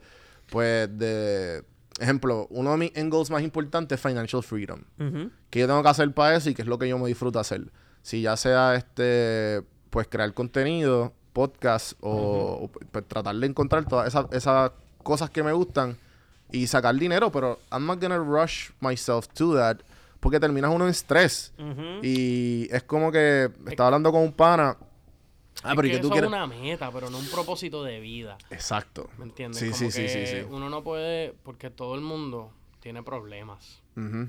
pues 0.49 0.97
de 0.97 1.63
ejemplo 1.99 2.47
uno 2.49 2.71
de 2.71 2.77
mis 2.77 2.91
end 2.95 3.11
goals 3.11 3.29
más 3.31 3.41
importantes 3.41 3.97
es 3.97 4.01
financial 4.01 4.43
freedom 4.43 4.81
Ujú. 4.99 5.31
que 5.49 5.59
yo 5.59 5.67
tengo 5.67 5.81
que 5.81 5.89
hacer 5.89 6.13
para 6.13 6.35
eso 6.35 6.49
y 6.49 6.53
que 6.53 6.61
es 6.61 6.67
lo 6.67 6.77
que 6.77 6.87
yo 6.89 6.97
me 6.97 7.07
disfruto 7.07 7.39
hacer. 7.39 7.71
Si 8.01 8.21
ya 8.21 8.37
sea 8.37 8.75
este, 8.75 9.63
pues 9.89 10.07
crear 10.07 10.31
contenido, 10.33 11.13
podcast 11.33 11.93
o, 12.01 12.63
o, 12.63 12.67
pues, 12.69 13.07
tratar 13.07 13.35
de 13.35 13.47
encontrar 13.47 13.85
todas 13.87 14.07
esas, 14.07 14.25
esas 14.31 14.71
cosas 15.03 15.29
que 15.29 15.41
me 15.43 15.51
gustan 15.53 15.97
y 16.55 16.67
sacar 16.67 16.95
dinero, 16.95 17.31
pero 17.31 17.59
I'm 17.71 17.85
not 17.85 17.99
gonna 18.01 18.17
rush 18.17 18.69
myself 18.79 19.27
to 19.29 19.55
that 19.55 19.77
porque 20.19 20.39
terminas 20.39 20.71
uno 20.73 20.85
en 20.85 20.91
estrés. 20.91 21.53
Y 22.01 22.67
es 22.71 22.83
como 22.83 23.11
que 23.11 23.51
estaba 23.67 23.87
hablando 23.87 24.11
con 24.11 24.21
un 24.21 24.31
pana. 24.33 24.77
Ah, 25.63 25.69
Es 25.71 25.75
pero 25.75 25.87
¿y 25.87 25.91
que 25.91 25.95
que 25.97 26.01
tú 26.01 26.07
eso 26.07 26.13
quieres? 26.13 26.29
es 26.29 26.35
una 26.35 26.47
meta, 26.47 26.91
pero 26.91 27.09
no 27.09 27.17
un 27.17 27.27
propósito 27.27 27.83
de 27.83 27.99
vida. 27.99 28.37
Exacto. 28.49 29.09
¿Me 29.17 29.25
entiendes? 29.25 29.59
Sí, 29.59 29.67
Como 29.67 29.77
sí, 29.77 29.91
sí, 29.91 30.01
que 30.01 30.09
sí, 30.09 30.25
sí. 30.41 30.47
Uno 30.49 30.69
no 30.69 30.83
puede, 30.83 31.33
porque 31.43 31.69
todo 31.69 31.95
el 31.95 32.01
mundo 32.01 32.51
tiene 32.81 33.01
problemas, 33.03 33.81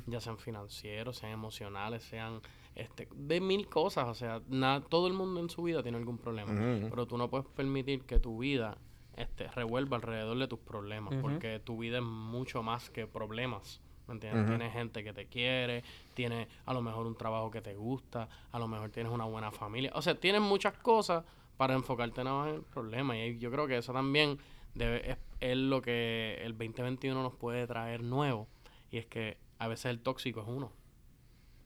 ya 0.06 0.20
sean 0.20 0.38
financieros, 0.38 1.18
sean 1.18 1.32
emocionales, 1.32 2.04
sean 2.04 2.40
este, 2.74 3.08
de 3.14 3.40
mil 3.40 3.66
cosas. 3.68 4.06
O 4.08 4.14
sea, 4.14 4.40
na- 4.48 4.82
todo 4.88 5.08
el 5.08 5.12
mundo 5.14 5.40
en 5.40 5.50
su 5.50 5.62
vida 5.64 5.82
tiene 5.82 5.98
algún 5.98 6.16
problema. 6.18 6.52
Pero 6.88 7.06
tú 7.06 7.18
no 7.18 7.28
puedes 7.28 7.46
permitir 7.48 8.02
que 8.02 8.18
tu 8.18 8.38
vida 8.38 8.78
este, 9.16 9.48
revuelva 9.48 9.96
alrededor 9.96 10.38
de 10.38 10.46
tus 10.46 10.58
problemas, 10.58 11.14
porque 11.20 11.58
tu 11.58 11.78
vida 11.78 11.98
es 11.98 12.04
mucho 12.04 12.62
más 12.62 12.90
que 12.90 13.06
problemas. 13.06 13.80
¿Me 14.06 14.14
entiendes? 14.14 14.42
Ujú. 14.42 14.50
Tienes 14.50 14.72
gente 14.72 15.02
que 15.02 15.12
te 15.12 15.26
quiere, 15.26 15.82
tienes 16.14 16.46
a 16.64 16.72
lo 16.72 16.80
mejor 16.80 17.06
un 17.06 17.16
trabajo 17.16 17.50
que 17.50 17.60
te 17.60 17.74
gusta, 17.74 18.28
a 18.52 18.58
lo 18.58 18.68
mejor 18.68 18.90
tienes 18.90 19.12
una 19.12 19.24
buena 19.24 19.50
familia. 19.50 19.90
O 19.94 20.02
sea, 20.02 20.14
tienes 20.14 20.40
muchas 20.40 20.74
cosas 20.74 21.24
para 21.56 21.74
enfocarte 21.74 22.22
nada 22.22 22.38
más 22.38 22.48
en 22.50 22.54
el 22.56 22.62
problema. 22.62 23.18
Y 23.18 23.38
yo 23.38 23.50
creo 23.50 23.66
que 23.66 23.78
eso 23.78 23.92
también 23.92 24.38
debe, 24.74 25.10
es, 25.10 25.18
es 25.40 25.56
lo 25.56 25.82
que 25.82 26.38
el 26.42 26.56
2021 26.56 27.20
nos 27.20 27.34
puede 27.34 27.66
traer 27.66 28.02
nuevo. 28.02 28.46
Y 28.90 28.98
es 28.98 29.06
que 29.06 29.38
a 29.58 29.66
veces 29.66 29.86
el 29.86 30.00
tóxico 30.00 30.40
es 30.42 30.46
uno, 30.48 30.70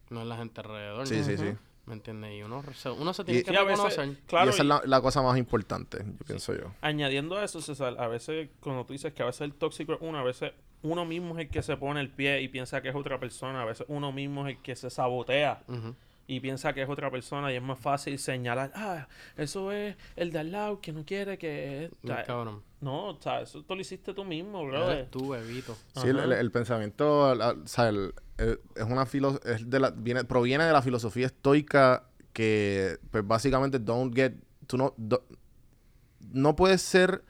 no 0.08 0.22
es 0.22 0.26
la 0.26 0.36
gente 0.36 0.60
alrededor. 0.60 1.06
Sí, 1.06 1.22
sí, 1.22 1.36
sí. 1.36 1.54
¿Me 1.90 1.96
entiendes? 1.96 2.33
Y 2.38 2.42
uno, 2.44 2.62
se- 2.72 2.88
uno 2.90 3.12
se 3.12 3.24
tiene 3.24 3.40
Y- 3.40 3.42
que 3.42 3.50
veces, 3.50 3.66
reconocer. 3.66 4.16
claro, 4.29 4.46
y 4.46 4.48
esa 4.50 4.59
y- 4.59 4.61
es 4.62 4.66
la, 4.68 4.83
la 4.87 5.00
cosa 5.00 5.22
más 5.22 5.37
importante, 5.37 5.98
yo 6.07 6.24
pienso 6.26 6.55
yo. 6.55 6.72
añadiendo 6.81 7.37
a 7.37 7.44
eso, 7.44 7.61
César, 7.61 7.96
a 7.98 8.07
veces 8.07 8.48
cuando 8.61 8.85
tú 8.85 8.92
dices 8.92 9.12
que 9.12 9.22
a 9.24 9.26
veces 9.26 9.40
el 9.42 9.55
tóxico 9.55 9.94
es 9.94 9.98
uno, 10.00 10.18
a 10.18 10.22
veces 10.22 10.53
uno 10.83 11.05
mismo 11.05 11.35
es 11.37 11.46
el 11.46 11.50
que 11.50 11.62
se 11.62 11.76
pone 11.76 12.00
el 12.00 12.09
pie 12.11 12.40
y 12.42 12.48
piensa 12.48 12.81
que 12.81 12.88
es 12.90 12.94
otra 12.94 13.18
persona, 13.18 13.62
a 13.62 13.64
veces 13.64 13.85
uno 13.88 14.12
mismo 14.12 14.46
es 14.46 14.57
el 14.57 14.62
que 14.62 14.76
se 14.76 14.88
sabotea 14.88 15.64
y 16.29 16.38
piensa 16.38 16.72
que 16.72 16.83
es 16.83 16.88
otra 16.88 17.11
persona 17.11 17.53
y 17.53 17.57
es 17.57 17.62
más 17.62 17.79
fácil 17.81 18.16
señalar, 18.16 18.70
ah, 18.76 19.09
eso 19.37 19.72
es 19.72 19.96
el 20.14 20.31
de 20.31 20.38
al 20.38 20.53
lado 20.53 20.81
que 20.81 20.92
no 20.92 21.05
quiere 21.05 21.38
que... 21.38 21.90
cabrón. 22.24 22.62
no, 22.81 23.09
o 23.09 23.20
sea, 23.20 23.40
eso 23.40 23.62
tú 23.64 23.74
lo 23.74 23.81
hiciste 23.81 24.14
tú 24.14 24.24
mismo, 24.24 24.64
bro. 24.64 24.92
Eres 24.92 25.11
tú, 25.11 25.31
bebito. 25.31 25.76
Sí, 25.96 26.07
el, 26.07 26.18
Ajá. 26.18 26.26
el- 26.26 26.33
el 26.35 26.50
pensamiento, 26.53 27.35
la- 27.35 27.50
o 27.50 27.66
sea, 27.66 27.88
el- 27.88 28.14
el- 28.40 28.61
es 28.74 28.85
una 28.85 29.07
filo 29.07 29.40
es 29.44 29.68
de 29.68 29.79
la, 29.81 29.90
viene, 29.90 30.24
proviene 30.24 30.64
de 30.64 30.72
la 30.72 30.83
filosofía 30.83 31.26
estoica 31.26 32.05
que, 32.33 32.98
pues 33.11 33.26
básicamente, 33.26 33.79
don't 33.79 34.14
get, 34.14 34.35
tú 34.66 34.76
no, 34.79 34.94
do- 34.96 35.24
no 36.33 36.55
puedes 36.57 36.81
ser 36.83 37.22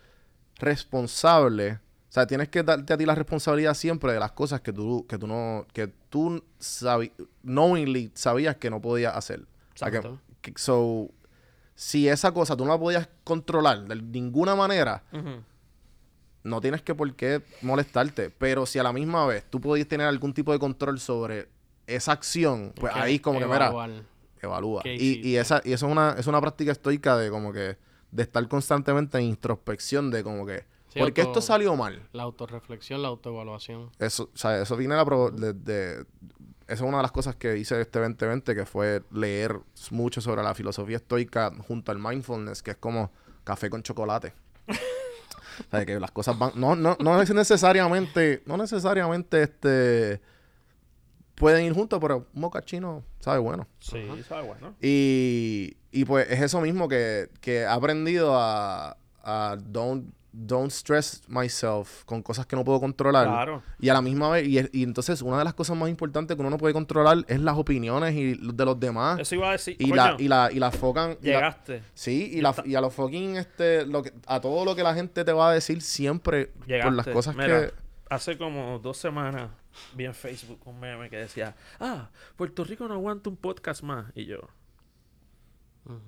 responsable, 0.57 1.73
o 1.73 2.13
sea, 2.13 2.27
tienes 2.27 2.49
que 2.49 2.63
darte 2.63 2.93
a 2.93 2.97
ti 2.99 3.07
la 3.07 3.15
responsabilidad 3.15 3.75
siempre 3.75 4.13
de 4.13 4.19
las 4.21 4.33
cosas 4.33 4.61
que 4.61 4.73
tú, 4.73 5.07
que 5.09 5.19
tú 5.19 5.27
no, 5.27 5.67
que 5.73 5.89
tú 6.09 6.45
sabi- 6.59 7.13
knowingly 7.43 8.11
sabías 8.15 8.57
que 8.57 8.71
no 8.71 8.81
podías 8.81 9.17
hacer. 9.17 9.41
O 9.75 9.79
sea, 9.79 9.91
que- 9.91 9.97
Exacto. 9.99 10.21
que- 10.43 10.53
so, 10.57 11.11
si 11.75 12.09
esa 12.09 12.33
cosa 12.33 12.57
tú 12.57 12.65
no 12.65 12.73
la 12.73 12.79
podías 12.79 13.09
controlar 13.25 13.87
de 13.87 13.97
ninguna 14.03 14.55
manera. 14.55 15.03
No 16.43 16.61
tienes 16.61 16.83
que 16.83 16.95
por 16.95 17.13
qué 17.15 17.43
molestarte, 17.63 18.31
pero 18.31 18.67
si 18.67 18.79
a 18.79 18.83
la 18.83 18.93
misma 18.93 19.27
vez 19.27 19.45
tú 19.49 19.61
podías 19.61 19.87
tener 19.89 20.07
algún 20.07 20.33
tipo 20.33 20.53
de 20.53 20.59
control 20.59 20.99
sobre 21.01 21.49
esa 21.87 22.13
acción, 22.13 22.73
pues 22.77 22.93
ahí 22.95 23.19
como 23.19 23.39
que, 23.41 23.47
mira, 23.47 23.73
evalúa. 24.43 24.83
¿Qué 24.83 24.97
Y, 24.99 25.37
esa 25.37 25.61
y 25.65 25.73
eso 25.73 25.87
es 25.87 25.93
una, 25.93 26.15
es 26.19 26.27
una 26.27 26.41
práctica 26.41 26.73
estoica 26.73 27.17
de 27.17 27.31
como 27.31 27.53
que, 27.53 27.77
de 28.11 28.23
estar 28.23 28.47
constantemente 28.49 29.19
en 29.19 29.25
introspección 29.25 30.11
de 30.11 30.23
como 30.23 30.47
que, 30.47 30.65
Sí, 30.89 30.99
¿por 30.99 31.13
qué 31.13 31.21
esto 31.23 31.41
salió 31.41 31.77
mal? 31.77 32.09
La 32.13 32.25
autorreflexión, 32.25 33.01
la 33.03 33.09
autoevaluación. 33.09 33.91
Eso, 33.99 34.31
o 34.35 34.37
sea, 34.37 34.61
eso 34.63 34.77
viene 34.77 34.97
la 34.97 35.05
pro- 35.05 35.31
de, 35.31 35.53
de- 35.53 36.05
esa 36.67 36.75
es 36.75 36.89
una 36.89 36.97
de 36.99 37.03
las 37.03 37.13
cosas 37.13 37.37
que 37.37 37.57
hice 37.59 37.81
este 37.81 37.99
2020, 38.01 38.55
que 38.55 38.65
fue 38.67 39.03
leer 39.13 39.59
mucho 39.91 40.21
sobre 40.21 40.43
la 40.43 40.55
filosofía 40.55 40.97
estoica 40.97 41.53
junto 41.67 41.93
al 41.93 41.99
mindfulness, 41.99 42.63
que 42.63 42.73
es 42.73 42.77
como 42.77 43.11
café 43.45 43.69
con 43.71 43.83
chocolate. 43.83 44.33
o 45.67 45.71
sea, 45.71 45.87
que 45.87 45.99
las 45.99 46.11
cosas 46.11 46.39
van... 46.39 46.53
No, 46.55 46.77
no, 46.77 46.97
no 47.01 47.21
es 47.21 47.33
necesariamente... 47.33 48.43
No 48.47 48.57
necesariamente 48.57 49.43
este... 49.43 50.21
Pueden 51.35 51.65
ir 51.65 51.73
juntos, 51.73 51.99
pero 52.03 52.27
un 52.35 52.41
mocachino 52.41 53.03
sabe 53.19 53.39
bueno. 53.39 53.67
Sí, 53.79 54.07
sabe 54.29 54.47
bueno. 54.47 54.75
Y, 54.81 55.79
y 55.91 56.05
pues 56.05 56.31
es 56.31 56.43
eso 56.43 56.61
mismo 56.61 56.87
que, 56.87 57.31
que 57.41 57.61
he 57.61 57.67
aprendido 57.67 58.37
a, 58.39 58.99
a 59.23 59.57
don't, 59.59 60.13
don't 60.33 60.71
stress 60.71 61.23
myself 61.29 62.05
con 62.05 62.23
cosas 62.23 62.47
que 62.47 62.55
no 62.57 62.65
puedo 62.65 62.79
controlar. 62.81 63.27
Claro. 63.27 63.63
Y 63.81 63.89
a 63.89 63.95
la 63.95 64.01
misma 64.03 64.29
vez, 64.31 64.47
y, 64.47 64.59
y 64.73 64.83
entonces 64.85 65.23
una 65.23 65.39
de 65.39 65.45
las 65.45 65.55
cosas 65.55 65.77
más 65.77 65.89
importantes 65.89 66.37
que 66.37 66.41
uno 66.41 66.51
no 66.51 66.59
puede 66.59 66.73
controlar 66.73 67.25
es 67.27 67.41
las 67.41 67.57
opiniones 67.57 68.15
y 68.15 68.35
de 68.35 68.65
los 68.65 68.79
demás. 68.79 69.19
Eso 69.21 69.35
iba 69.35 69.49
a 69.49 69.53
decir. 69.53 69.77
Y 69.79 69.93
la, 69.93 70.17
y 70.19 70.29
la, 70.29 70.51
y 70.53 70.59
la 70.61 70.71
focan. 70.71 71.11
la- 71.11 71.17
llegaste. 71.21 71.83
sí, 71.95 72.31
y, 72.35 72.41
la, 72.41 72.55
y 72.65 72.75
a 72.75 72.81
los 72.81 72.95
fucking, 72.95 73.37
este, 73.37 73.85
lo 73.87 74.03
que, 74.03 74.13
a 74.27 74.41
todo 74.41 74.65
lo 74.65 74.77
que 74.77 74.83
la 74.83 74.95
gente 74.95 75.25
te 75.25 75.33
va 75.33 75.51
a 75.51 75.55
decir 75.55 75.83
siempre 75.83 76.47
por 76.47 76.67
Llegaste. 76.67 76.93
las 76.97 77.07
cosas 77.09 77.35
Mira, 77.35 77.69
que. 77.69 77.75
Hace 78.09 78.37
como 78.39 78.79
dos 78.81 78.97
semanas 78.97 79.51
vi 79.95 80.05
en 80.05 80.15
Facebook 80.15 80.61
un 80.67 80.81
meme 80.81 81.09
que 81.11 81.17
decía, 81.17 81.55
ah, 81.79 82.11
Puerto 82.37 82.65
Rico 82.65 82.87
no 82.89 82.95
aguanta 82.95 83.31
un 83.31 83.37
podcast 83.37 83.83
más. 83.83 84.07
Y 84.17 84.27
yo, 84.27 84.39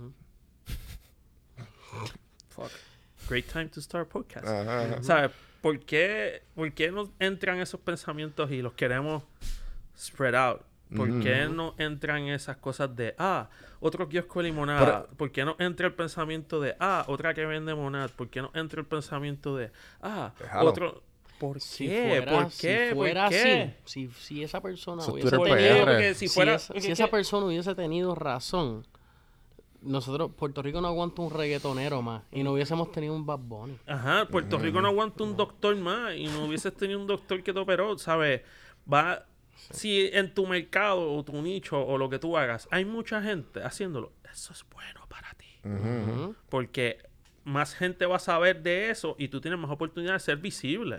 fuck, 2.49 2.71
great 3.33 3.47
time 3.51 3.69
to 3.69 3.81
start 3.81 4.09
podcast. 4.09 4.47
Ajá, 4.47 4.83
ajá. 4.85 5.03
¿Sabes? 5.03 5.31
¿Por 5.63 5.79
qué, 5.81 6.43
¿Por 6.55 6.73
qué 6.73 6.91
nos 6.91 7.09
entran 7.19 7.59
esos 7.61 7.81
pensamientos 7.81 8.51
y 8.51 8.61
los 8.63 8.75
queremos 8.75 9.23
spread 9.99 10.35
out? 10.35 10.61
¿Por 10.95 11.23
qué 11.23 11.47
no 11.49 11.75
entran 11.79 12.25
esas 12.29 12.59
cosas 12.59 12.95
de, 12.95 13.15
ah, 13.19 13.49
otro 13.81 14.07
kiosco 14.11 14.41
de 14.43 14.51
limonada? 14.51 15.05
Pero- 15.07 15.17
¿Por 15.17 15.33
qué 15.33 15.43
no 15.47 15.57
entra 15.59 15.87
el 15.87 15.95
pensamiento 15.95 16.61
de, 16.61 16.77
ah, 16.81 17.05
otra 17.09 17.33
que 17.33 17.47
vende 17.47 17.75
monad? 17.75 18.11
¿Por 18.11 18.29
qué 18.29 18.43
no 18.43 18.51
entra 18.55 18.81
el 18.81 18.87
pensamiento 18.87 19.57
de, 19.57 19.71
ah, 20.03 20.33
Déjalo. 20.39 20.69
otro... 20.71 21.03
¿Por 21.39 21.61
Si 21.61 21.89
qué? 21.89 22.07
fuera, 22.09 22.33
¿Por 22.33 22.45
qué? 22.53 22.89
si 22.91 22.95
¿Por 22.95 22.97
fuera 23.05 23.29
qué? 23.31 23.75
así, 23.85 24.09
si, 24.09 24.11
si 24.21 24.43
esa 24.45 24.61
persona 24.61 25.03
hubiese 25.05 25.31
tenido, 25.39 26.15
si 26.15 26.15
si, 26.15 26.29
fuera... 26.29 26.59
si 26.59 26.73
es 26.77 26.85
esa 26.91 27.09
persona 27.09 27.47
hubiese 27.47 27.75
tenido 27.75 28.15
razón, 28.15 28.87
nosotros, 29.83 30.31
Puerto 30.37 30.63
Rico 30.63 30.81
no 30.81 30.89
aguanta 30.89 31.23
un 31.23 31.31
reggaetonero 31.31 32.03
más 32.03 32.23
y 32.31 32.43
no 32.43 32.53
hubiésemos 32.53 32.91
tenido 32.93 33.15
un 33.15 33.27
Bad 33.27 33.39
Bunny. 33.41 33.79
Ajá, 33.87 34.27
Puerto 34.31 34.59
Rico 34.59 34.81
no 34.81 34.89
aguanta 34.89 35.25
un 35.25 35.37
doctor 35.37 35.75
más 35.77 36.15
y 36.17 36.27
no 36.27 36.45
hubieses 36.47 36.75
tenido 36.75 36.99
un 37.01 37.07
doctor 37.07 37.43
que 37.43 37.53
te 37.53 37.59
operó, 37.59 37.97
¿sabes? 37.99 38.43
Va, 38.93 39.27
si 39.71 40.09
en 40.13 40.33
tu 40.35 40.47
mercado 40.47 41.13
o 41.15 41.23
tu 41.25 41.41
nicho 41.43 41.81
o 41.85 41.99
lo 41.99 42.09
que 42.09 42.19
tú 42.19 42.37
hagas 42.37 42.67
hay 42.71 42.85
mucha 42.85 43.23
gente 43.23 43.63
haciéndolo, 43.63 44.13
eso 44.33 44.53
es 44.53 44.65
bueno 44.73 45.01
para 45.09 45.33
ti. 45.35 45.47
Ujú. 45.65 46.35
Porque 46.49 46.99
más 47.45 47.75
gente 47.75 48.07
va 48.07 48.17
a 48.17 48.21
saber 48.21 48.63
de 48.63 48.91
eso 48.91 49.17
y 49.19 49.29
tú 49.29 49.41
tienes 49.41 49.59
más 49.61 49.71
oportunidad 49.71 50.15
de 50.15 50.21
ser 50.21 50.37
visible. 50.39 50.99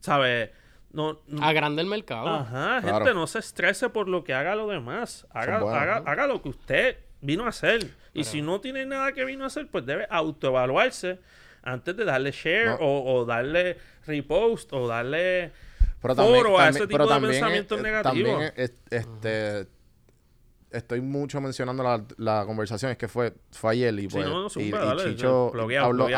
¿Sabes? 0.00 0.50
No, 0.92 1.20
no- 1.26 1.44
Agranda 1.44 1.82
el 1.82 1.88
mercado. 1.88 2.28
Ajá, 2.28 2.80
Claro. 2.80 2.98
gente, 2.98 3.14
no 3.14 3.26
se 3.26 3.40
estrese 3.40 3.88
por 3.88 4.08
lo 4.08 4.22
que 4.22 4.34
haga 4.34 4.54
lo 4.54 4.68
demás. 4.68 5.26
Haga, 5.30 5.56
haga, 5.56 6.00
¿no? 6.00 6.08
haga 6.10 6.26
lo 6.28 6.40
que 6.40 6.50
usted 6.50 6.98
vino 7.20 7.44
a 7.46 7.48
hacer. 7.48 7.90
Y 8.14 8.24
si 8.24 8.40
no 8.42 8.60
tiene 8.60 8.86
nada 8.86 9.12
que 9.12 9.24
vino 9.24 9.44
a 9.44 9.48
hacer, 9.48 9.68
pues 9.68 9.84
debe 9.84 10.06
autoevaluarse 10.08 11.18
antes 11.62 11.96
de 11.96 12.04
darle 12.04 12.30
share 12.30 12.66
No. 12.66 12.74
o, 12.76 13.14
o 13.20 13.24
darle 13.24 13.76
repost 14.06 14.72
o 14.72 14.86
darle 14.86 15.50
Pero 16.00 16.14
foro 16.14 16.14
también, 16.14 16.46
a 16.46 16.58
también- 16.58 16.68
ese 16.68 16.78
tipo 16.80 16.88
pero 16.92 17.04
de 17.04 17.10
también, 17.10 17.32
pensamientos 17.32 17.78
eh, 17.78 17.82
negativos. 17.82 18.30
También, 18.32 18.52
este, 18.90 19.66
estoy 20.70 21.00
mucho 21.00 21.40
mencionando 21.40 21.82
la, 21.82 22.04
la 22.18 22.44
conversación, 22.46 22.90
es 22.92 22.98
que 22.98 23.08
fue, 23.08 23.32
fue 23.52 23.72
ayer 23.72 23.94
y 23.94 24.02
Sí, 24.02 24.08
pues, 24.08 24.26
no, 24.26 24.42
no, 24.42 24.48
y, 24.56 24.62
y 24.68 25.06
Chicho 25.14 25.52
habló, 25.80 26.08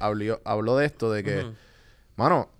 habló, 0.00 0.40
habló 0.44 0.76
de 0.76 0.86
esto, 0.86 1.12
de 1.12 1.22
que, 1.24 1.46
mano, 2.16 2.50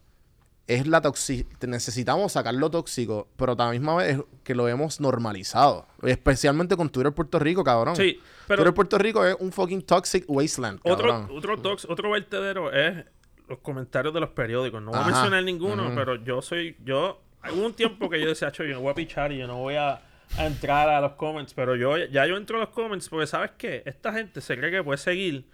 es 0.68 0.87
la 0.87 1.00
toxi 1.00 1.44
necesitamos 1.66 2.33
sacar 2.33 2.54
lo 2.54 2.70
tóxico, 2.70 3.26
pero 3.37 3.52
a 3.52 3.54
la 3.57 3.70
misma 3.70 3.96
vez 3.96 4.20
que 4.44 4.54
lo 4.54 4.68
hemos 4.68 5.00
normalizado, 5.00 5.87
especialmente 6.02 6.76
con 6.76 6.90
Twitter 6.90 7.12
Puerto 7.12 7.38
Rico, 7.40 7.64
cabrón. 7.64 7.96
Sí, 7.96 8.20
pero 8.46 8.59
Twitter 8.59 8.74
Puerto 8.74 8.98
Rico 8.98 9.24
es 9.24 9.37
un 9.40 9.50
fucking 9.50 9.83
toxic 9.83 10.24
wasteland, 10.28 10.78
otro, 10.85 11.09
cabrón. 11.09 11.37
otro, 11.37 11.57
tox- 11.59 11.87
otro 11.88 12.11
vertedero 12.11 12.72
es 12.72 13.04
los 13.48 13.59
comentarios 13.61 14.12
de 14.14 14.20
los 14.20 14.28
periódicos. 14.31 14.81
No 14.83 14.90
voy 14.92 15.00
a 15.00 15.04
mencionar 15.07 15.42
ninguno, 15.42 15.90
pero 15.94 16.16
yo 16.22 16.42
soy, 16.42 16.76
yo, 16.85 17.20
hubo 17.52 17.64
un 17.66 17.72
tiempo 17.74 18.11
que 18.11 18.20
yo 18.20 18.28
decía, 18.28 18.52
"Cho, 18.52 18.62
yo 18.64 18.74
no 18.74 18.81
voy 18.83 18.90
a 18.90 18.94
pichar 18.94 19.33
y 19.33 19.38
yo 19.38 19.46
no 19.46 19.57
voy 19.57 19.76
a, 19.76 20.02
a 20.37 20.46
entrar 20.46 20.90
a 20.90 21.00
los 21.00 21.12
comments, 21.12 21.54
pero 21.54 21.74
yo 21.76 21.96
ya 21.96 22.26
yo 22.26 22.37
entro 22.37 22.59
a 22.59 22.61
los 22.61 22.68
comments 22.68 23.09
porque 23.09 23.26
sabes 23.26 23.52
qué, 23.57 23.83
esta 23.87 24.12
gente 24.12 24.42
se 24.42 24.54
cree 24.59 24.70
que 24.70 24.83
puede 24.85 24.98
seguir 24.98 25.46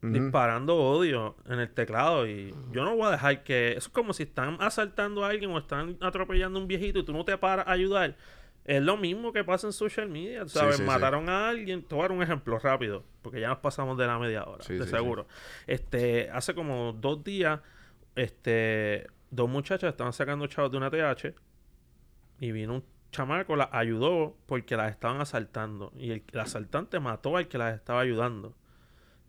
disparando 0.00 0.76
odio 0.76 1.36
en 1.46 1.58
el 1.58 1.68
teclado 1.68 2.26
y 2.26 2.54
yo 2.70 2.84
no 2.84 2.94
voy 2.96 3.08
a 3.08 3.10
dejar 3.10 3.42
que, 3.42 3.70
eso 3.70 3.78
es 3.78 3.88
como 3.88 4.12
si 4.12 4.24
están 4.24 4.56
asaltando 4.60 5.24
a 5.24 5.30
alguien 5.30 5.50
o 5.50 5.58
están 5.58 5.96
atropellando 6.00 6.58
a 6.58 6.62
un 6.62 6.68
viejito 6.68 7.00
y 7.00 7.04
tú 7.04 7.12
no 7.12 7.24
te 7.24 7.36
paras 7.36 7.66
a 7.66 7.72
ayudar. 7.72 8.16
Es 8.64 8.82
lo 8.82 8.98
mismo 8.98 9.32
que 9.32 9.44
pasa 9.44 9.66
en 9.66 9.72
social 9.72 10.10
media, 10.10 10.46
¿sabes? 10.46 10.76
sí, 10.76 10.82
sí. 10.82 10.86
Mataron 10.86 11.30
a 11.30 11.48
alguien. 11.48 11.82
Te 11.82 11.94
voy 11.94 12.00
a 12.00 12.08
dar 12.08 12.12
un 12.12 12.22
ejemplo 12.22 12.58
rápido, 12.58 13.02
porque 13.22 13.40
ya 13.40 13.48
nos 13.48 13.58
pasamos 13.58 13.96
de 13.96 14.06
la 14.06 14.18
media 14.18 14.44
hora, 14.44 14.62
de 14.62 14.86
seguro. 14.86 15.26
Este, 15.66 16.28
hace 16.30 16.54
como 16.54 16.92
dos 16.92 17.24
días, 17.24 17.60
este, 18.14 19.06
dos 19.30 19.48
muchachas 19.48 19.90
estaban 19.90 20.12
sacando 20.12 20.46
chavos 20.48 20.70
de 20.70 20.76
una 20.76 20.90
TH 20.90 21.34
y 22.40 22.52
vino 22.52 22.74
un 22.74 22.84
chamaco, 23.10 23.56
las 23.56 23.70
ayudó 23.72 24.36
porque 24.44 24.76
las 24.76 24.90
estaban 24.90 25.22
asaltando. 25.22 25.90
Y 25.96 26.10
el, 26.10 26.22
el 26.30 26.40
asaltante 26.40 27.00
mató 27.00 27.38
al 27.38 27.48
que 27.48 27.56
las 27.56 27.74
estaba 27.74 28.00
ayudando. 28.00 28.54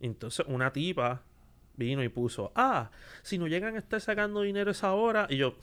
Entonces 0.02 0.46
una 0.48 0.72
tipa 0.72 1.22
vino 1.76 2.04
y 2.04 2.10
puso, 2.10 2.52
ah, 2.56 2.90
si 3.22 3.38
no 3.38 3.48
llegan 3.48 3.76
a 3.76 3.80
estar 3.80 4.02
sacando 4.02 4.42
dinero 4.42 4.72
esa 4.72 4.94
hora. 4.94 5.28
Y 5.30 5.38
yo, 5.38 5.56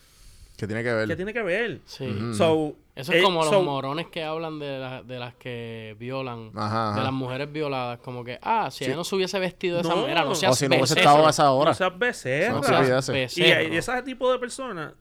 ¿Qué 0.57 0.66
tiene 0.66 0.83
que 0.83 0.90
ver? 0.94 1.07
¿qué 1.07 1.16
tiene 1.16 1.35
que 1.35 1.42
ver? 1.42 1.81
Sí. 1.85 2.07
So, 2.33 2.75
Eso 2.94 3.12
es 3.12 3.18
eh, 3.18 3.22
como 3.22 3.42
so- 3.44 3.53
los 3.53 3.62
morones 3.64 4.07
que 4.07 4.25
hablan 4.25 4.59
de, 4.59 4.79
la- 4.79 5.03
de 5.03 5.18
las 5.18 5.35
que 5.35 5.94
violan, 5.99 6.51
Ajá, 6.55 6.94
de 6.96 7.03
las 7.03 7.12
mujeres 7.12 7.53
violadas, 7.53 7.99
como 7.99 8.25
que, 8.25 8.38
ah, 8.40 8.70
si 8.70 8.79
Sí. 8.79 8.85
ella 8.87 8.96
no 8.96 9.05
se 9.05 9.14
hubiese 9.16 9.38
vestido 9.38 9.77
de 9.77 9.83
esa 9.83 9.94
manera, 9.94 10.25
no 10.25 10.31
O 10.31 10.35
seas 10.35 10.53
O 10.53 10.55
si 10.57 10.66
no 10.66 10.77
hubiese 10.77 10.99
estado 10.99 11.27
a 11.27 11.31
esa 11.31 11.51
hora. 11.51 11.72
No 11.72 11.75
seas 11.75 11.99
becerra. 11.99 12.55
No 12.55 12.62
seas 12.62 12.88
estupideces. 12.88 13.37
Y, 13.38 13.75
y 13.75 13.77
ese 13.77 14.03
tipo 14.03 14.33
de 14.33 14.38
personas, 14.38 14.94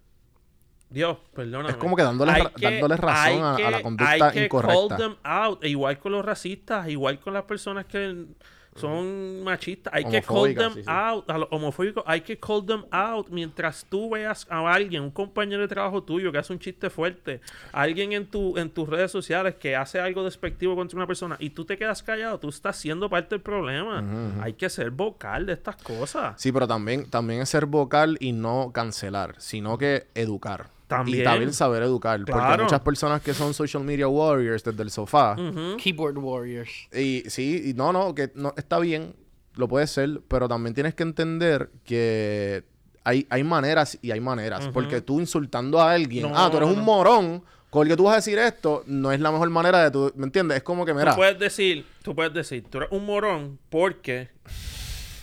Dios, 0.89 1.17
perdóname. 1.33 1.69
Es 1.71 1.77
como 1.77 1.95
que 1.95 2.03
dándole 2.03 2.31
Hay 2.33 2.41
ra- 2.43 2.51
dándole 2.57 2.97
razón 2.97 3.41
a- 3.43 3.55
a 3.55 3.71
la 3.71 3.81
conducta 3.81 4.11
hay 4.11 4.33
que 4.33 4.45
incorrecta. 4.45 4.87
call 4.89 4.97
them 4.97 5.15
out. 5.23 5.63
E 5.63 5.69
igual 5.69 5.97
con 5.99 6.11
los 6.11 6.23
racistas, 6.25 6.89
igual 6.89 7.19
con 7.21 7.33
las 7.33 7.43
personas 7.43 7.85
que 7.85 8.25
son 8.75 9.41
machistas. 9.43 9.93
Hay 9.93 10.03
que 10.03 10.21
call 10.21 10.53
them 10.53 10.73
sí, 10.73 10.83
sí. 10.83 10.89
out. 10.89 11.29
A 11.29 11.37
los 11.37 11.47
homofóbicos, 11.51 12.03
hay 12.05 12.21
que 12.21 12.37
call 12.37 12.65
them 12.65 12.83
out. 12.91 13.29
Mientras 13.29 13.85
tú 13.89 14.09
veas 14.09 14.45
a 14.49 14.71
alguien, 14.71 15.01
un 15.01 15.11
compañero 15.11 15.61
de 15.61 15.67
trabajo 15.67 16.03
tuyo 16.03 16.31
que 16.31 16.37
hace 16.37 16.51
un 16.51 16.59
chiste 16.59 16.89
fuerte, 16.89 17.39
alguien 17.71 18.11
en, 18.11 18.27
tu, 18.27 18.57
en 18.57 18.69
tus 18.69 18.87
redes 18.87 19.11
sociales 19.11 19.55
que 19.55 19.75
hace 19.75 19.99
algo 19.99 20.23
despectivo 20.23 20.75
contra 20.75 20.97
una 20.97 21.07
persona 21.07 21.37
y 21.39 21.51
tú 21.51 21.63
te 21.65 21.77
quedas 21.77 22.03
callado, 22.03 22.39
tú 22.39 22.49
estás 22.49 22.75
siendo 22.75 23.09
parte 23.09 23.35
del 23.35 23.41
problema. 23.41 24.03
Hay 24.41 24.53
que 24.53 24.69
ser 24.69 24.91
vocal 24.91 25.45
de 25.45 25.53
estas 25.53 25.77
cosas. 25.77 26.39
Sí, 26.41 26.51
pero 26.51 26.67
también, 26.67 27.09
también 27.09 27.41
es 27.41 27.49
ser 27.49 27.65
vocal 27.65 28.17
y 28.19 28.33
no 28.33 28.71
cancelar, 28.73 29.35
sino 29.37 29.77
que 29.77 30.07
educar. 30.15 30.74
También. 30.87 31.21
Y 31.21 31.23
también 31.23 31.53
saber 31.53 31.81
educar. 31.83 32.19
Porque 32.19 32.33
Claro. 32.33 32.63
muchas 32.63 32.81
personas 32.81 33.21
que 33.21 33.33
son 33.33 33.53
social 33.53 33.83
media 33.83 34.07
warriors 34.07 34.63
desde 34.63 34.83
el 34.83 34.91
sofá. 34.91 35.35
Keyboard 35.81 36.17
Warriors. 36.17 36.69
Y 36.93 37.23
sí, 37.27 37.63
y 37.65 37.73
no, 37.73 37.91
no, 37.91 38.13
que 38.13 38.31
no 38.35 38.53
está 38.55 38.77
bien, 38.79 39.15
lo 39.55 39.67
puede 39.67 39.87
ser, 39.87 40.21
pero 40.27 40.47
también 40.47 40.73
tienes 40.75 40.93
que 40.93 41.03
entender 41.03 41.71
que 41.83 42.63
hay, 43.03 43.25
hay 43.29 43.43
maneras 43.43 43.97
y 44.01 44.11
hay 44.11 44.19
maneras. 44.19 44.69
Porque 44.73 45.01
tú 45.01 45.19
insultando 45.19 45.81
a 45.81 45.91
alguien, 45.93 46.29
No, 46.29 46.37
ah, 46.37 46.49
tú 46.51 46.57
eres 46.57 46.69
un 46.69 46.77
no. 46.77 46.83
morón, 46.83 47.43
con 47.69 47.83
el 47.83 47.89
que 47.91 47.97
tú 47.97 48.03
vas 48.03 48.13
a 48.13 48.15
decir 48.17 48.37
esto, 48.37 48.83
no 48.85 49.11
es 49.11 49.19
la 49.19 49.31
mejor 49.31 49.49
manera 49.49 49.83
de 49.83 49.91
tú, 49.91 50.11
¿me 50.15 50.25
entiendes? 50.25 50.57
Es 50.57 50.63
como 50.63 50.85
que, 50.85 50.93
mira, 50.93 51.11
Tú 51.11 51.17
puedes 51.17 51.37
decir, 51.39 51.85
tú 52.03 52.13
puedes 52.15 52.33
decir, 52.33 52.63
tú 52.69 52.77
eres 52.77 52.89
un 52.91 53.05
morón 53.05 53.59
porque 53.69 54.29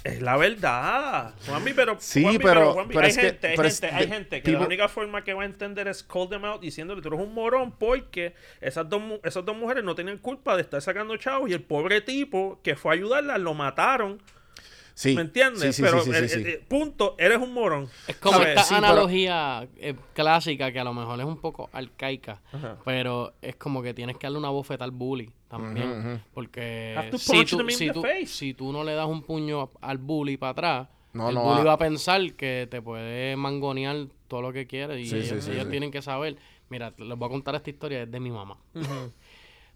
es 0.04 0.20
la 0.20 0.36
verdad. 0.36 1.34
Juanmi, 1.46 1.72
pero, 1.74 1.96
Sí, 2.00 2.22
Juanmi, 2.22 2.38
pero- 2.40 2.72
Juanmi, 2.72 2.94
pero 2.94 3.04
hay 3.06 3.10
es 3.10 3.16
que- 3.16 3.22
gente, 3.22 3.46
hay 3.48 3.56
pero 3.56 3.68
gente, 3.68 3.86
hay 3.86 4.08
gente 4.08 4.42
que 4.42 4.50
la 4.52 4.60
única 4.60 4.88
forma 4.88 5.22
que 5.24 5.32
va 5.34 5.42
a 5.42 5.46
entender 5.46 5.86
es 5.88 6.02
call 6.02 6.28
them 6.28 6.44
out 6.44 6.60
diciéndole 6.60 7.00
tú 7.02 7.08
eres 7.08 7.20
un 7.20 7.32
morón 7.34 7.72
porque 7.78 8.34
esas 8.60 8.88
dos, 8.88 9.00
esas 9.22 9.44
dos 9.44 9.56
mujeres 9.56 9.84
no 9.84 9.94
tienen 9.94 10.18
culpa 10.18 10.56
de 10.56 10.62
estar 10.62 10.80
sacando 10.82 11.16
chavos 11.16 11.50
y 11.50 11.52
el 11.52 11.62
pobre 11.62 12.00
tipo 12.00 12.60
que 12.62 12.74
fue 12.76 12.92
a 12.92 12.94
ayudarlas 12.94 13.40
lo 13.40 13.54
mataron. 13.54 14.20
Sí. 14.94 15.14
¿Me 15.14 15.22
entiendes? 15.22 15.60
Sí, 15.62 15.72
sí, 15.72 15.82
pero 15.82 16.02
sí, 16.02 16.10
sí, 16.12 16.24
eh, 16.24 16.28
sí. 16.28 16.42
eh, 16.46 16.64
punto, 16.68 17.14
eres 17.18 17.38
un 17.38 17.52
morón. 17.52 17.88
Es 18.06 18.16
como 18.16 18.38
¿Sabes? 18.38 18.48
esta 18.50 18.62
Sí, 18.64 18.74
pero- 18.74 18.86
analogía 18.86 19.68
eh, 19.76 19.94
clásica 20.14 20.70
que 20.72 20.80
a 20.80 20.84
lo 20.84 20.92
mejor 20.94 21.18
es 21.20 21.26
un 21.26 21.38
poco 21.40 21.68
arcaica, 21.72 22.40
Ajá. 22.52 22.78
pero 22.84 23.34
es 23.42 23.56
como 23.56 23.82
que 23.82 23.94
tienes 23.94 24.16
que 24.18 24.26
darle 24.26 24.38
una 24.38 24.50
bofeta 24.50 24.84
al 24.84 24.90
bully 24.92 25.30
también. 25.48 26.22
Porque 26.34 26.94
Have 26.96 27.10
to 27.10 27.18
si 27.18 27.44
tú, 27.44 27.68
si, 27.70 27.90
tú, 27.90 28.02
face. 28.02 28.26
si 28.26 28.54
tú 28.54 28.72
no 28.72 28.84
le 28.84 28.94
das 28.94 29.06
un 29.06 29.22
puño 29.22 29.70
al 29.80 29.98
bully 29.98 30.36
para 30.36 30.50
atrás, 30.52 30.88
No, 31.12 31.28
el 31.28 31.34
no 31.34 31.42
bully 31.42 31.58
va- 31.58 31.64
va 31.64 31.72
a 31.74 31.78
pensar 31.78 32.32
que 32.34 32.66
te 32.70 32.80
puede 32.80 33.36
mangonear 33.36 34.06
todo 34.28 34.40
lo 34.42 34.52
que 34.52 34.66
quiere 34.66 34.98
y 35.00 35.06
Sí, 35.06 35.16
ellos, 35.16 35.28
sí, 35.28 35.40
sí, 35.42 35.50
ellos 35.52 35.64
sí. 35.64 35.70
tienen 35.70 35.90
que 35.90 36.00
saber, 36.02 36.36
Mira, 36.70 36.94
les 36.96 37.18
voy 37.18 37.26
a 37.26 37.30
contar 37.30 37.54
esta 37.54 37.68
historia, 37.68 38.02
es 38.04 38.10
de 38.10 38.18
mi 38.18 38.30
mamá. 38.30 38.56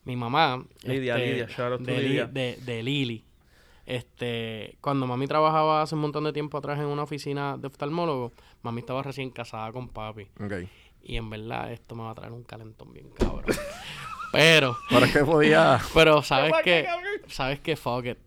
Mi 0.04 0.16
mamá. 0.16 0.64
Lidia, 0.84 1.16
este, 1.16 1.30
Lidia, 1.30 1.46
shout 1.46 1.72
out 1.72 1.78
to 1.80 1.84
de, 1.84 1.98
Li- 2.00 2.08
Lidia. 2.08 2.26
de, 2.26 2.56
de 2.64 2.82
Lili. 2.82 3.24
Este, 3.86 4.76
cuando 4.80 5.06
mami 5.06 5.28
trabajaba 5.28 5.80
hace 5.80 5.94
un 5.94 6.00
montón 6.00 6.24
de 6.24 6.32
tiempo 6.32 6.58
atrás 6.58 6.78
en 6.80 6.86
una 6.86 7.04
oficina 7.04 7.56
de 7.56 7.68
oftalmólogo, 7.68 8.32
mami 8.62 8.80
estaba 8.80 9.02
recién 9.02 9.30
casada 9.30 9.72
con 9.72 9.88
papi. 9.88 10.28
Y 11.02 11.16
en 11.16 11.30
verdad 11.30 11.72
esto 11.72 11.94
me 11.94 12.02
va 12.02 12.10
a 12.10 12.14
traer 12.14 12.32
un 12.32 12.42
calentón 12.42 12.92
bien 12.92 13.08
cabrón. 13.10 13.44
Pero, 14.32 14.76
es 14.90 15.12
que 15.12 15.24
podía. 15.24 15.80
pero 15.94 16.20
sabes 16.22 16.52
que, 16.62 16.86
sabes 17.28 17.60
que 17.60 17.76
fuck 17.76 18.04
it. 18.06 18.18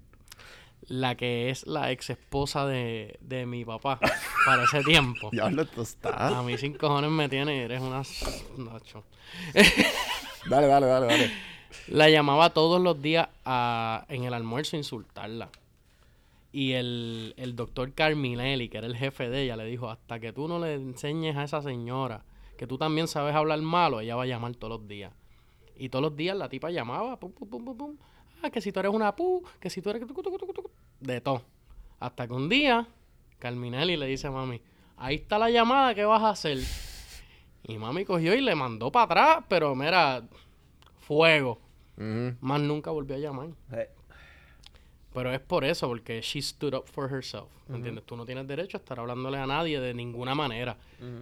La 0.87 1.15
que 1.15 1.51
es 1.51 1.67
la 1.67 1.91
ex 1.91 2.09
esposa 2.09 2.65
de, 2.65 3.19
de 3.21 3.45
mi 3.45 3.63
papá 3.63 3.99
para 4.45 4.63
ese 4.63 4.81
tiempo. 4.83 5.29
Diablo, 5.31 5.61
esto 5.63 5.81
A 5.81 5.83
está. 5.83 6.41
mí 6.41 6.57
sin 6.57 6.73
cojones 6.73 7.11
me 7.11 7.29
tiene, 7.29 7.63
eres 7.63 7.81
una... 7.81 8.01
Nacho. 8.57 9.03
Dale, 10.49 10.65
dale, 10.67 10.87
dale, 10.87 11.05
dale. 11.05 11.31
La 11.87 12.09
llamaba 12.09 12.51
todos 12.51 12.81
los 12.81 13.01
días 13.01 13.29
a- 13.45 14.05
en 14.09 14.23
el 14.23 14.33
almuerzo 14.33 14.75
a 14.75 14.79
insultarla. 14.79 15.49
Y 16.51 16.71
el, 16.73 17.33
el 17.37 17.55
doctor 17.55 17.93
Carminelli, 17.93 18.69
que 18.69 18.79
era 18.79 18.87
el 18.87 18.95
jefe 18.97 19.29
de 19.29 19.43
ella, 19.43 19.55
le 19.55 19.65
dijo, 19.65 19.89
hasta 19.89 20.19
que 20.19 20.33
tú 20.33 20.47
no 20.47 20.59
le 20.59 20.73
enseñes 20.73 21.37
a 21.37 21.43
esa 21.43 21.61
señora 21.61 22.23
que 22.57 22.67
tú 22.67 22.77
también 22.77 23.07
sabes 23.07 23.35
hablar 23.35 23.61
malo, 23.61 24.01
ella 24.01 24.15
va 24.15 24.23
a 24.23 24.25
llamar 24.25 24.53
todos 24.55 24.79
los 24.79 24.87
días. 24.87 25.13
Y 25.77 25.89
todos 25.89 26.03
los 26.03 26.15
días 26.17 26.35
la 26.35 26.49
tipa 26.49 26.69
llamaba, 26.71 27.17
pum, 27.17 27.31
pum, 27.31 27.47
pum, 27.49 27.63
pum, 27.65 27.77
pum. 27.77 27.95
Ah, 28.41 28.49
que 28.49 28.59
si 28.61 28.71
tú 28.71 28.79
eres 28.81 28.91
una 28.91 29.15
pu, 29.15 29.43
que 29.61 29.69
si 29.69 29.81
tú 29.81 29.89
eres... 29.91 30.03
De 30.99 31.21
todo. 31.21 31.41
Hasta 31.99 32.27
que 32.27 32.33
un 32.33 32.49
día, 32.49 32.85
Carminelli 33.37 33.95
le 33.95 34.07
dice 34.07 34.27
a 34.27 34.31
mami, 34.31 34.59
ahí 34.97 35.15
está 35.15 35.37
la 35.39 35.49
llamada, 35.49 35.95
¿qué 35.95 36.03
vas 36.03 36.21
a 36.23 36.29
hacer? 36.31 36.57
Y 37.63 37.77
mami 37.77 38.03
cogió 38.03 38.33
y 38.35 38.41
le 38.41 38.55
mandó 38.55 38.91
para 38.91 39.05
atrás, 39.05 39.45
pero 39.47 39.73
mira, 39.75 40.23
fuego. 41.09 41.57
Más 42.39 42.61
nunca 42.61 42.91
volvió 42.91 43.15
a 43.15 43.19
llamar. 43.19 43.47
Eh, 43.73 43.89
Pero 45.11 45.33
es 45.33 45.39
por 45.39 45.65
eso, 45.65 45.87
porque 45.87 46.21
she 46.21 46.39
stood 46.41 46.75
up 46.75 46.85
for 46.85 47.11
herself. 47.11 47.47
¿Me 47.67 47.77
entiendes? 47.77 48.05
Tú 48.05 48.15
no 48.15 48.25
tienes 48.25 48.47
derecho 48.47 48.77
a 48.77 48.79
estar 48.79 48.99
hablándole 48.99 49.39
a 49.39 49.47
nadie 49.47 49.79
de 49.79 49.93
ninguna 49.95 50.35
manera. 50.35 50.77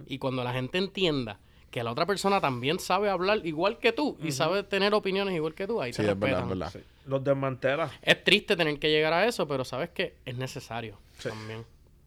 Y 0.06 0.18
cuando 0.18 0.44
la 0.44 0.52
gente 0.52 0.76
entienda 0.78 1.40
que 1.70 1.82
la 1.82 1.90
otra 1.92 2.04
persona 2.06 2.38
también 2.40 2.78
sabe 2.78 3.08
hablar 3.10 3.44
igual 3.46 3.78
que 3.78 3.92
tú 3.92 4.16
y 4.22 4.30
sabe 4.32 4.62
tener 4.62 4.92
opiniones 4.94 5.34
igual 5.34 5.54
que 5.54 5.66
tú, 5.66 5.80
ahí 5.80 5.92
Sí, 5.94 6.02
te 6.02 6.10
es 6.10 6.18
verdad, 6.18 6.46
verdad. 6.46 6.72
Los 7.06 7.24
desmantela. 7.24 7.90
Es 8.02 8.22
triste 8.22 8.54
tener 8.56 8.78
que 8.78 8.90
llegar 8.90 9.12
a 9.14 9.26
eso, 9.26 9.48
pero 9.48 9.64
sabes 9.64 9.88
que 9.90 10.16
es 10.26 10.36
necesario 10.36 10.98
también. 11.22 11.64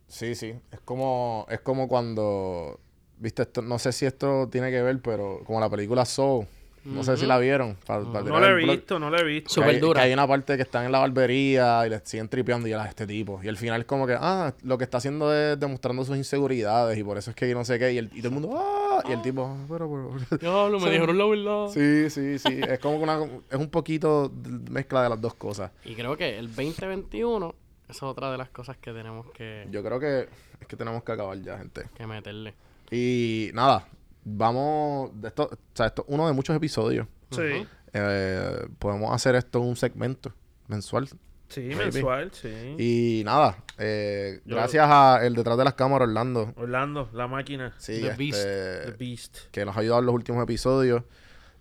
Sí, 0.08 0.36
sí. 0.36 0.54
Es 0.72 0.80
como, 0.82 1.46
es 1.50 1.62
como 1.62 1.88
cuando. 1.88 2.80
Viste, 3.18 3.42
esto, 3.44 3.62
no 3.64 3.80
sé 3.80 3.92
si 3.92 4.06
esto 4.06 4.48
tiene 4.52 4.70
que 4.72 4.82
ver, 4.82 5.02
pero 5.02 5.42
como 5.46 5.60
la 5.60 5.70
película 5.70 6.06
Soul. 6.06 6.46
No 6.84 7.04
sé 7.04 7.16
si 7.18 7.26
la 7.28 7.38
vieron. 7.38 7.76
pa- 7.86 8.02
pa 8.12 8.22
No 8.22 8.40
lo 8.40 8.48
he 8.48 8.56
visto, 8.56 8.98
no 9.00 9.10
lo 9.10 9.18
he 9.20 9.24
visto. 9.24 9.50
Súper 9.50 9.80
dura. 9.80 10.02
que 10.02 10.08
hay 10.08 10.14
una 10.14 10.28
parte 10.28 10.56
que 10.56 10.64
están 10.64 10.86
en 10.86 10.92
la 10.92 11.00
barbería 11.00 11.86
y 11.86 11.90
le 11.92 12.00
siguen 12.04 12.28
tripeando 12.28 12.68
y 12.68 12.74
a 12.74 12.86
este 12.86 13.06
tipo. 13.06 13.40
Y 13.44 13.48
al 13.48 13.58
final 13.58 13.82
es 13.82 13.86
como 13.88 14.08
que, 14.08 14.16
ah, 14.20 14.54
lo 14.64 14.78
que 14.78 14.84
está 14.86 14.98
haciendo 14.98 15.34
es 15.36 15.60
demostrando 15.60 16.04
sus 16.04 16.18
inseguridades 16.18 16.98
y 16.98 17.04
por 17.04 17.18
eso 17.18 17.30
es 17.30 17.36
que 17.36 17.54
no 17.54 17.64
sé 17.66 17.78
qué. 17.78 17.94
Y, 17.94 17.98
el, 18.00 18.06
y 18.14 18.18
todo 18.22 18.30
el 18.30 18.34
mundo, 18.34 18.58
ah, 18.60 19.04
y 19.08 19.12
el 19.12 19.22
tipo, 19.22 19.46
"Ah, 19.46 19.66
pero, 19.70 19.90
pero, 20.30 20.38
Diablo, 20.40 20.80
me 20.80 20.90
dijeron 20.92 21.18
la 21.18 21.26
verdad. 21.26 21.68
Sí, 21.70 22.10
sí, 22.10 22.40
sí. 22.40 22.60
Es 22.68 22.80
como 22.80 22.98
que 22.98 23.04
una, 23.04 23.20
es 23.50 23.58
un 23.60 23.70
poquito 23.70 24.30
de 24.30 24.72
mezcla 24.72 25.04
de 25.04 25.10
las 25.10 25.22
dos 25.22 25.36
cosas. 25.36 25.72
Y 25.86 25.94
creo 25.96 26.18
que 26.18 26.40
el 26.40 26.48
2021 26.48 27.54
esa 27.90 27.92
es 27.98 28.04
otra 28.04 28.32
de 28.32 28.38
las 28.38 28.50
cosas 28.50 28.78
que 28.78 28.92
tenemos 28.92 29.30
que, 29.32 29.68
Yo 29.70 29.84
creo 29.84 30.00
que 30.00 30.28
es 30.60 30.68
que 30.68 30.76
tenemos 30.78 31.04
que 31.04 31.12
acabar 31.12 31.38
ya, 31.42 31.58
gente. 31.58 31.84
que 31.96 32.08
meterle. 32.08 32.54
Y 32.90 33.52
nada, 33.54 33.86
vamos, 34.24 35.12
esto, 35.24 35.50
o 35.52 35.58
sea, 35.74 35.88
esto 35.88 36.06
es 36.08 36.14
uno 36.14 36.28
de 36.28 36.34
muchos 36.34 36.56
episodios. 36.56 37.08
Sí, 37.32 37.66
Eh, 37.94 38.68
podemos 38.80 39.14
hacer 39.14 39.36
esto 39.36 39.60
un 39.62 39.76
segmento 39.76 40.34
mensual. 40.68 41.08
sí, 41.50 41.62
Maybe. 41.62 41.76
mensual, 41.92 42.32
sí. 42.34 42.76
Y 42.78 43.24
nada, 43.26 43.58
eh, 43.78 44.40
Yo- 44.46 44.56
gracias 44.56 44.86
a 44.90 45.20
el 45.26 45.36
detrás 45.36 45.58
de 45.58 45.64
las 45.66 45.74
cámaras, 45.74 46.08
Orlando. 46.08 46.54
Orlando, 46.56 47.10
la 47.14 47.28
máquina. 47.28 47.74
Sí, 47.78 48.00
The 48.02 48.08
este, 48.12 48.18
Beast. 48.18 48.44
The 48.86 48.92
Beast. 48.98 49.38
que 49.52 49.66
nos 49.66 49.76
ha 49.76 49.82
ayudado 49.82 50.00
en 50.00 50.06
los 50.06 50.16
últimos 50.16 50.42
episodios. 50.44 51.04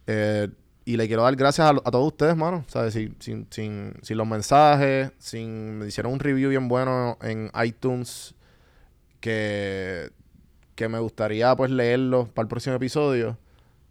Eh, 0.06 0.48
y 0.84 0.96
le 0.96 1.06
quiero 1.08 1.22
dar 1.24 1.34
gracias 1.36 1.66
a, 1.66 1.70
a 1.70 1.90
todos 1.90 2.06
ustedes, 2.06 2.36
mano. 2.36 2.64
¿Sabes? 2.68 2.94
Sin, 2.94 3.14
sin, 3.20 3.46
sin, 3.50 3.94
sin 4.02 4.16
los 4.16 4.26
mensajes, 4.26 5.12
sin... 5.18 5.78
Me 5.78 5.86
hicieron 5.88 6.12
un 6.12 6.18
review 6.20 6.48
bien 6.50 6.68
bueno 6.68 7.18
en 7.22 7.50
iTunes 7.64 8.34
que, 9.20 10.10
que 10.80 10.88
me 10.88 10.98
gustaría 10.98 11.54
pues 11.56 11.70
leerlo 11.70 12.26
para 12.32 12.44
el 12.44 12.48
próximo 12.48 12.74
episodio. 12.76 13.36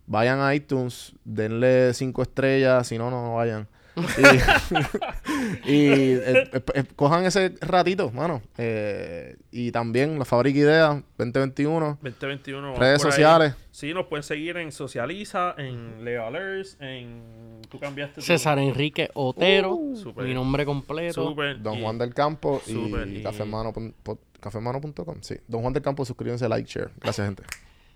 Vayan 0.08 0.40
a 0.40 0.56
iTunes, 0.56 1.14
denle 1.24 1.94
cinco 1.94 2.24
estrellas, 2.24 2.88
si 2.88 2.98
no, 2.98 3.12
no 3.12 3.36
vayan. 3.36 3.68
Y, 3.96 4.02
y, 5.72 5.88
eh, 6.14 6.50
eh, 6.52 6.62
eh, 6.74 6.84
cojan 6.96 7.26
ese 7.26 7.54
ratito, 7.62 8.10
mano. 8.12 8.42
Eh, 8.58 9.36
y 9.52 9.72
también 9.72 10.18
la 10.18 10.26
Fábrica 10.26 10.58
Idea 10.58 11.04
2021. 11.18 12.00
2021. 12.02 12.62
vamos 12.62 12.80
Redes 12.80 13.06
ahí. 13.06 13.12
sociales. 13.12 13.54
Sí, 13.72 13.94
nos 13.94 14.08
pueden 14.08 14.24
seguir 14.24 14.58
en 14.58 14.72
Socializa, 14.72 15.54
en 15.60 16.04
Leo 16.04 16.26
Alerts, 16.26 16.76
en... 16.80 17.62
Tú 17.70 17.80
cambiaste 17.80 18.16
tu- 18.16 18.22
César 18.22 18.58
Enrique 18.58 19.12
Otero, 19.14 19.78
Súper. 19.96 20.26
mi 20.26 20.34
nombre 20.34 20.66
completo. 20.66 21.24
Súper. 21.24 21.62
Don 21.62 21.78
Y- 21.78 21.82
Juan 21.84 21.98
del 22.00 22.16
Campo 22.16 22.62
y, 22.66 22.72
Súper, 22.72 23.08
y- 23.08 23.22
cafemano.com. 23.22 23.92
cafemano.com, 24.40 25.22
sí. 25.22 25.38
Don 25.48 25.62
Juan 25.62 25.74
del 25.74 25.84
Campo, 25.84 26.06
suscríbanse, 26.06 26.48
like, 26.50 26.70
share. 26.70 26.92
Gracias, 27.00 27.26
gente. 27.28 27.44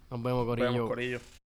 Nos 0.09 0.21
vemos, 0.21 0.45
Nos 0.45 0.55
vemos, 0.55 0.87
Corillo. 0.87 0.87
Corillo. 0.87 1.42